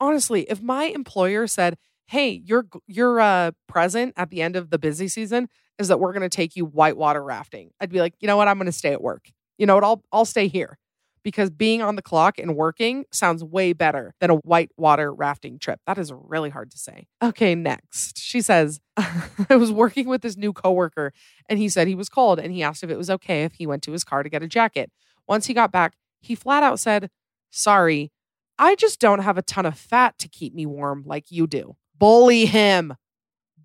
Honestly, 0.00 0.42
if 0.44 0.62
my 0.62 0.84
employer 0.84 1.46
said, 1.46 1.76
"Hey, 2.06 2.30
your 2.30 2.66
your 2.86 3.20
uh, 3.20 3.50
present 3.68 4.14
at 4.16 4.30
the 4.30 4.40
end 4.40 4.56
of 4.56 4.70
the 4.70 4.78
busy 4.78 5.08
season 5.08 5.50
is 5.78 5.88
that 5.88 6.00
we're 6.00 6.12
going 6.14 6.22
to 6.22 6.34
take 6.34 6.56
you 6.56 6.64
whitewater 6.64 7.22
rafting," 7.22 7.70
I'd 7.80 7.90
be 7.90 8.00
like, 8.00 8.14
you 8.18 8.28
know 8.28 8.38
what? 8.38 8.48
I'm 8.48 8.56
going 8.56 8.64
to 8.64 8.72
stay 8.72 8.92
at 8.92 9.02
work. 9.02 9.28
You 9.58 9.66
know 9.66 9.74
what? 9.74 9.84
I'll 9.84 10.02
I'll 10.12 10.24
stay 10.24 10.48
here 10.48 10.78
because 11.22 11.50
being 11.50 11.82
on 11.82 11.96
the 11.96 12.02
clock 12.02 12.38
and 12.38 12.56
working 12.56 13.04
sounds 13.12 13.44
way 13.44 13.72
better 13.72 14.14
than 14.20 14.30
a 14.30 14.36
whitewater 14.36 15.12
rafting 15.12 15.58
trip. 15.58 15.80
That 15.86 15.98
is 15.98 16.12
really 16.12 16.50
hard 16.50 16.70
to 16.72 16.78
say. 16.78 17.06
Okay, 17.22 17.54
next. 17.54 18.18
She 18.18 18.40
says, 18.40 18.80
I 18.96 19.54
was 19.56 19.70
working 19.70 20.08
with 20.08 20.22
this 20.22 20.36
new 20.36 20.52
coworker 20.52 21.12
and 21.48 21.58
he 21.60 21.68
said 21.68 21.86
he 21.86 21.94
was 21.94 22.08
cold 22.08 22.38
and 22.40 22.52
he 22.52 22.62
asked 22.62 22.82
if 22.82 22.90
it 22.90 22.96
was 22.98 23.10
okay 23.10 23.44
if 23.44 23.52
he 23.54 23.66
went 23.68 23.82
to 23.84 23.92
his 23.92 24.02
car 24.04 24.22
to 24.24 24.28
get 24.28 24.42
a 24.42 24.48
jacket. 24.48 24.90
Once 25.28 25.46
he 25.46 25.54
got 25.54 25.70
back, 25.70 25.94
he 26.20 26.34
flat 26.34 26.62
out 26.64 26.80
said, 26.80 27.10
Sorry, 27.50 28.10
I 28.58 28.74
just 28.74 28.98
don't 29.00 29.20
have 29.20 29.38
a 29.38 29.42
ton 29.42 29.66
of 29.66 29.78
fat 29.78 30.16
to 30.18 30.28
keep 30.28 30.54
me 30.54 30.66
warm 30.66 31.02
like 31.06 31.30
you 31.30 31.46
do. 31.46 31.76
Bully 31.96 32.46
him. 32.46 32.94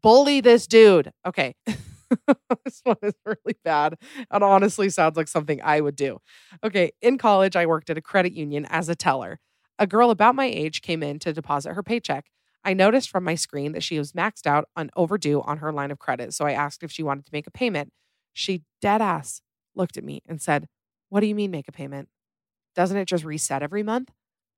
Bully 0.04 0.42
this 0.42 0.68
dude. 0.68 1.12
Okay. 1.26 1.56
this 2.64 2.82
one 2.84 2.98
is 3.04 3.14
really 3.26 3.58
bad 3.64 3.96
and 4.32 4.44
honestly 4.44 4.90
sounds 4.90 5.18
like 5.18 5.28
something 5.28 5.60
I 5.64 5.82
would 5.82 5.96
do. 5.96 6.20
Okay, 6.64 6.92
in 7.02 7.18
college, 7.18 7.56
I 7.56 7.66
worked 7.66 7.90
at 7.90 7.98
a 7.98 8.02
credit 8.02 8.34
union 8.34 8.66
as 8.70 8.90
a 8.90 8.96
teller. 8.96 9.40
A 9.80 9.88
girl 9.88 10.10
about 10.10 10.36
my 10.36 10.46
age 10.46 10.82
came 10.82 11.04
in 11.04 11.20
to 11.20 11.34
deposit 11.34 11.74
her 11.74 11.84
paycheck. 11.84 12.26
I 12.64 12.74
noticed 12.74 13.10
from 13.10 13.24
my 13.24 13.36
screen 13.36 13.72
that 13.74 13.84
she 13.84 13.98
was 13.98 14.14
maxed 14.14 14.48
out 14.48 14.68
on 14.76 14.90
overdue 14.96 15.42
on 15.42 15.58
her 15.60 15.72
line 15.72 15.92
of 15.92 16.00
credit, 16.00 16.34
so 16.34 16.46
I 16.46 16.52
asked 16.52 16.84
if 16.84 16.92
she 16.92 17.04
wanted 17.04 17.26
to 17.26 17.32
make 17.34 17.48
a 17.48 17.52
payment. 17.52 17.92
She 18.34 18.64
dead 18.82 19.02
ass 19.02 19.42
looked 19.76 19.98
at 19.98 20.04
me 20.04 20.22
and 20.28 20.42
said, 20.42 20.68
What 21.10 21.20
do 21.22 21.28
you 21.28 21.36
mean 21.36 21.52
make 21.52 21.68
a 21.68 21.72
payment? 21.72 22.10
Doesn't 22.76 22.98
it 22.98 23.06
just 23.08 23.24
reset 23.24 23.64
every 23.64 23.84
month? 23.84 24.12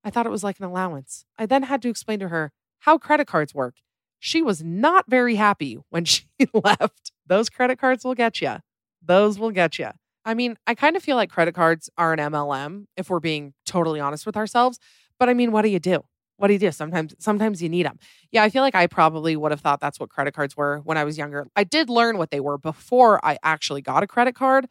I 0.04 0.10
thought 0.10 0.26
it 0.26 0.30
was 0.32 0.44
like 0.44 0.60
an 0.60 0.66
allowance. 0.66 1.26
I 1.38 1.46
then 1.46 1.64
had 1.64 1.82
to 1.82 1.90
explain 1.90 2.20
to 2.20 2.30
her 2.30 2.52
how 2.80 2.98
credit 2.98 3.28
cards 3.28 3.54
work. 3.54 3.76
She 4.18 4.42
was 4.42 4.64
not 4.64 5.06
very 5.10 5.36
happy 5.36 5.78
when 5.90 6.06
she 6.06 6.24
left. 6.54 7.12
Those 7.30 7.48
credit 7.48 7.80
cards 7.80 8.04
will 8.04 8.16
get 8.16 8.42
you. 8.42 8.56
Those 9.04 9.38
will 9.40 9.52
get 9.52 9.78
you. 9.78 9.92
I 10.26 10.34
mean, 10.34 10.58
I 10.66 10.74
kind 10.74 10.98
of 10.98 11.04
feel 11.04 11.16
like 11.16 11.30
credit 11.30 11.54
cards 11.54 11.88
are 11.96 12.12
an 12.12 12.18
MLM 12.20 12.86
if 12.98 13.10
we're 13.10 13.20
being 13.20 13.54
totally 13.68 14.00
honest 14.00 14.26
with 14.26 14.36
ourselves. 14.36 14.80
But 15.20 15.30
I 15.30 15.36
mean, 15.36 15.52
what 15.52 15.62
do 15.62 15.70
you 15.70 15.80
do? 15.80 16.04
What 16.38 16.48
do 16.48 16.54
you 16.54 16.60
do? 16.60 16.72
Sometimes, 16.72 17.14
sometimes 17.20 17.62
you 17.62 17.70
need 17.70 17.86
them. 17.86 18.00
Yeah, 18.32 18.44
I 18.44 18.50
feel 18.50 18.64
like 18.64 18.74
I 18.76 18.88
probably 18.88 19.36
would 19.36 19.52
have 19.52 19.62
thought 19.62 19.80
that's 19.80 20.00
what 20.00 20.10
credit 20.10 20.34
cards 20.34 20.58
were 20.58 20.80
when 20.80 20.98
I 20.98 21.04
was 21.04 21.18
younger. 21.20 21.46
I 21.56 21.64
did 21.64 21.88
learn 21.90 22.18
what 22.18 22.32
they 22.32 22.40
were 22.40 22.58
before 22.58 23.24
I 23.24 23.38
actually 23.44 23.82
got 23.82 24.02
a 24.04 24.08
credit 24.08 24.34
card. 24.34 24.68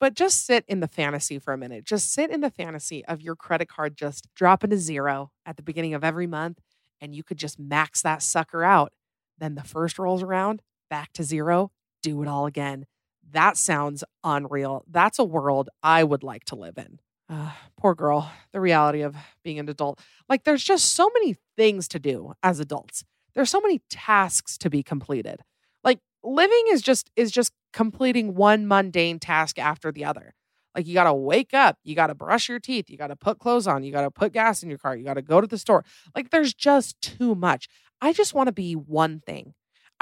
But 0.00 0.14
just 0.14 0.44
sit 0.44 0.64
in 0.66 0.80
the 0.80 0.88
fantasy 0.88 1.38
for 1.38 1.52
a 1.54 1.56
minute. 1.58 1.84
Just 1.84 2.12
sit 2.12 2.30
in 2.30 2.40
the 2.40 2.50
fantasy 2.50 3.04
of 3.04 3.20
your 3.22 3.36
credit 3.36 3.68
card 3.68 3.96
just 3.96 4.26
dropping 4.34 4.70
to 4.70 4.76
zero 4.76 5.30
at 5.46 5.56
the 5.56 5.62
beginning 5.62 5.94
of 5.94 6.02
every 6.02 6.26
month, 6.26 6.58
and 7.00 7.14
you 7.14 7.22
could 7.22 7.36
just 7.36 7.56
max 7.60 8.02
that 8.02 8.20
sucker 8.20 8.64
out. 8.64 8.92
Then 9.38 9.54
the 9.54 9.62
first 9.62 10.00
rolls 10.00 10.24
around, 10.24 10.60
back 10.90 11.12
to 11.12 11.22
zero, 11.22 11.70
do 12.02 12.20
it 12.22 12.28
all 12.28 12.46
again. 12.46 12.86
That 13.30 13.56
sounds 13.56 14.04
unreal. 14.24 14.84
That's 14.90 15.18
a 15.18 15.24
world 15.24 15.70
I 15.82 16.04
would 16.04 16.22
like 16.22 16.44
to 16.46 16.56
live 16.56 16.76
in. 16.76 16.98
Uh, 17.30 17.52
poor 17.78 17.94
girl, 17.94 18.30
the 18.52 18.60
reality 18.60 19.00
of 19.00 19.16
being 19.42 19.58
an 19.58 19.68
adult. 19.68 20.00
Like, 20.28 20.44
there's 20.44 20.62
just 20.64 20.94
so 20.94 21.06
many 21.14 21.36
things 21.56 21.88
to 21.88 21.98
do 21.98 22.34
as 22.42 22.60
adults. 22.60 23.04
There's 23.34 23.48
so 23.48 23.60
many 23.60 23.80
tasks 23.88 24.58
to 24.58 24.68
be 24.68 24.82
completed. 24.82 25.40
Like, 25.82 26.00
living 26.22 26.64
is 26.70 26.82
just 26.82 27.10
is 27.16 27.30
just 27.30 27.52
completing 27.72 28.34
one 28.34 28.68
mundane 28.68 29.18
task 29.18 29.58
after 29.58 29.90
the 29.92 30.04
other. 30.04 30.34
Like 30.76 30.86
you 30.86 30.94
got 30.94 31.04
to 31.04 31.12
wake 31.12 31.52
up, 31.52 31.76
you 31.84 31.94
got 31.94 32.06
to 32.06 32.14
brush 32.14 32.48
your 32.48 32.58
teeth, 32.58 32.88
you 32.88 32.96
got 32.96 33.08
to 33.08 33.16
put 33.16 33.38
clothes 33.38 33.66
on, 33.66 33.82
you 33.84 33.92
got 33.92 34.02
to 34.02 34.10
put 34.10 34.32
gas 34.32 34.62
in 34.62 34.70
your 34.70 34.78
car, 34.78 34.96
you 34.96 35.04
got 35.04 35.14
to 35.14 35.22
go 35.22 35.38
to 35.38 35.46
the 35.46 35.58
store. 35.58 35.84
Like 36.16 36.30
there's 36.30 36.54
just 36.54 36.98
too 37.02 37.34
much. 37.34 37.68
I 38.00 38.14
just 38.14 38.32
want 38.32 38.46
to 38.46 38.52
be 38.54 38.72
one 38.74 39.20
thing. 39.20 39.52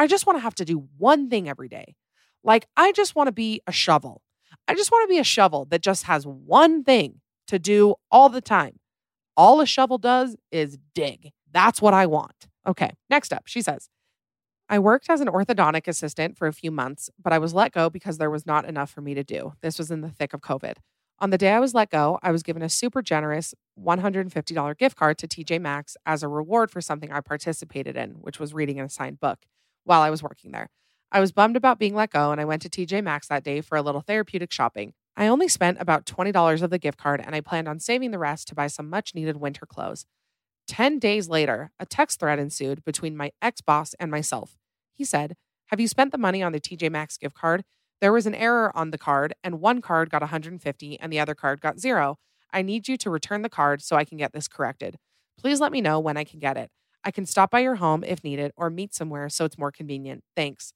I 0.01 0.07
just 0.07 0.27
want 0.27 0.39
to 0.39 0.43
have 0.43 0.55
to 0.55 0.65
do 0.65 0.89
one 0.97 1.29
thing 1.29 1.47
every 1.47 1.69
day. 1.69 1.95
Like, 2.43 2.67
I 2.75 2.91
just 2.93 3.15
want 3.15 3.27
to 3.29 3.33
be 3.33 3.61
a 3.67 3.73
shovel. 3.73 4.23
I 4.67 4.75
just 4.75 4.91
want 4.91 5.05
to 5.07 5.13
be 5.13 5.19
a 5.19 5.25
shovel 5.25 5.67
that 5.67 5.83
just 5.83 6.05
has 6.05 6.27
one 6.27 6.83
thing 6.85 7.21
to 7.49 7.59
do 7.59 7.97
all 8.11 8.31
the 8.31 8.41
time. 8.41 8.79
All 9.37 9.61
a 9.61 9.67
shovel 9.67 9.99
does 9.99 10.37
is 10.51 10.79
dig. 10.95 11.33
That's 11.53 11.83
what 11.83 11.93
I 11.93 12.07
want. 12.07 12.49
Okay, 12.67 12.93
next 13.11 13.31
up, 13.31 13.43
she 13.47 13.61
says, 13.61 13.91
I 14.71 14.79
worked 14.79 15.11
as 15.11 15.21
an 15.21 15.27
orthodontic 15.29 15.87
assistant 15.87 16.39
for 16.39 16.49
a 16.49 16.53
few 16.55 16.71
months, 16.71 17.11
but 17.23 17.35
I 17.35 17.39
was 17.39 17.53
let 17.53 17.73
go 17.73 17.91
because 17.91 18.17
there 18.17 18.31
was 18.31 18.47
not 18.47 18.65
enough 18.65 18.91
for 18.91 19.03
me 19.03 19.13
to 19.13 19.23
do. 19.23 19.53
This 19.61 19.77
was 19.77 19.91
in 19.91 20.01
the 20.01 20.09
thick 20.09 20.33
of 20.33 20.41
COVID. 20.41 20.79
On 21.19 21.29
the 21.29 21.37
day 21.37 21.53
I 21.53 21.61
was 21.61 21.75
let 21.75 21.91
go, 21.91 22.19
I 22.23 22.31
was 22.31 22.43
given 22.43 22.63
a 22.63 22.71
super 22.71 23.03
generous 23.03 23.53
$150 23.79 24.79
gift 24.79 24.97
card 24.97 25.19
to 25.19 25.29
TJ 25.29 25.61
Maxx 25.61 25.95
as 26.07 26.23
a 26.23 26.29
reward 26.29 26.71
for 26.71 26.81
something 26.81 27.13
I 27.13 27.21
participated 27.21 27.99
in, 27.99 28.13
which 28.13 28.41
was 28.41 28.55
reading 28.55 28.81
an 28.81 28.87
assigned 28.87 29.21
book 29.21 29.41
while 29.85 30.03
I 30.03 30.11
was 30.11 30.22
working 30.22 30.53
there. 30.53 30.68
I 31.12 31.20
was 31.20 31.33
bummed 31.33 31.57
about 31.57 31.78
being 31.78 31.95
let 31.95 32.11
go 32.11 32.33
and 32.33 32.41
I 32.41 32.45
went 32.45 32.62
to 32.62 32.68
TJ 32.68 33.03
Maxx 33.03 33.28
that 33.28 33.45
day 33.45 33.61
for 33.61 33.76
a 33.76 33.83
little 33.83 34.01
therapeutic 34.01 34.53
shopping. 34.53 34.93
I 35.16 35.26
only 35.26 35.49
spent 35.49 35.78
about 35.81 36.07
$20 36.07 36.62
of 36.62 36.70
the 36.70 36.78
gift 36.78 36.99
card 36.99 37.20
and 37.24 37.35
I 37.35 37.41
planned 37.41 37.68
on 37.68 37.81
saving 37.81 38.11
the 38.11 38.18
rest 38.18 38.49
to 38.49 38.55
buy 38.55 38.68
some 38.68 38.89
much 38.89 39.14
needed 39.14 39.39
winter 39.39 39.66
clothes. 39.66 40.07
10 40.68 40.99
days 41.01 41.28
later, 41.28 41.72
a 41.81 41.87
text 41.87 42.20
thread 42.20 42.39
ensued 42.39 42.85
between 42.85 43.16
my 43.16 43.33
ex 43.43 43.61
boss 43.61 43.95
and 43.99 44.11
myself. 44.11 44.57
He 44.95 45.05
said, 45.05 45.35
Have 45.66 45.81
you 45.81 45.89
spent 45.89 46.12
the 46.12 46.18
money 46.18 46.43
on 46.43 46.53
the 46.53 46.61
TJ 46.61 46.91
Maxx 46.91 47.16
gift 47.16 47.35
card? 47.35 47.64
There 48.01 48.12
was 48.12 48.26
an 48.26 48.35
error 48.35 48.70
on 48.74 48.93
the 48.93 48.99
card, 48.99 49.35
and 49.43 49.61
one 49.61 49.83
card 49.83 50.09
got 50.11 50.22
150 50.22 51.01
and 51.01 51.12
the 51.12 51.18
other 51.20 51.35
card 51.35 51.61
got 51.61 51.81
zero. 51.81 52.16
I 52.53 52.62
need 52.62 52.87
you 52.89 52.97
to 52.99 53.11
return 53.11 53.43
the 53.43 53.49
card 53.51 53.83
so 53.83 53.97
I 53.97 54.05
can 54.07 54.16
get 54.16 54.33
this 54.33 54.49
corrected. 54.49 54.97
Please 55.39 55.61
let 55.61 55.72
me 55.72 55.81
know 55.83 55.99
when 56.01 56.16
I 56.16 56.24
can 56.24 56.39
get 56.39 56.57
it. 56.57 56.70
I 57.05 57.11
can 57.11 57.27
stop 57.27 57.51
by 57.51 57.61
your 57.61 57.77
home 57.77 58.05
if 58.05 58.23
needed 58.23 58.53
or 58.57 58.69
meet 58.71 58.95
somewhere 58.95 59.29
so 59.29 59.45
it's 59.45 59.59
more 59.59 59.73
convenient. 59.73 60.25
Thanks. 60.37 60.73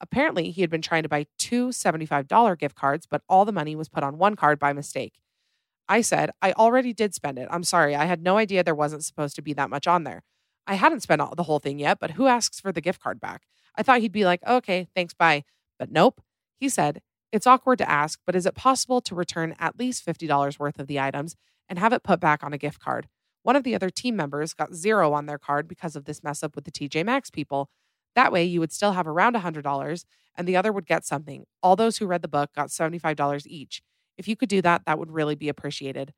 Apparently, 0.00 0.50
he 0.50 0.60
had 0.60 0.70
been 0.70 0.82
trying 0.82 1.02
to 1.02 1.08
buy 1.08 1.26
two 1.38 1.68
$75 1.68 2.58
gift 2.58 2.74
cards, 2.76 3.06
but 3.08 3.22
all 3.28 3.44
the 3.44 3.52
money 3.52 3.74
was 3.76 3.88
put 3.88 4.02
on 4.02 4.18
one 4.18 4.36
card 4.36 4.58
by 4.58 4.72
mistake. 4.72 5.14
I 5.88 6.00
said, 6.00 6.30
I 6.42 6.52
already 6.52 6.92
did 6.92 7.14
spend 7.14 7.38
it. 7.38 7.48
I'm 7.50 7.62
sorry. 7.62 7.94
I 7.94 8.04
had 8.06 8.22
no 8.22 8.36
idea 8.36 8.64
there 8.64 8.74
wasn't 8.74 9.04
supposed 9.04 9.36
to 9.36 9.42
be 9.42 9.52
that 9.54 9.70
much 9.70 9.86
on 9.86 10.04
there. 10.04 10.22
I 10.66 10.74
hadn't 10.74 11.00
spent 11.02 11.20
all, 11.22 11.34
the 11.34 11.44
whole 11.44 11.60
thing 11.60 11.78
yet, 11.78 11.98
but 12.00 12.12
who 12.12 12.26
asks 12.26 12.58
for 12.60 12.72
the 12.72 12.80
gift 12.80 13.00
card 13.00 13.20
back? 13.20 13.42
I 13.76 13.82
thought 13.82 14.00
he'd 14.00 14.12
be 14.12 14.24
like, 14.24 14.40
okay, 14.46 14.88
thanks, 14.94 15.14
bye. 15.14 15.44
But 15.78 15.90
nope. 15.90 16.20
He 16.58 16.68
said, 16.68 17.00
It's 17.32 17.46
awkward 17.46 17.78
to 17.78 17.88
ask, 17.88 18.18
but 18.26 18.34
is 18.34 18.46
it 18.46 18.54
possible 18.54 19.00
to 19.02 19.14
return 19.14 19.54
at 19.58 19.78
least 19.78 20.04
$50 20.04 20.58
worth 20.58 20.78
of 20.78 20.88
the 20.88 20.98
items 20.98 21.36
and 21.68 21.78
have 21.78 21.92
it 21.92 22.02
put 22.02 22.18
back 22.20 22.42
on 22.42 22.52
a 22.52 22.58
gift 22.58 22.80
card? 22.80 23.08
One 23.46 23.54
of 23.54 23.62
the 23.62 23.76
other 23.76 23.90
team 23.90 24.16
members 24.16 24.54
got 24.54 24.74
zero 24.74 25.12
on 25.12 25.26
their 25.26 25.38
card 25.38 25.68
because 25.68 25.94
of 25.94 26.04
this 26.04 26.24
mess 26.24 26.42
up 26.42 26.56
with 26.56 26.64
the 26.64 26.72
TJ 26.72 27.04
Maxx 27.06 27.30
people. 27.30 27.70
That 28.16 28.32
way, 28.32 28.42
you 28.42 28.58
would 28.58 28.72
still 28.72 28.94
have 28.94 29.06
around 29.06 29.36
$100 29.36 30.04
and 30.36 30.48
the 30.48 30.56
other 30.56 30.72
would 30.72 30.84
get 30.84 31.06
something. 31.06 31.44
All 31.62 31.76
those 31.76 31.98
who 31.98 32.08
read 32.08 32.22
the 32.22 32.28
book 32.28 32.50
got 32.56 32.70
$75 32.70 33.46
each. 33.46 33.82
If 34.18 34.26
you 34.26 34.34
could 34.34 34.48
do 34.48 34.60
that, 34.62 34.82
that 34.84 34.98
would 34.98 35.12
really 35.12 35.36
be 35.36 35.48
appreciated. 35.48 36.12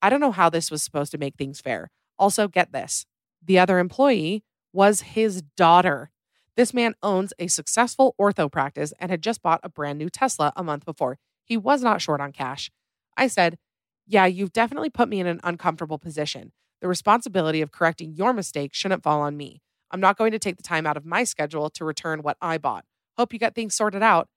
I 0.00 0.08
don't 0.08 0.20
know 0.20 0.30
how 0.30 0.48
this 0.48 0.70
was 0.70 0.80
supposed 0.80 1.10
to 1.10 1.18
make 1.18 1.34
things 1.34 1.60
fair. 1.60 1.90
Also, 2.16 2.46
get 2.46 2.70
this 2.70 3.06
the 3.44 3.58
other 3.58 3.80
employee 3.80 4.44
was 4.72 5.00
his 5.00 5.42
daughter. 5.56 6.12
This 6.56 6.72
man 6.72 6.94
owns 7.02 7.32
a 7.40 7.48
successful 7.48 8.14
ortho 8.20 8.48
practice 8.50 8.94
and 9.00 9.10
had 9.10 9.20
just 9.22 9.42
bought 9.42 9.60
a 9.64 9.68
brand 9.68 9.98
new 9.98 10.10
Tesla 10.10 10.52
a 10.54 10.62
month 10.62 10.84
before. 10.84 11.18
He 11.44 11.56
was 11.56 11.82
not 11.82 12.00
short 12.02 12.20
on 12.20 12.30
cash. 12.30 12.70
I 13.16 13.26
said, 13.26 13.58
Yeah, 14.06 14.26
you've 14.26 14.52
definitely 14.52 14.90
put 14.90 15.08
me 15.08 15.18
in 15.18 15.26
an 15.26 15.40
uncomfortable 15.42 15.98
position. 15.98 16.52
The 16.80 16.88
responsibility 16.88 17.60
of 17.60 17.72
correcting 17.72 18.12
your 18.14 18.32
mistake 18.32 18.72
shouldn't 18.74 19.02
fall 19.02 19.20
on 19.20 19.36
me. 19.36 19.62
I'm 19.90 20.00
not 20.00 20.18
going 20.18 20.32
to 20.32 20.38
take 20.38 20.56
the 20.56 20.62
time 20.62 20.86
out 20.86 20.96
of 20.96 21.04
my 21.04 21.24
schedule 21.24 21.70
to 21.70 21.84
return 21.84 22.22
what 22.22 22.36
I 22.40 22.58
bought. 22.58 22.84
Hope 23.16 23.32
you 23.32 23.38
got 23.38 23.54
things 23.54 23.74
sorted 23.74 24.02
out. 24.02 24.28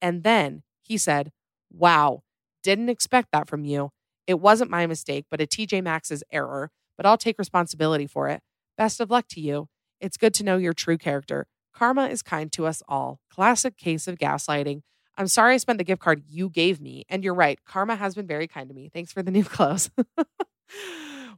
And 0.00 0.22
then 0.22 0.62
he 0.80 0.96
said, 0.96 1.30
Wow, 1.70 2.22
didn't 2.62 2.88
expect 2.88 3.28
that 3.32 3.48
from 3.48 3.64
you. 3.64 3.90
It 4.26 4.40
wasn't 4.40 4.70
my 4.70 4.86
mistake, 4.86 5.26
but 5.30 5.40
a 5.40 5.46
TJ 5.46 5.82
Maxx's 5.82 6.24
error, 6.32 6.70
but 6.96 7.04
I'll 7.04 7.18
take 7.18 7.38
responsibility 7.38 8.06
for 8.06 8.28
it. 8.28 8.40
Best 8.78 9.00
of 9.00 9.10
luck 9.10 9.26
to 9.30 9.40
you. 9.40 9.68
It's 10.00 10.16
good 10.16 10.32
to 10.34 10.44
know 10.44 10.56
your 10.56 10.72
true 10.72 10.96
character. 10.96 11.46
Karma 11.74 12.06
is 12.06 12.22
kind 12.22 12.50
to 12.52 12.66
us 12.66 12.82
all. 12.88 13.20
Classic 13.30 13.76
case 13.76 14.08
of 14.08 14.16
gaslighting. 14.16 14.80
I'm 15.16 15.28
sorry 15.28 15.54
I 15.54 15.56
spent 15.58 15.78
the 15.78 15.84
gift 15.84 16.00
card 16.00 16.22
you 16.28 16.48
gave 16.48 16.80
me. 16.80 17.04
And 17.08 17.22
you're 17.22 17.34
right, 17.34 17.58
karma 17.66 17.96
has 17.96 18.14
been 18.14 18.26
very 18.26 18.48
kind 18.48 18.68
to 18.70 18.74
me. 18.74 18.88
Thanks 18.88 19.12
for 19.12 19.22
the 19.22 19.30
new 19.30 19.44
clothes. 19.44 19.90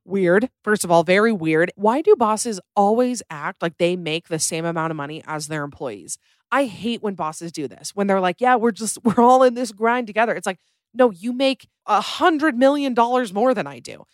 Weird. 0.04 0.50
First 0.64 0.84
of 0.84 0.90
all, 0.90 1.04
very 1.04 1.32
weird. 1.32 1.70
Why 1.76 2.00
do 2.00 2.16
bosses 2.16 2.60
always 2.74 3.22
act 3.30 3.62
like 3.62 3.78
they 3.78 3.94
make 3.94 4.26
the 4.28 4.40
same 4.40 4.64
amount 4.64 4.90
of 4.90 4.96
money 4.96 5.22
as 5.26 5.46
their 5.46 5.62
employees? 5.62 6.18
I 6.50 6.64
hate 6.64 7.02
when 7.02 7.14
bosses 7.14 7.52
do 7.52 7.68
this, 7.68 7.94
when 7.94 8.08
they're 8.08 8.20
like, 8.20 8.40
yeah, 8.40 8.56
we're 8.56 8.72
just, 8.72 8.98
we're 9.04 9.22
all 9.22 9.42
in 9.44 9.54
this 9.54 9.70
grind 9.72 10.06
together. 10.08 10.34
It's 10.34 10.46
like, 10.46 10.58
no, 10.92 11.10
you 11.10 11.32
make 11.32 11.68
a 11.86 12.00
hundred 12.00 12.56
million 12.58 12.94
dollars 12.94 13.32
more 13.32 13.54
than 13.54 13.66
I 13.66 13.78
do. 13.78 14.04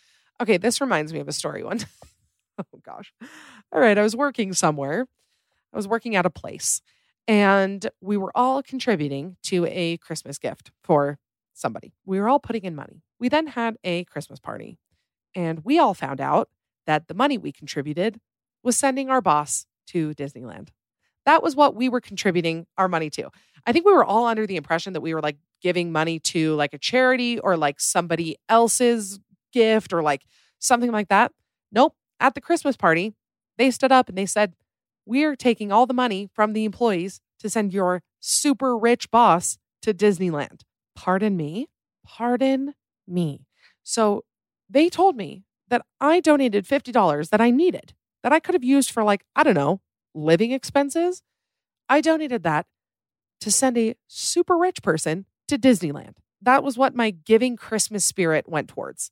Okay, 0.41 0.57
this 0.57 0.79
reminds 0.79 1.11
me 1.11 1.19
of 1.19 1.27
a 1.27 1.33
story 1.33 1.63
one. 1.63 1.79
oh 2.59 2.79
gosh. 2.83 3.11
All 3.71 3.81
right, 3.81 3.97
I 3.97 4.03
was 4.03 4.15
working 4.15 4.53
somewhere. 4.53 5.07
I 5.73 5.77
was 5.77 5.87
working 5.87 6.15
at 6.15 6.25
a 6.25 6.29
place 6.29 6.81
and 7.27 7.87
we 7.99 8.15
were 8.15 8.31
all 8.35 8.61
contributing 8.63 9.37
to 9.43 9.65
a 9.65 9.97
Christmas 9.97 10.37
gift 10.37 10.71
for 10.83 11.17
somebody. 11.53 11.93
We 12.05 12.19
were 12.19 12.29
all 12.29 12.39
putting 12.39 12.63
in 12.63 12.75
money. 12.75 13.01
We 13.19 13.27
then 13.27 13.47
had 13.47 13.75
a 13.83 14.03
Christmas 14.05 14.39
party 14.39 14.77
and 15.35 15.63
we 15.63 15.79
all 15.79 15.93
found 15.93 16.21
out 16.21 16.49
that 16.87 17.07
the 17.07 17.13
money 17.13 17.37
we 17.37 17.51
contributed 17.51 18.19
was 18.63 18.77
sending 18.77 19.09
our 19.09 19.21
boss 19.21 19.65
to 19.87 20.11
Disneyland. 20.13 20.69
That 21.25 21.43
was 21.43 21.55
what 21.55 21.75
we 21.75 21.89
were 21.89 22.01
contributing 22.01 22.65
our 22.77 22.87
money 22.87 23.09
to. 23.11 23.29
I 23.65 23.71
think 23.71 23.85
we 23.85 23.93
were 23.93 24.05
all 24.05 24.25
under 24.25 24.47
the 24.47 24.55
impression 24.55 24.93
that 24.93 25.01
we 25.01 25.13
were 25.13 25.21
like 25.21 25.37
giving 25.61 25.91
money 25.91 26.19
to 26.19 26.55
like 26.55 26.73
a 26.73 26.77
charity 26.77 27.39
or 27.39 27.57
like 27.57 27.79
somebody 27.79 28.37
else's 28.47 29.19
gift 29.53 29.93
or 29.93 30.01
like 30.01 30.25
something 30.59 30.91
like 30.91 31.09
that. 31.09 31.31
Nope. 31.71 31.95
At 32.19 32.33
the 32.33 32.41
Christmas 32.41 32.75
party, 32.75 33.13
they 33.57 33.69
stood 33.69 33.91
up 33.91 34.09
and 34.09 34.17
they 34.17 34.25
said, 34.25 34.53
We're 35.05 35.35
taking 35.35 35.71
all 35.71 35.85
the 35.85 35.93
money 35.93 36.29
from 36.33 36.53
the 36.53 36.65
employees 36.65 37.19
to 37.39 37.49
send 37.49 37.73
your 37.73 38.01
super 38.19 38.77
rich 38.77 39.11
boss 39.11 39.57
to 39.83 39.93
Disneyland. 39.93 40.61
Pardon 40.95 41.37
me. 41.37 41.67
Pardon 42.05 42.73
me. 43.07 43.45
So 43.83 44.23
they 44.69 44.87
told 44.87 45.15
me 45.17 45.43
that 45.69 45.81
I 45.99 46.19
donated 46.19 46.65
$50 46.67 47.29
that 47.29 47.41
I 47.41 47.49
needed, 47.49 47.93
that 48.21 48.31
I 48.31 48.39
could 48.39 48.53
have 48.53 48.63
used 48.63 48.91
for, 48.91 49.03
like, 49.03 49.25
I 49.35 49.43
don't 49.43 49.55
know, 49.55 49.81
living 50.13 50.51
expenses. 50.51 51.23
I 51.89 52.01
donated 52.01 52.43
that 52.43 52.67
to 53.41 53.51
send 53.51 53.77
a 53.77 53.95
super 54.07 54.57
rich 54.57 54.83
person 54.83 55.25
to 55.47 55.57
Disneyland. 55.57 56.15
That 56.41 56.63
was 56.63 56.77
what 56.77 56.95
my 56.95 57.09
giving 57.11 57.55
Christmas 57.57 58.05
spirit 58.05 58.47
went 58.47 58.67
towards. 58.69 59.11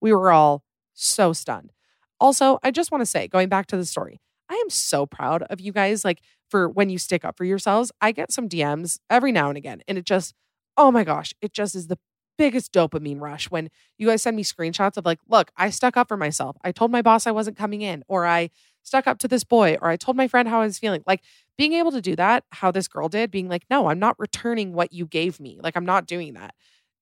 We 0.00 0.12
were 0.12 0.32
all 0.32 0.64
so 0.94 1.32
stunned. 1.32 1.72
Also, 2.20 2.58
I 2.64 2.70
just 2.72 2.90
want 2.90 3.02
to 3.02 3.06
say, 3.06 3.28
going 3.28 3.48
back 3.48 3.66
to 3.68 3.76
the 3.76 3.84
story, 3.86 4.20
I 4.50 4.54
am 4.54 4.70
so 4.70 5.06
proud 5.06 5.42
of 5.44 5.60
you 5.60 5.72
guys. 5.72 6.04
Like, 6.04 6.20
for 6.50 6.68
when 6.68 6.88
you 6.90 6.98
stick 6.98 7.24
up 7.24 7.36
for 7.36 7.44
yourselves, 7.44 7.92
I 8.00 8.10
get 8.10 8.32
some 8.32 8.48
DMs 8.48 8.98
every 9.08 9.30
now 9.30 9.48
and 9.48 9.56
again, 9.56 9.82
and 9.86 9.96
it 9.98 10.04
just, 10.04 10.34
oh 10.76 10.90
my 10.90 11.04
gosh, 11.04 11.32
it 11.40 11.52
just 11.52 11.74
is 11.74 11.86
the 11.86 11.98
biggest 12.38 12.72
dopamine 12.72 13.20
rush 13.20 13.50
when 13.50 13.68
you 13.98 14.06
guys 14.06 14.22
send 14.22 14.36
me 14.36 14.44
screenshots 14.44 14.96
of 14.96 15.04
like, 15.04 15.18
look, 15.28 15.50
I 15.56 15.68
stuck 15.70 15.96
up 15.98 16.08
for 16.08 16.16
myself. 16.16 16.56
I 16.62 16.72
told 16.72 16.90
my 16.90 17.02
boss 17.02 17.26
I 17.26 17.32
wasn't 17.32 17.58
coming 17.58 17.82
in, 17.82 18.02
or 18.08 18.24
I 18.24 18.48
stuck 18.82 19.06
up 19.06 19.18
to 19.18 19.28
this 19.28 19.44
boy, 19.44 19.76
or 19.82 19.88
I 19.90 19.96
told 19.96 20.16
my 20.16 20.28
friend 20.28 20.48
how 20.48 20.60
I 20.60 20.64
was 20.64 20.78
feeling. 20.78 21.02
Like 21.06 21.20
being 21.58 21.74
able 21.74 21.90
to 21.92 22.00
do 22.00 22.16
that, 22.16 22.44
how 22.50 22.70
this 22.70 22.88
girl 22.88 23.08
did, 23.08 23.30
being 23.30 23.48
like, 23.48 23.64
no, 23.68 23.88
I'm 23.88 23.98
not 23.98 24.18
returning 24.18 24.72
what 24.72 24.92
you 24.92 25.04
gave 25.04 25.38
me. 25.40 25.58
Like, 25.62 25.76
I'm 25.76 25.84
not 25.86 26.06
doing 26.06 26.32
that 26.34 26.54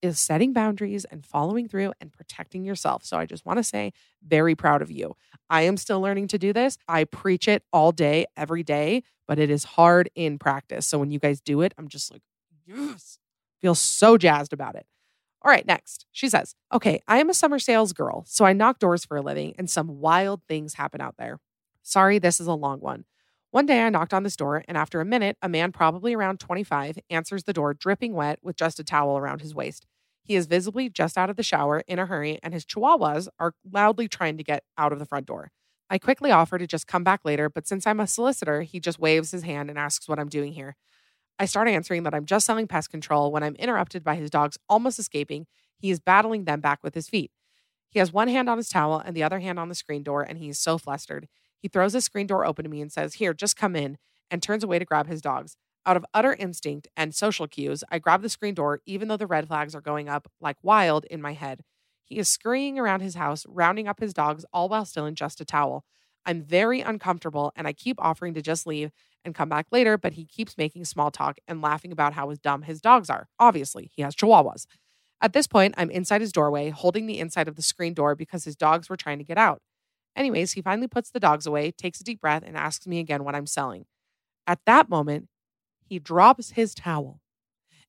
is 0.02 0.20
setting 0.20 0.52
boundaries 0.52 1.06
and 1.06 1.24
following 1.24 1.66
through 1.66 1.90
and 2.02 2.12
protecting 2.12 2.64
yourself. 2.66 3.02
So 3.02 3.16
I 3.16 3.24
just 3.24 3.46
want 3.46 3.56
to 3.58 3.64
say, 3.64 3.94
very 4.22 4.54
proud 4.54 4.82
of 4.82 4.90
you. 4.90 5.16
I 5.48 5.62
am 5.62 5.78
still 5.78 6.02
learning 6.02 6.28
to 6.28 6.38
do 6.38 6.52
this. 6.52 6.76
I 6.86 7.04
preach 7.04 7.48
it 7.48 7.64
all 7.72 7.92
day, 7.92 8.26
every 8.36 8.62
day, 8.62 9.04
but 9.26 9.38
it 9.38 9.48
is 9.48 9.64
hard 9.64 10.10
in 10.14 10.38
practice. 10.38 10.86
So 10.86 10.98
when 10.98 11.10
you 11.10 11.18
guys 11.18 11.40
do 11.40 11.62
it, 11.62 11.72
I'm 11.78 11.88
just 11.88 12.12
like, 12.12 12.20
yes, 12.66 13.18
feel 13.62 13.74
so 13.74 14.18
jazzed 14.18 14.52
about 14.52 14.74
it. 14.74 14.86
All 15.46 15.52
right, 15.52 15.64
next. 15.64 16.06
She 16.10 16.28
says, 16.28 16.56
Okay, 16.74 17.00
I 17.06 17.18
am 17.18 17.30
a 17.30 17.34
summer 17.34 17.60
sales 17.60 17.92
girl, 17.92 18.24
so 18.26 18.44
I 18.44 18.52
knock 18.52 18.80
doors 18.80 19.04
for 19.04 19.16
a 19.16 19.22
living, 19.22 19.54
and 19.56 19.70
some 19.70 19.86
wild 20.00 20.42
things 20.48 20.74
happen 20.74 21.00
out 21.00 21.14
there. 21.18 21.38
Sorry, 21.84 22.18
this 22.18 22.40
is 22.40 22.48
a 22.48 22.52
long 22.52 22.80
one. 22.80 23.04
One 23.52 23.64
day 23.64 23.84
I 23.84 23.90
knocked 23.90 24.12
on 24.12 24.24
this 24.24 24.34
door, 24.34 24.64
and 24.66 24.76
after 24.76 25.00
a 25.00 25.04
minute, 25.04 25.36
a 25.40 25.48
man 25.48 25.70
probably 25.70 26.14
around 26.14 26.40
25 26.40 26.98
answers 27.10 27.44
the 27.44 27.52
door 27.52 27.74
dripping 27.74 28.12
wet 28.14 28.40
with 28.42 28.56
just 28.56 28.80
a 28.80 28.84
towel 28.84 29.16
around 29.16 29.40
his 29.40 29.54
waist. 29.54 29.86
He 30.24 30.34
is 30.34 30.46
visibly 30.46 30.90
just 30.90 31.16
out 31.16 31.30
of 31.30 31.36
the 31.36 31.44
shower 31.44 31.84
in 31.86 32.00
a 32.00 32.06
hurry, 32.06 32.40
and 32.42 32.52
his 32.52 32.64
chihuahuas 32.64 33.28
are 33.38 33.54
loudly 33.72 34.08
trying 34.08 34.36
to 34.38 34.42
get 34.42 34.64
out 34.76 34.92
of 34.92 34.98
the 34.98 35.06
front 35.06 35.26
door. 35.26 35.52
I 35.88 35.98
quickly 35.98 36.32
offer 36.32 36.58
to 36.58 36.66
just 36.66 36.88
come 36.88 37.04
back 37.04 37.20
later, 37.24 37.48
but 37.48 37.68
since 37.68 37.86
I'm 37.86 38.00
a 38.00 38.08
solicitor, 38.08 38.62
he 38.62 38.80
just 38.80 38.98
waves 38.98 39.30
his 39.30 39.44
hand 39.44 39.70
and 39.70 39.78
asks 39.78 40.08
what 40.08 40.18
I'm 40.18 40.28
doing 40.28 40.54
here. 40.54 40.74
I 41.38 41.44
start 41.44 41.68
answering 41.68 42.04
that 42.04 42.14
I'm 42.14 42.24
just 42.24 42.46
selling 42.46 42.66
pest 42.66 42.90
control 42.90 43.30
when 43.30 43.42
I'm 43.42 43.56
interrupted 43.56 44.02
by 44.02 44.14
his 44.14 44.30
dogs 44.30 44.56
almost 44.68 44.98
escaping. 44.98 45.46
He 45.78 45.90
is 45.90 46.00
battling 46.00 46.44
them 46.44 46.60
back 46.60 46.82
with 46.82 46.94
his 46.94 47.08
feet. 47.08 47.30
He 47.90 47.98
has 47.98 48.12
one 48.12 48.28
hand 48.28 48.48
on 48.48 48.56
his 48.56 48.68
towel 48.68 48.98
and 48.98 49.14
the 49.16 49.22
other 49.22 49.40
hand 49.40 49.58
on 49.58 49.68
the 49.68 49.74
screen 49.74 50.02
door, 50.02 50.22
and 50.22 50.38
he 50.38 50.48
is 50.48 50.58
so 50.58 50.78
flustered. 50.78 51.28
He 51.58 51.68
throws 51.68 51.92
the 51.92 52.00
screen 52.00 52.26
door 52.26 52.46
open 52.46 52.64
to 52.64 52.70
me 52.70 52.80
and 52.80 52.90
says, 52.90 53.14
Here, 53.14 53.34
just 53.34 53.56
come 53.56 53.76
in, 53.76 53.98
and 54.30 54.42
turns 54.42 54.64
away 54.64 54.78
to 54.78 54.84
grab 54.84 55.06
his 55.06 55.20
dogs. 55.20 55.56
Out 55.84 55.96
of 55.96 56.04
utter 56.12 56.34
instinct 56.34 56.88
and 56.96 57.14
social 57.14 57.46
cues, 57.46 57.84
I 57.90 57.98
grab 57.98 58.22
the 58.22 58.28
screen 58.28 58.54
door, 58.54 58.80
even 58.86 59.08
though 59.08 59.16
the 59.16 59.26
red 59.26 59.46
flags 59.46 59.74
are 59.74 59.80
going 59.80 60.08
up 60.08 60.28
like 60.40 60.56
wild 60.62 61.04
in 61.06 61.22
my 61.22 61.34
head. 61.34 61.60
He 62.04 62.18
is 62.18 62.28
scurrying 62.28 62.78
around 62.78 63.00
his 63.00 63.14
house, 63.14 63.46
rounding 63.48 63.86
up 63.88 64.00
his 64.00 64.12
dogs, 64.14 64.44
all 64.52 64.68
while 64.68 64.84
still 64.84 65.06
in 65.06 65.14
just 65.14 65.40
a 65.40 65.44
towel. 65.44 65.84
I'm 66.24 66.42
very 66.42 66.80
uncomfortable 66.80 67.52
and 67.54 67.68
I 67.68 67.72
keep 67.72 68.00
offering 68.00 68.34
to 68.34 68.42
just 68.42 68.66
leave 68.66 68.90
and 69.26 69.34
come 69.34 69.48
back 69.50 69.66
later, 69.72 69.98
but 69.98 70.14
he 70.14 70.24
keeps 70.24 70.56
making 70.56 70.84
small 70.86 71.10
talk 71.10 71.36
and 71.46 71.60
laughing 71.60 71.92
about 71.92 72.14
how 72.14 72.32
dumb 72.42 72.62
his 72.62 72.80
dogs 72.80 73.10
are. 73.10 73.28
Obviously, 73.38 73.90
he 73.94 74.00
has 74.02 74.14
chihuahuas. 74.14 74.66
At 75.20 75.32
this 75.32 75.46
point, 75.46 75.74
I'm 75.76 75.90
inside 75.90 76.20
his 76.20 76.32
doorway, 76.32 76.70
holding 76.70 77.06
the 77.06 77.18
inside 77.18 77.48
of 77.48 77.56
the 77.56 77.62
screen 77.62 77.92
door 77.92 78.14
because 78.14 78.44
his 78.44 78.54
dogs 78.56 78.88
were 78.88 78.96
trying 78.96 79.18
to 79.18 79.24
get 79.24 79.36
out. 79.36 79.60
Anyways, 80.14 80.52
he 80.52 80.62
finally 80.62 80.88
puts 80.88 81.10
the 81.10 81.20
dogs 81.20 81.46
away, 81.46 81.72
takes 81.72 82.00
a 82.00 82.04
deep 82.04 82.20
breath, 82.20 82.42
and 82.46 82.56
asks 82.56 82.86
me 82.86 83.00
again 83.00 83.24
what 83.24 83.34
I'm 83.34 83.46
selling. 83.46 83.84
At 84.46 84.60
that 84.64 84.88
moment, 84.88 85.28
he 85.84 85.98
drops 85.98 86.50
his 86.50 86.74
towel, 86.74 87.20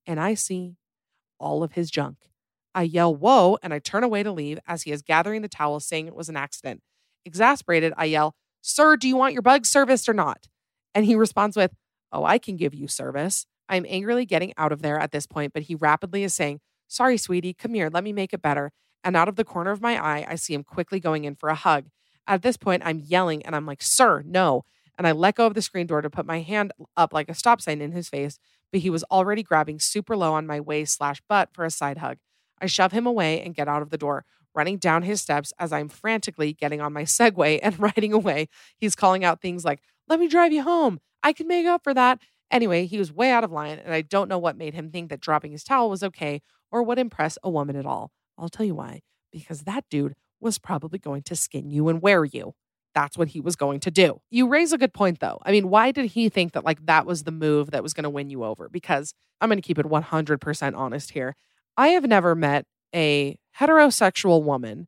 and 0.06 0.20
I 0.20 0.34
see 0.34 0.76
all 1.40 1.64
of 1.64 1.74
his 1.74 1.92
junk. 1.92 2.18
I 2.74 2.84
yell, 2.84 3.14
Whoa, 3.16 3.58
and 3.62 3.74
I 3.74 3.80
turn 3.80 4.04
away 4.04 4.24
to 4.24 4.32
leave 4.32 4.60
as 4.68 4.84
he 4.84 4.92
is 4.92 5.02
gathering 5.02 5.42
the 5.42 5.48
towel, 5.48 5.80
saying 5.80 6.08
it 6.08 6.16
was 6.16 6.30
an 6.30 6.38
accident. 6.38 6.82
Exasperated, 7.26 7.94
I 7.98 8.06
yell, 8.06 8.36
Sir, 8.62 8.98
do 8.98 9.08
you 9.08 9.16
want 9.16 9.34
your 9.34 9.42
bug 9.42 9.66
serviced 9.66 10.10
or 10.10 10.14
not? 10.14 10.48
And 10.98 11.06
he 11.06 11.14
responds 11.16 11.56
with, 11.56 11.76
Oh, 12.12 12.24
I 12.24 12.40
can 12.40 12.56
give 12.58 12.74
you 12.74 12.88
service. 12.88 13.46
I'm 13.70 13.86
angrily 13.88 14.26
getting 14.26 14.52
out 14.58 14.72
of 14.72 14.82
there 14.82 14.98
at 14.98 15.12
this 15.12 15.28
point, 15.28 15.54
but 15.54 15.64
he 15.64 15.76
rapidly 15.76 16.24
is 16.24 16.34
saying, 16.34 16.60
Sorry, 16.88 17.18
sweetie, 17.18 17.54
come 17.54 17.76
here, 17.76 17.92
let 17.94 18.04
me 18.04 18.12
make 18.12 18.34
it 18.34 18.42
better. 18.42 18.72
And 19.04 19.16
out 19.16 19.30
of 19.30 19.36
the 19.36 19.44
corner 19.44 19.70
of 19.70 19.80
my 19.80 20.04
eye, 20.04 20.26
I 20.28 20.34
see 20.34 20.56
him 20.56 20.64
quickly 20.64 21.00
going 21.00 21.24
in 21.24 21.36
for 21.36 21.50
a 21.50 21.56
hug. 21.56 21.86
At 22.26 22.42
this 22.42 22.58
point, 22.58 22.82
I'm 22.84 22.98
yelling 22.98 23.46
and 23.46 23.56
I'm 23.56 23.68
like, 23.68 23.84
Sir, 23.84 24.24
no. 24.26 24.66
And 24.98 25.06
I 25.06 25.12
let 25.12 25.36
go 25.36 25.46
of 25.46 25.54
the 25.54 25.62
screen 25.62 25.86
door 25.86 26.02
to 26.02 26.10
put 26.10 26.26
my 26.26 26.40
hand 26.40 26.72
up 26.96 27.14
like 27.14 27.30
a 27.30 27.36
stop 27.36 27.62
sign 27.62 27.80
in 27.80 27.92
his 27.92 28.10
face, 28.10 28.40
but 28.72 28.82
he 28.82 28.90
was 28.90 29.04
already 29.12 29.44
grabbing 29.44 29.78
super 29.80 30.18
low 30.18 30.34
on 30.34 30.48
my 30.48 30.60
waist 30.60 30.98
slash 30.98 31.22
butt 31.30 31.50
for 31.54 31.64
a 31.64 31.70
side 31.70 32.00
hug. 32.00 32.18
I 32.60 32.66
shove 32.66 32.92
him 32.92 33.06
away 33.06 33.40
and 33.44 33.54
get 33.54 33.68
out 33.68 33.84
of 33.84 33.92
the 33.92 34.00
door, 34.00 34.26
running 34.56 34.78
down 34.78 35.04
his 35.04 35.22
steps 35.22 35.54
as 35.60 35.72
I'm 35.72 35.90
frantically 35.90 36.54
getting 36.54 36.82
on 36.82 36.92
my 36.92 37.04
Segway 37.04 37.60
and 37.62 37.80
riding 37.80 38.14
away. 38.14 38.48
He's 38.76 38.96
calling 38.96 39.24
out 39.24 39.44
things 39.44 39.64
like, 39.64 39.82
let 40.10 40.20
me 40.22 40.28
drive 40.30 40.54
you 40.54 40.64
home. 40.64 41.00
I 41.22 41.34
can 41.34 41.48
make 41.48 41.66
up 41.66 41.84
for 41.84 41.94
that. 41.94 42.20
Anyway, 42.50 42.86
he 42.86 42.98
was 42.98 43.12
way 43.12 43.30
out 43.32 43.44
of 43.44 43.52
line, 43.52 43.78
and 43.78 43.94
I 43.94 44.02
don't 44.02 44.30
know 44.30 44.38
what 44.38 44.58
made 44.58 44.74
him 44.74 44.90
think 44.90 45.10
that 45.10 45.20
dropping 45.20 45.52
his 45.52 45.64
towel 45.66 45.90
was 45.90 46.02
okay 46.04 46.42
or 46.72 46.82
would 46.82 46.98
impress 46.98 47.38
a 47.44 47.50
woman 47.50 47.76
at 47.76 47.86
all. 47.86 48.12
I'll 48.38 48.48
tell 48.50 48.66
you 48.66 48.76
why. 48.76 49.02
Because 49.34 49.64
that 49.64 49.84
dude 49.90 50.16
was 50.40 50.58
probably 50.60 50.98
going 51.00 51.24
to 51.24 51.36
skin 51.36 51.70
you 51.70 51.90
and 51.90 52.02
wear 52.02 52.24
you. 52.24 52.54
That's 52.96 53.18
what 53.18 53.30
he 53.30 53.42
was 53.42 53.56
going 53.58 53.82
to 53.82 53.92
do. 53.92 54.22
You 54.32 54.48
raise 54.48 54.72
a 54.72 54.78
good 54.78 54.94
point, 54.94 55.20
though. 55.20 55.40
I 55.46 55.52
mean, 55.52 55.70
why 55.70 55.92
did 55.92 56.06
he 56.06 56.30
think 56.30 56.54
that 56.54 56.64
like 56.64 56.86
that 56.86 57.06
was 57.06 57.24
the 57.24 57.32
move 57.32 57.72
that 57.72 57.84
was 57.84 57.94
going 57.94 58.06
to 58.06 58.10
win 58.10 58.30
you 58.30 58.44
over? 58.46 58.70
Because 58.70 59.14
I'm 59.42 59.50
going 59.50 59.58
to 59.62 59.66
keep 59.68 59.78
it 59.78 59.86
100% 59.86 60.76
honest 60.78 61.12
here. 61.12 61.36
I 61.76 61.90
have 61.90 62.06
never 62.08 62.34
met 62.34 62.66
a 62.96 63.38
heterosexual 63.60 64.42
woman 64.42 64.88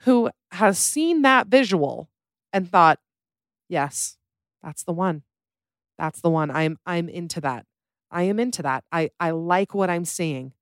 who 0.00 0.28
has 0.52 0.78
seen 0.78 1.22
that 1.22 1.46
visual 1.48 2.10
and 2.52 2.70
thought, 2.70 3.00
yes, 3.68 4.18
that's 4.62 4.84
the 4.84 4.92
one. 4.92 5.22
That's 5.98 6.20
the 6.20 6.30
one. 6.30 6.50
I'm 6.50 6.78
I'm 6.86 7.08
into 7.08 7.40
that. 7.42 7.66
I 8.10 8.22
am 8.24 8.38
into 8.38 8.62
that. 8.62 8.84
I 8.92 9.10
I 9.20 9.30
like 9.32 9.74
what 9.74 9.90
I'm 9.90 10.04
seeing. 10.04 10.52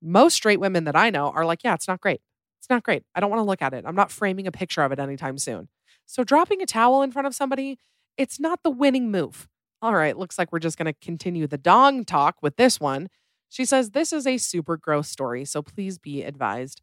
Most 0.00 0.34
straight 0.34 0.60
women 0.60 0.84
that 0.84 0.94
I 0.96 1.10
know 1.10 1.30
are 1.30 1.44
like, 1.44 1.64
yeah, 1.64 1.74
it's 1.74 1.88
not 1.88 2.00
great. 2.00 2.20
It's 2.60 2.70
not 2.70 2.82
great. 2.84 3.02
I 3.14 3.20
don't 3.20 3.30
want 3.30 3.40
to 3.40 3.44
look 3.46 3.62
at 3.62 3.74
it. 3.74 3.84
I'm 3.86 3.94
not 3.96 4.10
framing 4.12 4.46
a 4.46 4.52
picture 4.52 4.82
of 4.82 4.92
it 4.92 4.98
anytime 4.98 5.38
soon. 5.38 5.68
So 6.06 6.22
dropping 6.22 6.62
a 6.62 6.66
towel 6.66 7.02
in 7.02 7.10
front 7.12 7.26
of 7.26 7.34
somebody, 7.34 7.78
it's 8.16 8.38
not 8.38 8.62
the 8.62 8.70
winning 8.70 9.10
move. 9.10 9.48
All 9.82 9.94
right, 9.94 10.16
looks 10.16 10.38
like 10.38 10.52
we're 10.52 10.58
just 10.58 10.76
going 10.76 10.92
to 10.92 10.98
continue 11.00 11.46
the 11.46 11.58
dong 11.58 12.04
talk 12.04 12.36
with 12.42 12.56
this 12.56 12.80
one. 12.80 13.08
She 13.48 13.64
says 13.64 13.90
this 13.90 14.12
is 14.12 14.26
a 14.26 14.36
super 14.38 14.76
gross 14.76 15.08
story, 15.08 15.44
so 15.44 15.62
please 15.62 15.98
be 15.98 16.22
advised. 16.22 16.80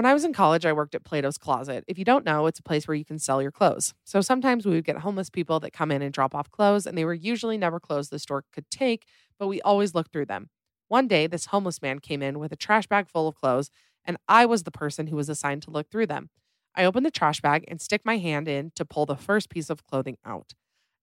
When 0.00 0.06
I 0.06 0.14
was 0.14 0.24
in 0.24 0.32
college, 0.32 0.64
I 0.64 0.72
worked 0.72 0.94
at 0.94 1.04
Plato's 1.04 1.36
Closet. 1.36 1.84
If 1.86 1.98
you 1.98 2.06
don't 2.06 2.24
know, 2.24 2.46
it's 2.46 2.58
a 2.58 2.62
place 2.62 2.88
where 2.88 2.94
you 2.94 3.04
can 3.04 3.18
sell 3.18 3.42
your 3.42 3.50
clothes. 3.50 3.92
So 4.04 4.22
sometimes 4.22 4.64
we 4.64 4.72
would 4.72 4.86
get 4.86 5.00
homeless 5.00 5.28
people 5.28 5.60
that 5.60 5.74
come 5.74 5.90
in 5.90 6.00
and 6.00 6.10
drop 6.10 6.34
off 6.34 6.50
clothes, 6.50 6.86
and 6.86 6.96
they 6.96 7.04
were 7.04 7.12
usually 7.12 7.58
never 7.58 7.78
clothes 7.78 8.08
the 8.08 8.18
store 8.18 8.46
could 8.50 8.70
take, 8.70 9.04
but 9.38 9.46
we 9.46 9.60
always 9.60 9.94
looked 9.94 10.10
through 10.10 10.24
them. 10.24 10.48
One 10.88 11.06
day, 11.06 11.26
this 11.26 11.44
homeless 11.44 11.82
man 11.82 11.98
came 11.98 12.22
in 12.22 12.38
with 12.38 12.50
a 12.50 12.56
trash 12.56 12.86
bag 12.86 13.08
full 13.10 13.28
of 13.28 13.34
clothes, 13.34 13.68
and 14.02 14.16
I 14.26 14.46
was 14.46 14.62
the 14.62 14.70
person 14.70 15.08
who 15.08 15.16
was 15.16 15.28
assigned 15.28 15.64
to 15.64 15.70
look 15.70 15.90
through 15.90 16.06
them. 16.06 16.30
I 16.74 16.86
open 16.86 17.02
the 17.02 17.10
trash 17.10 17.42
bag 17.42 17.66
and 17.68 17.78
stick 17.78 18.00
my 18.02 18.16
hand 18.16 18.48
in 18.48 18.72
to 18.76 18.86
pull 18.86 19.04
the 19.04 19.16
first 19.16 19.50
piece 19.50 19.68
of 19.68 19.84
clothing 19.84 20.16
out. 20.24 20.54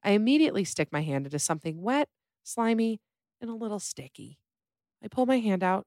I 0.04 0.14
immediately 0.14 0.64
stick 0.64 0.91
my 0.91 1.04
hand 1.04 1.28
into 1.28 1.38
something 1.38 1.84
wet, 1.84 2.10
slimy, 2.43 3.00
and 3.39 3.48
a 3.48 3.54
little 3.54 3.80
sticky. 3.80 4.39
I 5.04 5.08
pull 5.08 5.28
my 5.28 5.38
hand 5.38 5.62
out, 5.64 5.86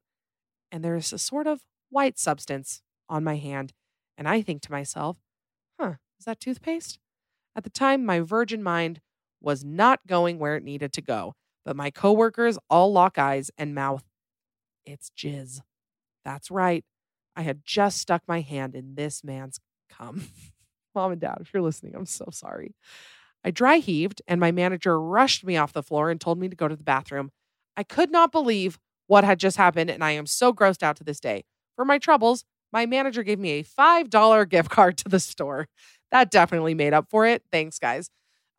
and 0.71 0.85
there 0.85 0.95
is 0.95 1.13
a 1.13 1.19
sort 1.19 1.49
of 1.49 1.63
white 1.91 2.17
substance 2.17 2.83
on 3.11 3.25
my 3.25 3.37
hand, 3.37 3.75
and 4.17 4.27
I 4.29 4.41
think 4.41 4.63
to 4.63 4.73
myself, 4.73 5.19
huh, 5.79 5.95
is 6.19 6.25
that 6.25 6.41
toothpaste? 6.41 6.99
At 7.57 7.65
the 7.65 7.71
time, 7.71 8.07
my 8.07 8.21
virgin 8.21 8.63
mind 8.63 9.01
was 9.43 9.65
not 9.65 10.07
going 10.07 10.39
where 10.39 10.57
it 10.57 10.63
needed 10.63 10.93
to 10.95 11.03
go, 11.03 11.35
but 11.65 11.77
my 11.77 11.91
coworkers 11.91 12.57
all 12.71 12.93
lock 12.93 13.19
eyes 13.19 13.51
and 13.59 13.75
mouth, 13.75 14.05
it's 14.87 15.11
jizz. 15.11 15.61
That's 16.25 16.51
right. 16.51 16.85
I 17.37 17.43
had 17.43 17.63
just 17.65 17.99
stuck 17.99 18.23
my 18.29 18.41
hand 18.41 18.75
in 18.75 18.95
this 18.95 19.25
man's 19.25 19.59
cum. 19.91 20.23
Mom 20.95 21.13
and 21.13 21.21
dad, 21.21 21.39
if 21.41 21.53
you're 21.53 21.63
listening, 21.63 21.95
I'm 21.97 22.07
so 22.07 22.29
sorry. 22.33 22.75
I 23.45 23.51
dry 23.51 23.77
heaved, 23.77 24.23
and 24.29 24.39
my 24.41 24.53
manager 24.53 25.01
rushed 25.01 25.45
me 25.45 25.57
off 25.57 25.73
the 25.73 25.83
floor 25.83 26.11
and 26.11 26.21
told 26.21 26.39
me 26.39 26.49
to 26.49 26.57
go 26.57 26.69
to 26.69 26.77
the 26.77 26.85
bathroom. 26.85 27.31
I 27.77 27.83
could 27.83 28.11
not 28.11 28.33
believe 28.33 28.79
what 29.07 29.25
had 29.25 29.39
just 29.41 29.57
happened, 29.57 29.91
and 29.91 30.05
I 30.05 30.11
am 30.13 30.27
so 30.27 30.53
grossed 30.53 30.83
out 30.83 30.97
to 30.99 31.05
this 31.05 31.21
day. 31.21 31.45
For 31.77 31.85
my 31.85 31.99
troubles, 31.99 32.45
my 32.73 32.87
manager 32.87 33.23
gave 33.23 33.39
me 33.39 33.59
a 33.61 33.65
$5 33.65 34.49
gift 34.49 34.71
card 34.71 34.97
to 34.99 35.09
the 35.09 35.21
store. 35.21 35.69
That 36.13 36.31
definitely 36.31 36.75
made 36.75 36.93
up 36.95 37.09
for 37.11 37.27
it. 37.27 37.43
Thanks, 37.51 37.79
guys. 37.79 38.11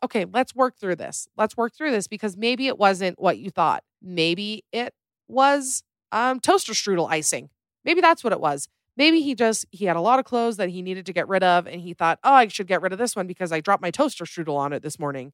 Okay, 0.04 0.26
let's 0.32 0.56
work 0.56 0.78
through 0.78 0.98
this. 0.98 1.28
Let's 1.38 1.56
work 1.56 1.74
through 1.76 1.92
this 1.92 2.08
because 2.08 2.36
maybe 2.36 2.68
it 2.68 2.78
wasn't 2.78 3.22
what 3.22 3.38
you 3.38 3.50
thought. 3.50 3.84
Maybe 4.02 4.64
it 4.72 4.94
was 5.28 5.84
um, 6.12 6.40
toaster 6.40 6.74
strudel 6.74 7.10
icing. 7.10 7.50
Maybe 7.86 8.02
that's 8.02 8.24
what 8.24 8.34
it 8.34 8.40
was. 8.40 8.68
Maybe 8.98 9.22
he 9.22 9.36
just 9.36 9.66
he 9.72 9.86
had 9.86 9.96
a 9.96 10.02
lot 10.02 10.20
of 10.20 10.26
clothes 10.26 10.58
that 10.58 10.70
he 10.70 10.82
needed 10.82 11.06
to 11.06 11.14
get 11.14 11.28
rid 11.28 11.44
of, 11.44 11.66
and 11.66 11.80
he 11.82 11.94
thought, 11.94 12.20
oh, 12.24 12.34
I 12.34 12.48
should 12.48 12.68
get 12.68 12.82
rid 12.82 12.92
of 12.94 13.00
this 13.00 13.16
one 13.16 13.28
because 13.28 13.52
I 13.52 13.62
dropped 13.62 13.82
my 13.82 13.92
toaster 13.92 14.26
strudel 14.26 14.58
on 14.58 14.74
it 14.74 14.84
this 14.84 15.00
morning. 15.00 15.32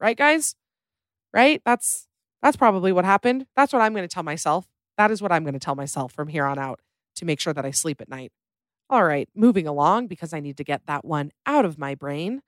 Right, 0.00 0.16
guys? 0.16 0.54
Right? 1.32 1.62
That's 1.64 2.06
that's 2.42 2.56
probably 2.56 2.92
what 2.92 3.04
happened. 3.04 3.46
That's 3.56 3.72
what 3.72 3.82
I'm 3.82 3.92
going 3.94 4.06
to 4.06 4.12
tell 4.12 4.22
myself. 4.22 4.66
That 4.96 5.10
is 5.10 5.22
what 5.22 5.32
I'm 5.32 5.42
going 5.44 5.54
to 5.54 5.60
tell 5.60 5.74
myself 5.74 6.12
from 6.12 6.28
here 6.28 6.44
on 6.44 6.58
out 6.58 6.80
to 7.18 7.24
make 7.26 7.38
sure 7.40 7.52
that 7.52 7.66
I 7.66 7.70
sleep 7.70 8.00
at 8.00 8.08
night. 8.08 8.32
All 8.90 9.04
right, 9.04 9.28
moving 9.34 9.66
along 9.66 10.06
because 10.06 10.32
I 10.32 10.40
need 10.40 10.56
to 10.56 10.64
get 10.64 10.86
that 10.86 11.04
one 11.04 11.30
out 11.44 11.64
of 11.66 11.78
my 11.78 11.94
brain. 11.94 12.40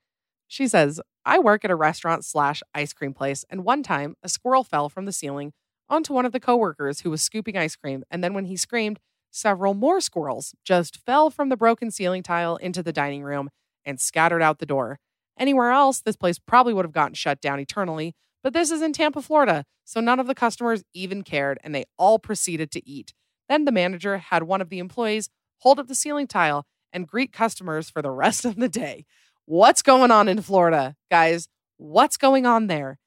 She 0.47 0.67
says, 0.67 0.99
I 1.23 1.39
work 1.39 1.63
at 1.63 1.71
a 1.71 1.75
restaurant 1.75 2.25
slash 2.25 2.63
ice 2.73 2.93
cream 2.93 3.13
place, 3.13 3.45
and 3.49 3.63
one 3.63 3.83
time 3.83 4.15
a 4.23 4.29
squirrel 4.29 4.63
fell 4.63 4.89
from 4.89 5.05
the 5.05 5.11
ceiling 5.11 5.53
onto 5.87 6.13
one 6.13 6.25
of 6.25 6.31
the 6.31 6.39
coworkers 6.39 7.01
who 7.01 7.11
was 7.11 7.21
scooping 7.21 7.57
ice 7.57 7.75
cream, 7.75 8.03
and 8.09 8.23
then 8.23 8.33
when 8.33 8.45
he 8.45 8.57
screamed, 8.57 8.99
several 9.29 9.73
more 9.73 10.01
squirrels 10.01 10.53
just 10.65 10.97
fell 10.97 11.29
from 11.29 11.49
the 11.49 11.57
broken 11.57 11.91
ceiling 11.91 12.23
tile 12.23 12.55
into 12.57 12.81
the 12.83 12.91
dining 12.91 13.23
room 13.23 13.49
and 13.85 13.99
scattered 13.99 14.41
out 14.41 14.59
the 14.59 14.65
door. 14.65 14.99
Anywhere 15.39 15.71
else, 15.71 16.01
this 16.01 16.15
place 16.17 16.39
probably 16.39 16.73
would 16.73 16.85
have 16.85 16.91
gotten 16.91 17.13
shut 17.13 17.39
down 17.39 17.59
eternally, 17.59 18.15
but 18.43 18.53
this 18.53 18.71
is 18.71 18.81
in 18.81 18.93
Tampa, 18.93 19.21
Florida, 19.21 19.63
so 19.85 19.99
none 20.01 20.19
of 20.19 20.27
the 20.27 20.35
customers 20.35 20.83
even 20.93 21.21
cared, 21.21 21.59
and 21.63 21.73
they 21.73 21.85
all 21.97 22.17
proceeded 22.19 22.71
to 22.71 22.87
eat. 22.89 23.13
Then 23.51 23.65
the 23.65 23.71
manager 23.73 24.17
had 24.17 24.43
one 24.43 24.61
of 24.61 24.69
the 24.69 24.79
employees 24.79 25.27
hold 25.57 25.77
up 25.77 25.89
the 25.89 25.93
ceiling 25.95 26.25
tile 26.25 26.65
and 26.93 27.05
greet 27.05 27.33
customers 27.33 27.89
for 27.89 28.01
the 28.01 28.09
rest 28.09 28.45
of 28.45 28.55
the 28.55 28.69
day. 28.69 29.03
What's 29.43 29.81
going 29.81 30.09
on 30.09 30.29
in 30.29 30.41
Florida, 30.41 30.95
guys? 31.09 31.49
What's 31.75 32.15
going 32.15 32.45
on 32.45 32.67
there? 32.67 32.97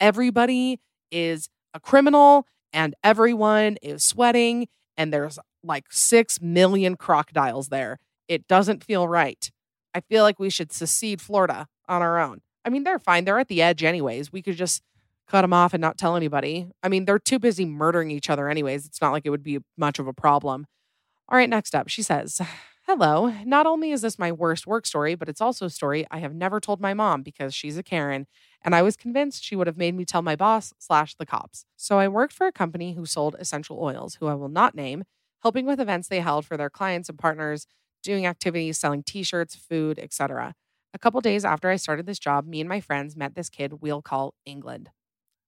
Everybody 0.00 0.80
is 1.12 1.48
a 1.72 1.78
criminal 1.78 2.48
and 2.72 2.96
everyone 3.04 3.76
is 3.80 4.02
sweating, 4.02 4.66
and 4.96 5.12
there's 5.12 5.38
like 5.62 5.84
6 5.92 6.40
million 6.40 6.96
crocodiles 6.96 7.68
there. 7.68 7.98
It 8.26 8.48
doesn't 8.48 8.82
feel 8.82 9.06
right. 9.06 9.52
I 9.94 10.00
feel 10.00 10.24
like 10.24 10.40
we 10.40 10.50
should 10.50 10.72
secede 10.72 11.20
Florida 11.20 11.68
on 11.88 12.02
our 12.02 12.18
own. 12.18 12.40
I 12.64 12.70
mean, 12.70 12.82
they're 12.82 12.98
fine. 12.98 13.24
They're 13.24 13.38
at 13.38 13.46
the 13.48 13.62
edge, 13.62 13.84
anyways. 13.84 14.32
We 14.32 14.42
could 14.42 14.56
just 14.56 14.82
cut 15.32 15.40
them 15.42 15.52
off 15.52 15.72
and 15.72 15.80
not 15.80 15.96
tell 15.96 16.14
anybody. 16.14 16.68
I 16.82 16.88
mean, 16.90 17.06
they're 17.06 17.18
too 17.18 17.38
busy 17.38 17.64
murdering 17.64 18.10
each 18.10 18.28
other, 18.28 18.48
anyways. 18.50 18.84
It's 18.84 19.00
not 19.00 19.12
like 19.12 19.24
it 19.24 19.30
would 19.30 19.42
be 19.42 19.60
much 19.78 19.98
of 19.98 20.06
a 20.06 20.12
problem. 20.12 20.66
All 21.28 21.38
right, 21.38 21.48
next 21.48 21.74
up, 21.74 21.88
she 21.88 22.02
says, 22.02 22.38
Hello. 22.86 23.32
Not 23.46 23.64
only 23.64 23.92
is 23.92 24.02
this 24.02 24.18
my 24.18 24.30
worst 24.30 24.66
work 24.66 24.84
story, 24.84 25.14
but 25.14 25.28
it's 25.30 25.40
also 25.40 25.66
a 25.66 25.70
story 25.70 26.04
I 26.10 26.18
have 26.18 26.34
never 26.34 26.60
told 26.60 26.80
my 26.80 26.92
mom 26.92 27.22
because 27.22 27.54
she's 27.54 27.78
a 27.78 27.82
Karen, 27.82 28.26
and 28.60 28.74
I 28.74 28.82
was 28.82 28.94
convinced 28.96 29.42
she 29.42 29.56
would 29.56 29.66
have 29.66 29.78
made 29.78 29.94
me 29.94 30.04
tell 30.04 30.20
my 30.20 30.36
boss 30.36 30.74
slash 30.78 31.14
the 31.14 31.24
cops. 31.24 31.64
So 31.76 31.98
I 31.98 32.08
worked 32.08 32.34
for 32.34 32.46
a 32.46 32.52
company 32.52 32.92
who 32.92 33.06
sold 33.06 33.34
essential 33.38 33.78
oils, 33.82 34.16
who 34.16 34.26
I 34.26 34.34
will 34.34 34.48
not 34.50 34.74
name, 34.74 35.04
helping 35.40 35.64
with 35.64 35.80
events 35.80 36.08
they 36.08 36.20
held 36.20 36.44
for 36.44 36.58
their 36.58 36.68
clients 36.70 37.08
and 37.08 37.18
partners, 37.18 37.66
doing 38.02 38.26
activities, 38.26 38.76
selling 38.78 39.02
t-shirts, 39.02 39.54
food, 39.56 39.98
etc. 39.98 40.54
A 40.92 40.98
couple 40.98 41.22
days 41.22 41.46
after 41.46 41.70
I 41.70 41.76
started 41.76 42.04
this 42.04 42.18
job, 42.18 42.46
me 42.46 42.60
and 42.60 42.68
my 42.68 42.80
friends 42.80 43.16
met 43.16 43.34
this 43.34 43.48
kid 43.48 43.80
we'll 43.80 44.02
call 44.02 44.34
England. 44.44 44.90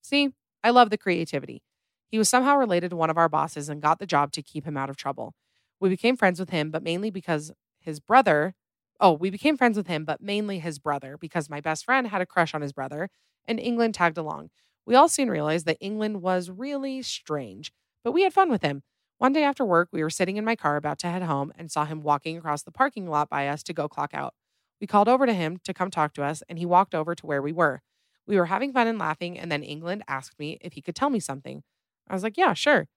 See, 0.05 0.29
I 0.63 0.69
love 0.69 0.91
the 0.91 0.99
creativity. 0.99 1.63
He 2.09 2.19
was 2.19 2.29
somehow 2.29 2.57
related 2.59 2.91
to 2.91 2.97
one 2.97 3.09
of 3.09 3.17
our 3.17 3.29
bosses 3.29 3.71
and 3.71 3.81
got 3.81 3.99
the 3.99 4.07
job 4.07 4.33
to 4.33 4.43
keep 4.43 4.67
him 4.67 4.77
out 4.77 4.91
of 4.91 4.99
trouble. 4.99 5.33
We 5.81 5.89
became 5.89 6.15
friends 6.17 6.39
with 6.39 6.51
him, 6.51 6.71
but 6.71 6.83
mainly 6.83 7.11
because 7.11 7.53
his 7.81 8.01
brother, 8.01 8.55
oh, 9.01 9.13
we 9.13 9.31
became 9.31 9.57
friends 9.57 9.79
with 9.79 9.87
him, 9.87 10.05
but 10.05 10.21
mainly 10.21 10.59
his 10.59 10.79
brother, 10.79 11.17
because 11.19 11.49
my 11.49 11.63
best 11.63 11.87
friend 11.87 12.07
had 12.09 12.21
a 12.21 12.27
crush 12.27 12.55
on 12.55 12.61
his 12.61 12.75
brother 12.75 13.09
and 13.47 13.59
England 13.59 13.95
tagged 13.95 14.19
along. 14.19 14.51
We 14.85 14.95
all 14.95 15.09
soon 15.09 15.31
realized 15.31 15.65
that 15.67 15.79
England 15.81 16.21
was 16.21 16.51
really 16.51 17.01
strange, 17.01 17.73
but 18.05 18.13
we 18.13 18.23
had 18.25 18.35
fun 18.35 18.51
with 18.51 18.61
him. 18.61 18.83
One 19.17 19.33
day 19.33 19.43
after 19.43 19.65
work, 19.65 19.89
we 19.91 20.03
were 20.03 20.11
sitting 20.11 20.37
in 20.37 20.45
my 20.45 20.55
car 20.55 20.77
about 20.77 20.99
to 20.99 21.07
head 21.09 21.23
home 21.23 21.51
and 21.57 21.71
saw 21.73 21.87
him 21.87 22.03
walking 22.03 22.37
across 22.37 22.63
the 22.63 22.71
parking 22.71 23.09
lot 23.09 23.31
by 23.31 23.49
us 23.49 23.63
to 23.63 23.73
go 23.73 23.89
clock 23.89 24.13
out. 24.13 24.35
We 24.83 24.87
called 24.87 25.09
over 25.09 25.25
to 25.25 25.33
him 25.33 25.61
to 25.65 25.73
come 25.73 25.91
talk 25.91 26.13
to 26.15 26.23
us, 26.25 26.43
and 26.47 26.59
he 26.59 26.67
walked 26.67 26.95
over 26.95 27.15
to 27.15 27.27
where 27.27 27.41
we 27.41 27.53
were. 27.53 27.81
We 28.27 28.39
were 28.39 28.47
having 28.47 28.73
fun 28.73 28.87
and 28.87 28.99
laughing, 28.99 29.39
and 29.39 29.51
then 29.53 29.63
England 29.63 30.03
asked 30.09 30.39
me 30.39 30.59
if 30.61 30.73
he 30.73 30.83
could 30.83 30.95
tell 30.95 31.11
me 31.11 31.21
something. 31.21 31.63
I 32.09 32.15
was 32.15 32.23
like, 32.23 32.37
Yeah, 32.37 32.55
sure. 32.55 32.89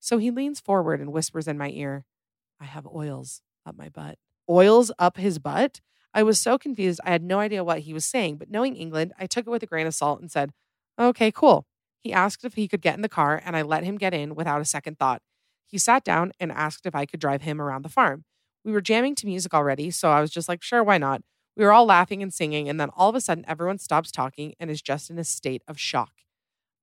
So 0.00 0.18
he 0.18 0.30
leans 0.30 0.60
forward 0.60 1.00
and 1.00 1.12
whispers 1.12 1.48
in 1.48 1.58
my 1.58 1.70
ear, 1.70 2.04
I 2.60 2.64
have 2.64 2.86
oils 2.86 3.42
up 3.66 3.76
my 3.76 3.88
butt. 3.88 4.18
Oils 4.48 4.90
up 4.98 5.16
his 5.16 5.38
butt? 5.38 5.80
I 6.14 6.22
was 6.22 6.40
so 6.40 6.56
confused. 6.58 7.00
I 7.04 7.10
had 7.10 7.22
no 7.22 7.40
idea 7.40 7.64
what 7.64 7.80
he 7.80 7.92
was 7.92 8.04
saying, 8.04 8.38
but 8.38 8.50
knowing 8.50 8.76
England, 8.76 9.12
I 9.18 9.26
took 9.26 9.46
it 9.46 9.50
with 9.50 9.62
a 9.62 9.66
grain 9.66 9.86
of 9.86 9.94
salt 9.94 10.20
and 10.20 10.30
said, 10.30 10.50
Okay, 10.98 11.30
cool. 11.32 11.66
He 12.00 12.12
asked 12.12 12.44
if 12.44 12.54
he 12.54 12.68
could 12.68 12.80
get 12.80 12.94
in 12.94 13.02
the 13.02 13.08
car, 13.08 13.42
and 13.44 13.56
I 13.56 13.62
let 13.62 13.84
him 13.84 13.96
get 13.98 14.14
in 14.14 14.34
without 14.34 14.60
a 14.60 14.64
second 14.64 14.98
thought. 14.98 15.22
He 15.66 15.78
sat 15.78 16.04
down 16.04 16.32
and 16.38 16.52
asked 16.52 16.86
if 16.86 16.94
I 16.94 17.04
could 17.04 17.20
drive 17.20 17.42
him 17.42 17.60
around 17.60 17.82
the 17.84 17.88
farm. 17.90 18.24
We 18.64 18.72
were 18.72 18.80
jamming 18.80 19.16
to 19.16 19.26
music 19.26 19.52
already, 19.52 19.90
so 19.90 20.10
I 20.10 20.20
was 20.20 20.30
just 20.30 20.48
like, 20.48 20.62
Sure, 20.62 20.84
why 20.84 20.98
not? 20.98 21.22
We 21.58 21.64
were 21.64 21.72
all 21.72 21.86
laughing 21.86 22.22
and 22.22 22.32
singing, 22.32 22.68
and 22.68 22.78
then 22.80 22.88
all 22.90 23.08
of 23.08 23.16
a 23.16 23.20
sudden, 23.20 23.44
everyone 23.48 23.78
stops 23.78 24.12
talking 24.12 24.54
and 24.60 24.70
is 24.70 24.80
just 24.80 25.10
in 25.10 25.18
a 25.18 25.24
state 25.24 25.60
of 25.66 25.76
shock. 25.76 26.12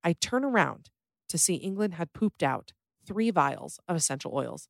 I 0.04 0.12
turn 0.12 0.44
around 0.44 0.90
to 1.30 1.38
see 1.38 1.54
England 1.54 1.94
had 1.94 2.12
pooped 2.12 2.42
out 2.42 2.74
three 3.06 3.30
vials 3.30 3.80
of 3.88 3.96
essential 3.96 4.32
oils, 4.34 4.68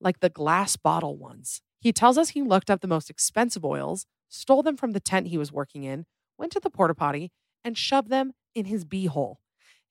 like 0.00 0.18
the 0.18 0.28
glass 0.28 0.74
bottle 0.74 1.16
ones. 1.16 1.62
He 1.80 1.92
tells 1.92 2.18
us 2.18 2.30
he 2.30 2.42
looked 2.42 2.68
up 2.68 2.80
the 2.80 2.88
most 2.88 3.08
expensive 3.08 3.64
oils, 3.64 4.06
stole 4.28 4.64
them 4.64 4.76
from 4.76 4.90
the 4.90 4.98
tent 4.98 5.28
he 5.28 5.38
was 5.38 5.52
working 5.52 5.84
in, 5.84 6.06
went 6.36 6.50
to 6.52 6.60
the 6.60 6.68
porta 6.70 6.96
potty, 6.96 7.30
and 7.62 7.78
shoved 7.78 8.10
them 8.10 8.32
in 8.56 8.64
his 8.64 8.84
beehole. 8.84 9.36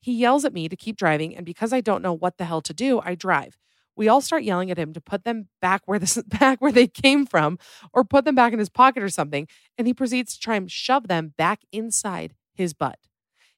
He 0.01 0.11
yells 0.11 0.43
at 0.43 0.53
me 0.53 0.67
to 0.67 0.75
keep 0.75 0.97
driving, 0.97 1.33
and 1.33 1.45
because 1.45 1.71
I 1.71 1.79
don't 1.79 2.01
know 2.01 2.13
what 2.13 2.37
the 2.37 2.43
hell 2.45 2.61
to 2.61 2.73
do, 2.73 2.99
I 2.99 3.15
drive 3.15 3.57
we 3.97 4.07
all 4.07 4.21
start 4.21 4.43
yelling 4.43 4.69
at 4.71 4.77
him 4.77 4.93
to 4.93 5.01
put 5.01 5.23
them 5.23 5.49
back 5.59 5.81
where 5.85 5.99
this 5.99 6.21
back 6.27 6.61
where 6.61 6.71
they 6.71 6.87
came 6.87 7.25
from 7.25 7.57
or 7.91 8.03
put 8.03 8.23
them 8.23 8.35
back 8.35 8.53
in 8.53 8.59
his 8.59 8.69
pocket 8.69 9.03
or 9.03 9.09
something 9.09 9.47
and 9.77 9.87
he 9.87 9.93
proceeds 9.93 10.35
to 10.35 10.39
try 10.39 10.55
and 10.55 10.71
shove 10.71 11.07
them 11.07 11.33
back 11.37 11.61
inside 11.73 12.35
his 12.53 12.73
butt 12.73 12.99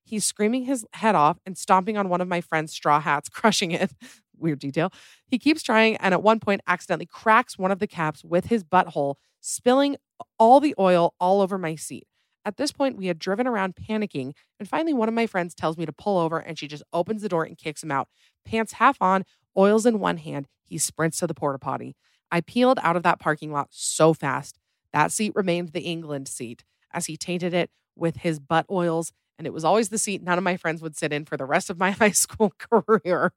he's 0.04 0.26
screaming 0.26 0.66
his 0.66 0.86
head 0.94 1.14
off 1.14 1.38
and 1.46 1.58
stomping 1.58 1.98
on 1.98 2.10
one 2.10 2.22
of 2.22 2.28
my 2.28 2.42
friend's 2.42 2.74
straw 2.74 3.00
hats 3.00 3.30
crushing 3.30 3.72
it 3.72 3.92
weird 4.38 4.60
detail 4.60 4.92
he 5.28 5.38
keeps 5.38 5.62
trying 5.62 5.98
and 5.98 6.14
at 6.14 6.24
one 6.24 6.40
point 6.40 6.62
accidentally 6.66 7.06
cracks 7.06 7.58
one 7.58 7.72
of 7.72 7.80
the 7.80 7.88
caps 7.88 8.24
with 8.24 8.46
his 8.46 8.64
butthole 8.64 9.16
spilling 9.42 9.98
all 10.40 10.60
the 10.60 10.74
oil 10.80 11.14
all 11.20 11.42
over 11.42 11.58
my 11.58 11.76
seat 11.76 12.06
at 12.46 12.56
this 12.56 12.72
point, 12.72 12.96
we 12.96 13.08
had 13.08 13.20
driven 13.20 13.46
around 13.48 13.76
panicking, 13.76 14.32
and 14.60 14.68
finally, 14.68 14.94
one 14.94 15.10
of 15.10 15.14
my 15.14 15.28
friends 15.28 15.54
tells 15.54 15.78
me 15.78 15.86
to 15.86 15.92
pull 15.92 16.18
over, 16.18 16.40
and 16.40 16.58
she 16.58 16.70
just 16.70 16.82
opens 16.94 17.22
the 17.22 17.28
door 17.28 17.44
and 17.44 17.58
kicks 17.58 17.84
him 17.84 17.92
out, 17.92 18.08
pants 18.46 18.72
half 18.74 19.00
on, 19.02 19.26
oils 19.58 19.86
in 19.86 20.00
one 20.00 20.18
hand, 20.18 20.48
he 20.64 20.78
sprints 20.78 21.20
to 21.20 21.28
the 21.28 21.34
porta 21.34 21.60
potty. 21.60 21.96
I 22.32 22.42
peeled 22.42 22.80
out 22.82 22.96
of 22.96 23.04
that 23.04 23.20
parking 23.20 23.52
lot 23.52 23.68
so 23.72 24.14
fast. 24.14 24.60
That 24.94 25.12
seat 25.12 25.32
remained 25.36 25.70
the 25.70 25.82
England 25.82 26.28
seat 26.28 26.64
as 26.92 27.06
he 27.08 27.18
tainted 27.18 27.54
it 27.54 27.70
with 27.96 28.18
his 28.18 28.40
butt 28.40 28.66
oils, 28.70 29.12
and 29.38 29.48
it 29.48 29.54
was 29.54 29.66
always 29.66 29.90
the 29.90 29.98
seat 29.98 30.22
none 30.22 30.38
of 30.38 30.44
my 30.44 30.58
friends 30.58 30.82
would 30.82 30.96
sit 30.98 31.14
in 31.14 31.26
for 31.26 31.38
the 31.38 31.46
rest 31.46 31.70
of 31.70 31.80
my 31.80 31.92
high 31.92 32.10
school 32.12 32.54
career. 32.60 33.34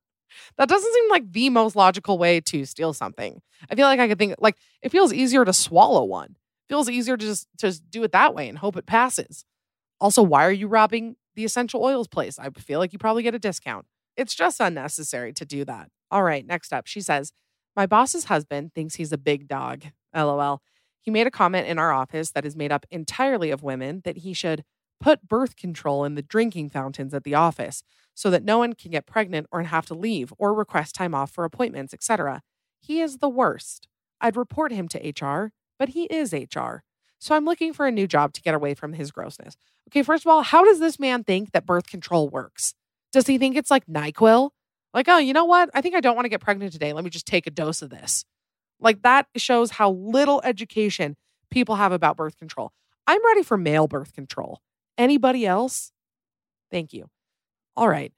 That 0.56 0.68
doesn't 0.68 0.94
seem 0.94 1.10
like 1.10 1.30
the 1.32 1.50
most 1.50 1.76
logical 1.76 2.16
way 2.16 2.40
to 2.40 2.64
steal 2.64 2.92
something. 2.94 3.42
I 3.70 3.74
feel 3.74 3.86
like 3.86 4.00
I 4.00 4.08
could 4.08 4.18
think 4.18 4.34
like 4.38 4.56
it 4.80 4.88
feels 4.90 5.12
easier 5.12 5.44
to 5.44 5.52
swallow 5.52 6.04
one. 6.04 6.36
It 6.68 6.68
feels 6.70 6.88
easier 6.88 7.18
to 7.18 7.24
just 7.24 7.46
to 7.58 7.68
just 7.68 7.90
do 7.90 8.02
it 8.02 8.12
that 8.12 8.34
way 8.34 8.48
and 8.48 8.56
hope 8.56 8.76
it 8.76 8.86
passes. 8.86 9.44
Also, 10.00 10.22
why 10.22 10.46
are 10.46 10.50
you 10.52 10.68
robbing 10.68 11.16
the 11.34 11.44
essential 11.44 11.82
oils 11.84 12.08
place? 12.08 12.38
I 12.38 12.48
feel 12.48 12.78
like 12.78 12.94
you 12.94 12.98
probably 12.98 13.22
get 13.22 13.34
a 13.34 13.38
discount. 13.38 13.84
It's 14.16 14.34
just 14.34 14.58
unnecessary 14.58 15.34
to 15.34 15.44
do 15.44 15.66
that. 15.66 15.90
All 16.12 16.22
right, 16.22 16.46
next 16.46 16.74
up, 16.74 16.86
she 16.86 17.00
says, 17.00 17.32
My 17.74 17.86
boss's 17.86 18.24
husband 18.24 18.74
thinks 18.74 18.96
he's 18.96 19.14
a 19.14 19.18
big 19.18 19.48
dog. 19.48 19.84
LOL. 20.14 20.60
He 21.00 21.10
made 21.10 21.26
a 21.26 21.30
comment 21.30 21.66
in 21.66 21.78
our 21.78 21.90
office 21.90 22.30
that 22.32 22.44
is 22.44 22.54
made 22.54 22.70
up 22.70 22.84
entirely 22.90 23.50
of 23.50 23.62
women 23.62 24.02
that 24.04 24.18
he 24.18 24.34
should 24.34 24.62
put 25.00 25.26
birth 25.26 25.56
control 25.56 26.04
in 26.04 26.14
the 26.14 26.20
drinking 26.22 26.68
fountains 26.68 27.12
at 27.14 27.24
the 27.24 27.34
office 27.34 27.82
so 28.14 28.28
that 28.28 28.44
no 28.44 28.58
one 28.58 28.74
can 28.74 28.90
get 28.90 29.06
pregnant 29.06 29.46
or 29.50 29.62
have 29.62 29.86
to 29.86 29.94
leave 29.94 30.34
or 30.36 30.52
request 30.52 30.94
time 30.94 31.14
off 31.14 31.30
for 31.30 31.44
appointments, 31.44 31.94
etc. 31.94 32.42
He 32.78 33.00
is 33.00 33.18
the 33.18 33.28
worst. 33.30 33.88
I'd 34.20 34.36
report 34.36 34.70
him 34.70 34.88
to 34.88 35.12
HR, 35.18 35.50
but 35.78 35.88
he 35.88 36.04
is 36.04 36.34
HR. 36.34 36.84
So 37.18 37.34
I'm 37.34 37.46
looking 37.46 37.72
for 37.72 37.86
a 37.86 37.90
new 37.92 38.06
job 38.06 38.34
to 38.34 38.42
get 38.42 38.52
away 38.54 38.74
from 38.74 38.92
his 38.92 39.10
grossness. 39.12 39.56
Okay, 39.88 40.02
first 40.02 40.26
of 40.26 40.30
all, 40.30 40.42
how 40.42 40.62
does 40.62 40.78
this 40.78 41.00
man 41.00 41.24
think 41.24 41.52
that 41.52 41.64
birth 41.64 41.86
control 41.88 42.28
works? 42.28 42.74
Does 43.12 43.26
he 43.28 43.38
think 43.38 43.56
it's 43.56 43.70
like 43.70 43.86
NyQuil? 43.86 44.50
Like, 44.94 45.08
oh, 45.08 45.18
you 45.18 45.32
know 45.32 45.44
what? 45.44 45.70
I 45.74 45.80
think 45.80 45.94
I 45.94 46.00
don't 46.00 46.14
want 46.14 46.26
to 46.26 46.30
get 46.30 46.40
pregnant 46.40 46.72
today. 46.72 46.92
Let 46.92 47.04
me 47.04 47.10
just 47.10 47.26
take 47.26 47.46
a 47.46 47.50
dose 47.50 47.82
of 47.82 47.90
this. 47.90 48.24
Like, 48.80 49.02
that 49.02 49.26
shows 49.36 49.70
how 49.72 49.92
little 49.92 50.40
education 50.44 51.16
people 51.50 51.76
have 51.76 51.92
about 51.92 52.16
birth 52.16 52.36
control. 52.36 52.72
I'm 53.06 53.24
ready 53.24 53.42
for 53.42 53.56
male 53.56 53.86
birth 53.88 54.12
control. 54.12 54.60
Anybody 54.98 55.46
else? 55.46 55.92
Thank 56.70 56.92
you. 56.92 57.08
All 57.76 57.88
right. 57.88 58.12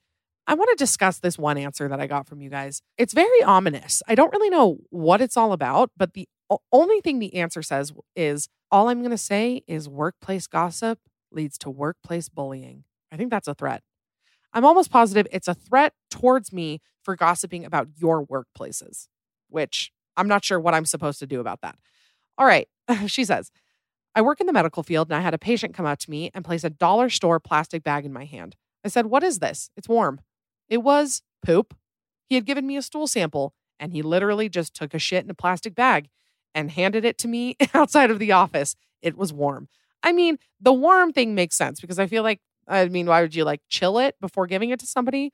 I 0.47 0.55
want 0.55 0.69
to 0.71 0.77
discuss 0.77 1.19
this 1.21 1.39
one 1.39 1.57
answer 1.57 1.89
that 1.89 2.01
I 2.01 2.07
got 2.07 2.27
from 2.27 2.41
you 2.43 2.51
guys. 2.51 2.83
It's 2.99 3.15
very 3.15 3.43
ominous. 3.43 4.03
I 4.07 4.15
don't 4.15 4.33
really 4.33 4.51
know 4.51 4.79
what 4.91 5.21
it's 5.23 5.37
all 5.37 5.53
about, 5.53 5.91
but 5.97 6.13
the 6.13 6.29
only 6.71 7.01
thing 7.01 7.19
the 7.19 7.35
answer 7.37 7.63
says 7.63 7.93
is 8.15 8.49
all 8.71 8.89
I'm 8.89 8.99
going 8.99 9.11
to 9.11 9.17
say 9.19 9.63
is 9.67 9.89
workplace 9.89 10.47
gossip 10.47 10.99
leads 11.31 11.57
to 11.59 11.71
workplace 11.71 12.29
bullying. 12.29 12.85
I 13.11 13.17
think 13.17 13.31
that's 13.31 13.49
a 13.49 13.55
threat. 13.55 13.83
I'm 14.55 14.65
almost 14.65 14.91
positive 14.91 15.27
it's 15.33 15.49
a 15.49 15.55
threat 15.55 15.93
towards 16.11 16.53
me 16.53 16.81
for 17.03 17.17
gossiping 17.17 17.65
about 17.65 17.89
your 17.97 18.25
workplaces, 18.25 19.09
which 19.49 19.91
I'm 20.17 20.29
not 20.29 20.45
sure 20.45 20.61
what 20.61 20.75
I'm 20.75 20.87
supposed 20.87 21.19
to 21.19 21.27
do 21.27 21.41
about 21.41 21.61
that. 21.63 21.77
All 22.39 22.47
right, 22.47 22.69
she 23.09 23.25
says, 23.25 23.51
I 24.15 24.23
work 24.23 24.41
in 24.41 24.47
the 24.47 24.53
medical 24.53 24.85
field 24.85 25.09
and 25.09 25.17
I 25.17 25.21
had 25.21 25.35
a 25.35 25.39
patient 25.39 25.75
come 25.75 25.87
up 25.87 25.99
to 25.99 26.11
me 26.11 26.31
and 26.33 26.45
place 26.45 26.63
a 26.63 26.71
dollar 26.71 27.11
store 27.11 27.41
plastic 27.41 27.83
bag 27.83 28.07
in 28.07 28.13
my 28.13 28.25
hand. 28.25 28.55
I 28.85 28.89
said, 28.89 29.07
What 29.07 29.25
is 29.25 29.41
this? 29.41 29.71
It's 29.77 29.89
warm. 29.89 30.21
It 30.69 30.79
was 30.79 31.23
poop. 31.45 31.75
He 32.27 32.37
had 32.37 32.45
given 32.47 32.67
me 32.67 32.77
a 32.77 32.83
stool 32.83 33.09
sample 33.09 33.55
and 33.81 33.93
he 33.93 34.03
literally 34.03 34.49
just 34.49 34.73
took 34.73 34.95
a 34.95 34.99
shit 35.01 35.25
in 35.25 35.31
a 35.31 35.35
plastic 35.35 35.75
bag 35.75 36.09
and 36.55 36.71
handed 36.71 37.05
it 37.05 37.19
to 37.19 37.29
me 37.29 37.57
outside 37.75 38.13
of 38.13 38.21
the 38.21 38.31
office. 38.31 38.77
It 39.03 39.17
was 39.19 39.33
warm. 39.33 39.69
I 40.05 40.13
mean, 40.13 40.39
the 40.61 40.73
warm 40.73 41.13
thing 41.13 41.35
makes 41.35 41.57
sense 41.57 41.81
because 41.81 41.99
I 41.99 42.07
feel 42.07 42.23
like 42.23 42.41
I 42.67 42.87
mean, 42.89 43.07
why 43.07 43.21
would 43.23 43.35
you 43.35 43.45
like 43.45 43.61
chill 43.69 43.99
it 43.99 44.17
before 44.21 44.47
giving 44.47 44.71
it 44.71 44.81
to 44.81 44.87
somebody? 44.87 45.33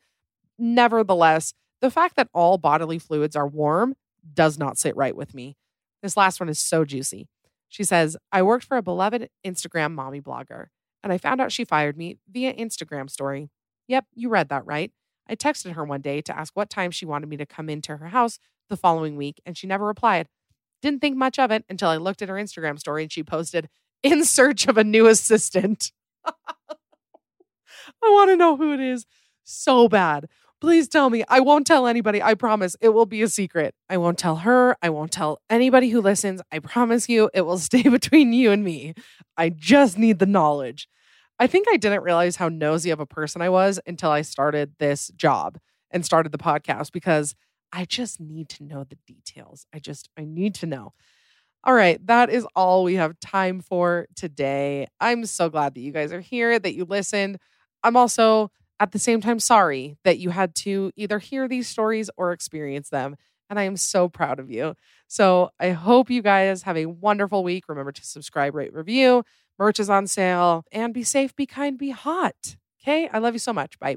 Nevertheless, 0.59 1.55
the 1.81 1.91
fact 1.91 2.16
that 2.16 2.28
all 2.33 2.59
bodily 2.59 2.99
fluids 2.99 3.37
are 3.37 3.47
warm 3.49 3.95
does 4.35 4.59
not 4.59 4.78
sit 4.78 4.95
right 4.97 5.16
with 5.16 5.35
me. 5.35 5.57
This 6.03 6.16
last 6.16 6.41
one 6.41 6.49
is 6.49 6.59
so 6.59 6.85
juicy. 6.85 7.28
She 7.68 7.85
says, 7.85 8.16
I 8.33 8.43
worked 8.43 8.64
for 8.64 8.76
a 8.76 8.83
beloved 8.83 9.28
Instagram 9.47 9.95
mommy 9.95 10.20
blogger, 10.20 10.66
and 11.03 11.12
I 11.12 11.18
found 11.18 11.41
out 11.41 11.53
she 11.53 11.64
fired 11.64 11.97
me 11.97 12.18
via 12.28 12.53
Instagram 12.55 13.09
story. 13.09 13.49
Yep, 13.87 14.07
you 14.14 14.28
read 14.28 14.49
that 14.49 14.66
right. 14.66 14.93
I 15.28 15.37
texted 15.37 15.74
her 15.74 15.85
one 15.85 16.01
day 16.01 16.20
to 16.22 16.37
ask 16.37 16.55
what 16.57 16.68
time 16.70 16.91
she 16.91 17.07
wanted 17.07 17.28
me 17.28 17.37
to 17.37 17.47
come 17.47 17.68
into 17.68 17.97
her 17.97 18.09
house 18.09 18.39
the 18.68 18.76
following 18.76 19.16
week, 19.16 19.41
and 19.47 19.57
she 19.57 19.66
never 19.66 19.87
replied. 19.87 20.26
Didn't 20.83 21.01
think 21.01 21.16
much 21.16 21.39
of 21.39 21.51
it 21.51 21.64
until 21.68 21.91
I 21.91 21.97
looked 21.99 22.22
at 22.22 22.28
her 22.31 22.37
Instagram 22.37 22.78
story 22.78 23.03
and 23.03 23.12
she 23.12 23.22
posted, 23.22 23.68
In 24.03 24.24
search 24.24 24.66
of 24.66 24.76
a 24.78 24.85
new 24.85 25.07
assistant. 25.07 25.93
I 28.03 28.11
want 28.11 28.30
to 28.30 28.36
know 28.36 28.57
who 28.57 28.72
it 28.72 28.80
is 28.80 29.07
so 29.45 29.88
bad. 29.88 30.26
Please 30.61 30.88
tell 30.88 31.09
me. 31.09 31.24
I 31.28 31.41
won't 31.41 31.66
tell 31.66 31.86
anybody. 31.86 32.22
I 32.22 32.34
promise. 32.34 32.76
It 32.80 32.91
will 32.91 33.07
be 33.07 33.22
a 33.22 33.28
secret. 33.28 33.74
I 33.88 33.97
won't 33.97 34.18
tell 34.18 34.36
her. 34.36 34.76
I 34.82 34.91
won't 34.91 35.11
tell 35.11 35.41
anybody 35.49 35.88
who 35.88 36.01
listens. 36.01 36.43
I 36.53 36.59
promise 36.59 37.09
you, 37.09 37.30
it 37.32 37.43
will 37.43 37.59
stay 37.59 37.82
between 37.82 38.32
you 38.32 38.51
and 38.53 38.62
me. 38.62 38.95
I 39.36 39.49
just 39.51 39.99
need 39.99 40.18
the 40.18 40.26
knowledge. 40.26 40.88
I 41.38 41.47
think 41.47 41.66
I 41.70 41.78
didn't 41.78 42.03
realize 42.03 42.36
how 42.36 42.49
nosy 42.51 42.91
of 42.91 43.01
a 43.01 43.07
person 43.07 43.41
I 43.41 43.49
was 43.49 43.80
until 43.86 44.11
I 44.11 44.20
started 44.20 44.74
this 44.78 45.09
job 45.16 45.59
and 45.91 46.05
started 46.05 46.32
the 46.32 46.38
podcast 46.38 46.93
because 46.93 47.34
I 47.72 47.86
just 47.86 48.20
need 48.20 48.51
to 48.51 48.64
know 48.64 48.84
the 48.84 48.99
details. 49.07 49.64
I 49.72 49.78
just, 49.78 50.11
I 50.18 50.24
need 50.24 50.55
to 50.57 50.66
know. 50.66 50.93
All 51.64 51.72
right, 51.74 52.05
that 52.07 52.28
is 52.30 52.47
all 52.55 52.84
we 52.84 52.95
have 52.97 53.18
time 53.20 53.61
for 53.61 54.07
today. 54.16 54.86
I'm 55.01 55.24
so 55.24 55.49
glad 55.49 55.74
that 55.74 55.80
you 55.80 55.93
guys 55.93 56.12
are 56.12 56.20
here, 56.20 56.59
that 56.59 56.74
you 56.74 56.84
listened. 56.84 57.38
I'm 57.83 57.97
also 57.97 58.51
at 58.78 58.93
the 58.93 58.99
same 58.99 59.20
time 59.20 59.39
sorry 59.39 59.97
that 60.05 60.18
you 60.18 60.31
had 60.31 60.55
to 60.55 60.93
either 60.97 61.18
hear 61.18 61.49
these 61.49 61.68
stories 61.68 62.11
or 62.16 62.33
experience 62.33 62.89
them. 62.91 63.16
And 63.49 63.59
I 63.59 63.64
am 63.64 63.76
so 63.76 64.09
proud 64.09 64.39
of 64.39 64.51
you. 64.51 64.74
So 65.09 65.51
I 65.59 65.70
hope 65.70 66.09
you 66.09 66.22
guys 66.22 66.62
have 66.62 66.76
a 66.76 66.87
wonderful 66.87 67.43
week. 67.43 67.68
Remember 67.68 67.93
to 67.93 68.05
subscribe, 68.05 68.55
rate, 68.55 68.72
review. 68.72 69.24
Merch 69.59 69.81
is 69.81 69.91
on 69.91 70.07
sale. 70.07 70.64
And 70.70 70.95
be 70.95 71.03
safe, 71.03 71.35
be 71.35 71.47
kind, 71.47 71.76
be 71.76 71.91
hot. 71.91 72.57
Okay. 72.83 73.09
I 73.09 73.18
love 73.18 73.35
you 73.35 73.41
so 73.41 73.53
much. 73.53 73.78
Bye. 73.78 73.97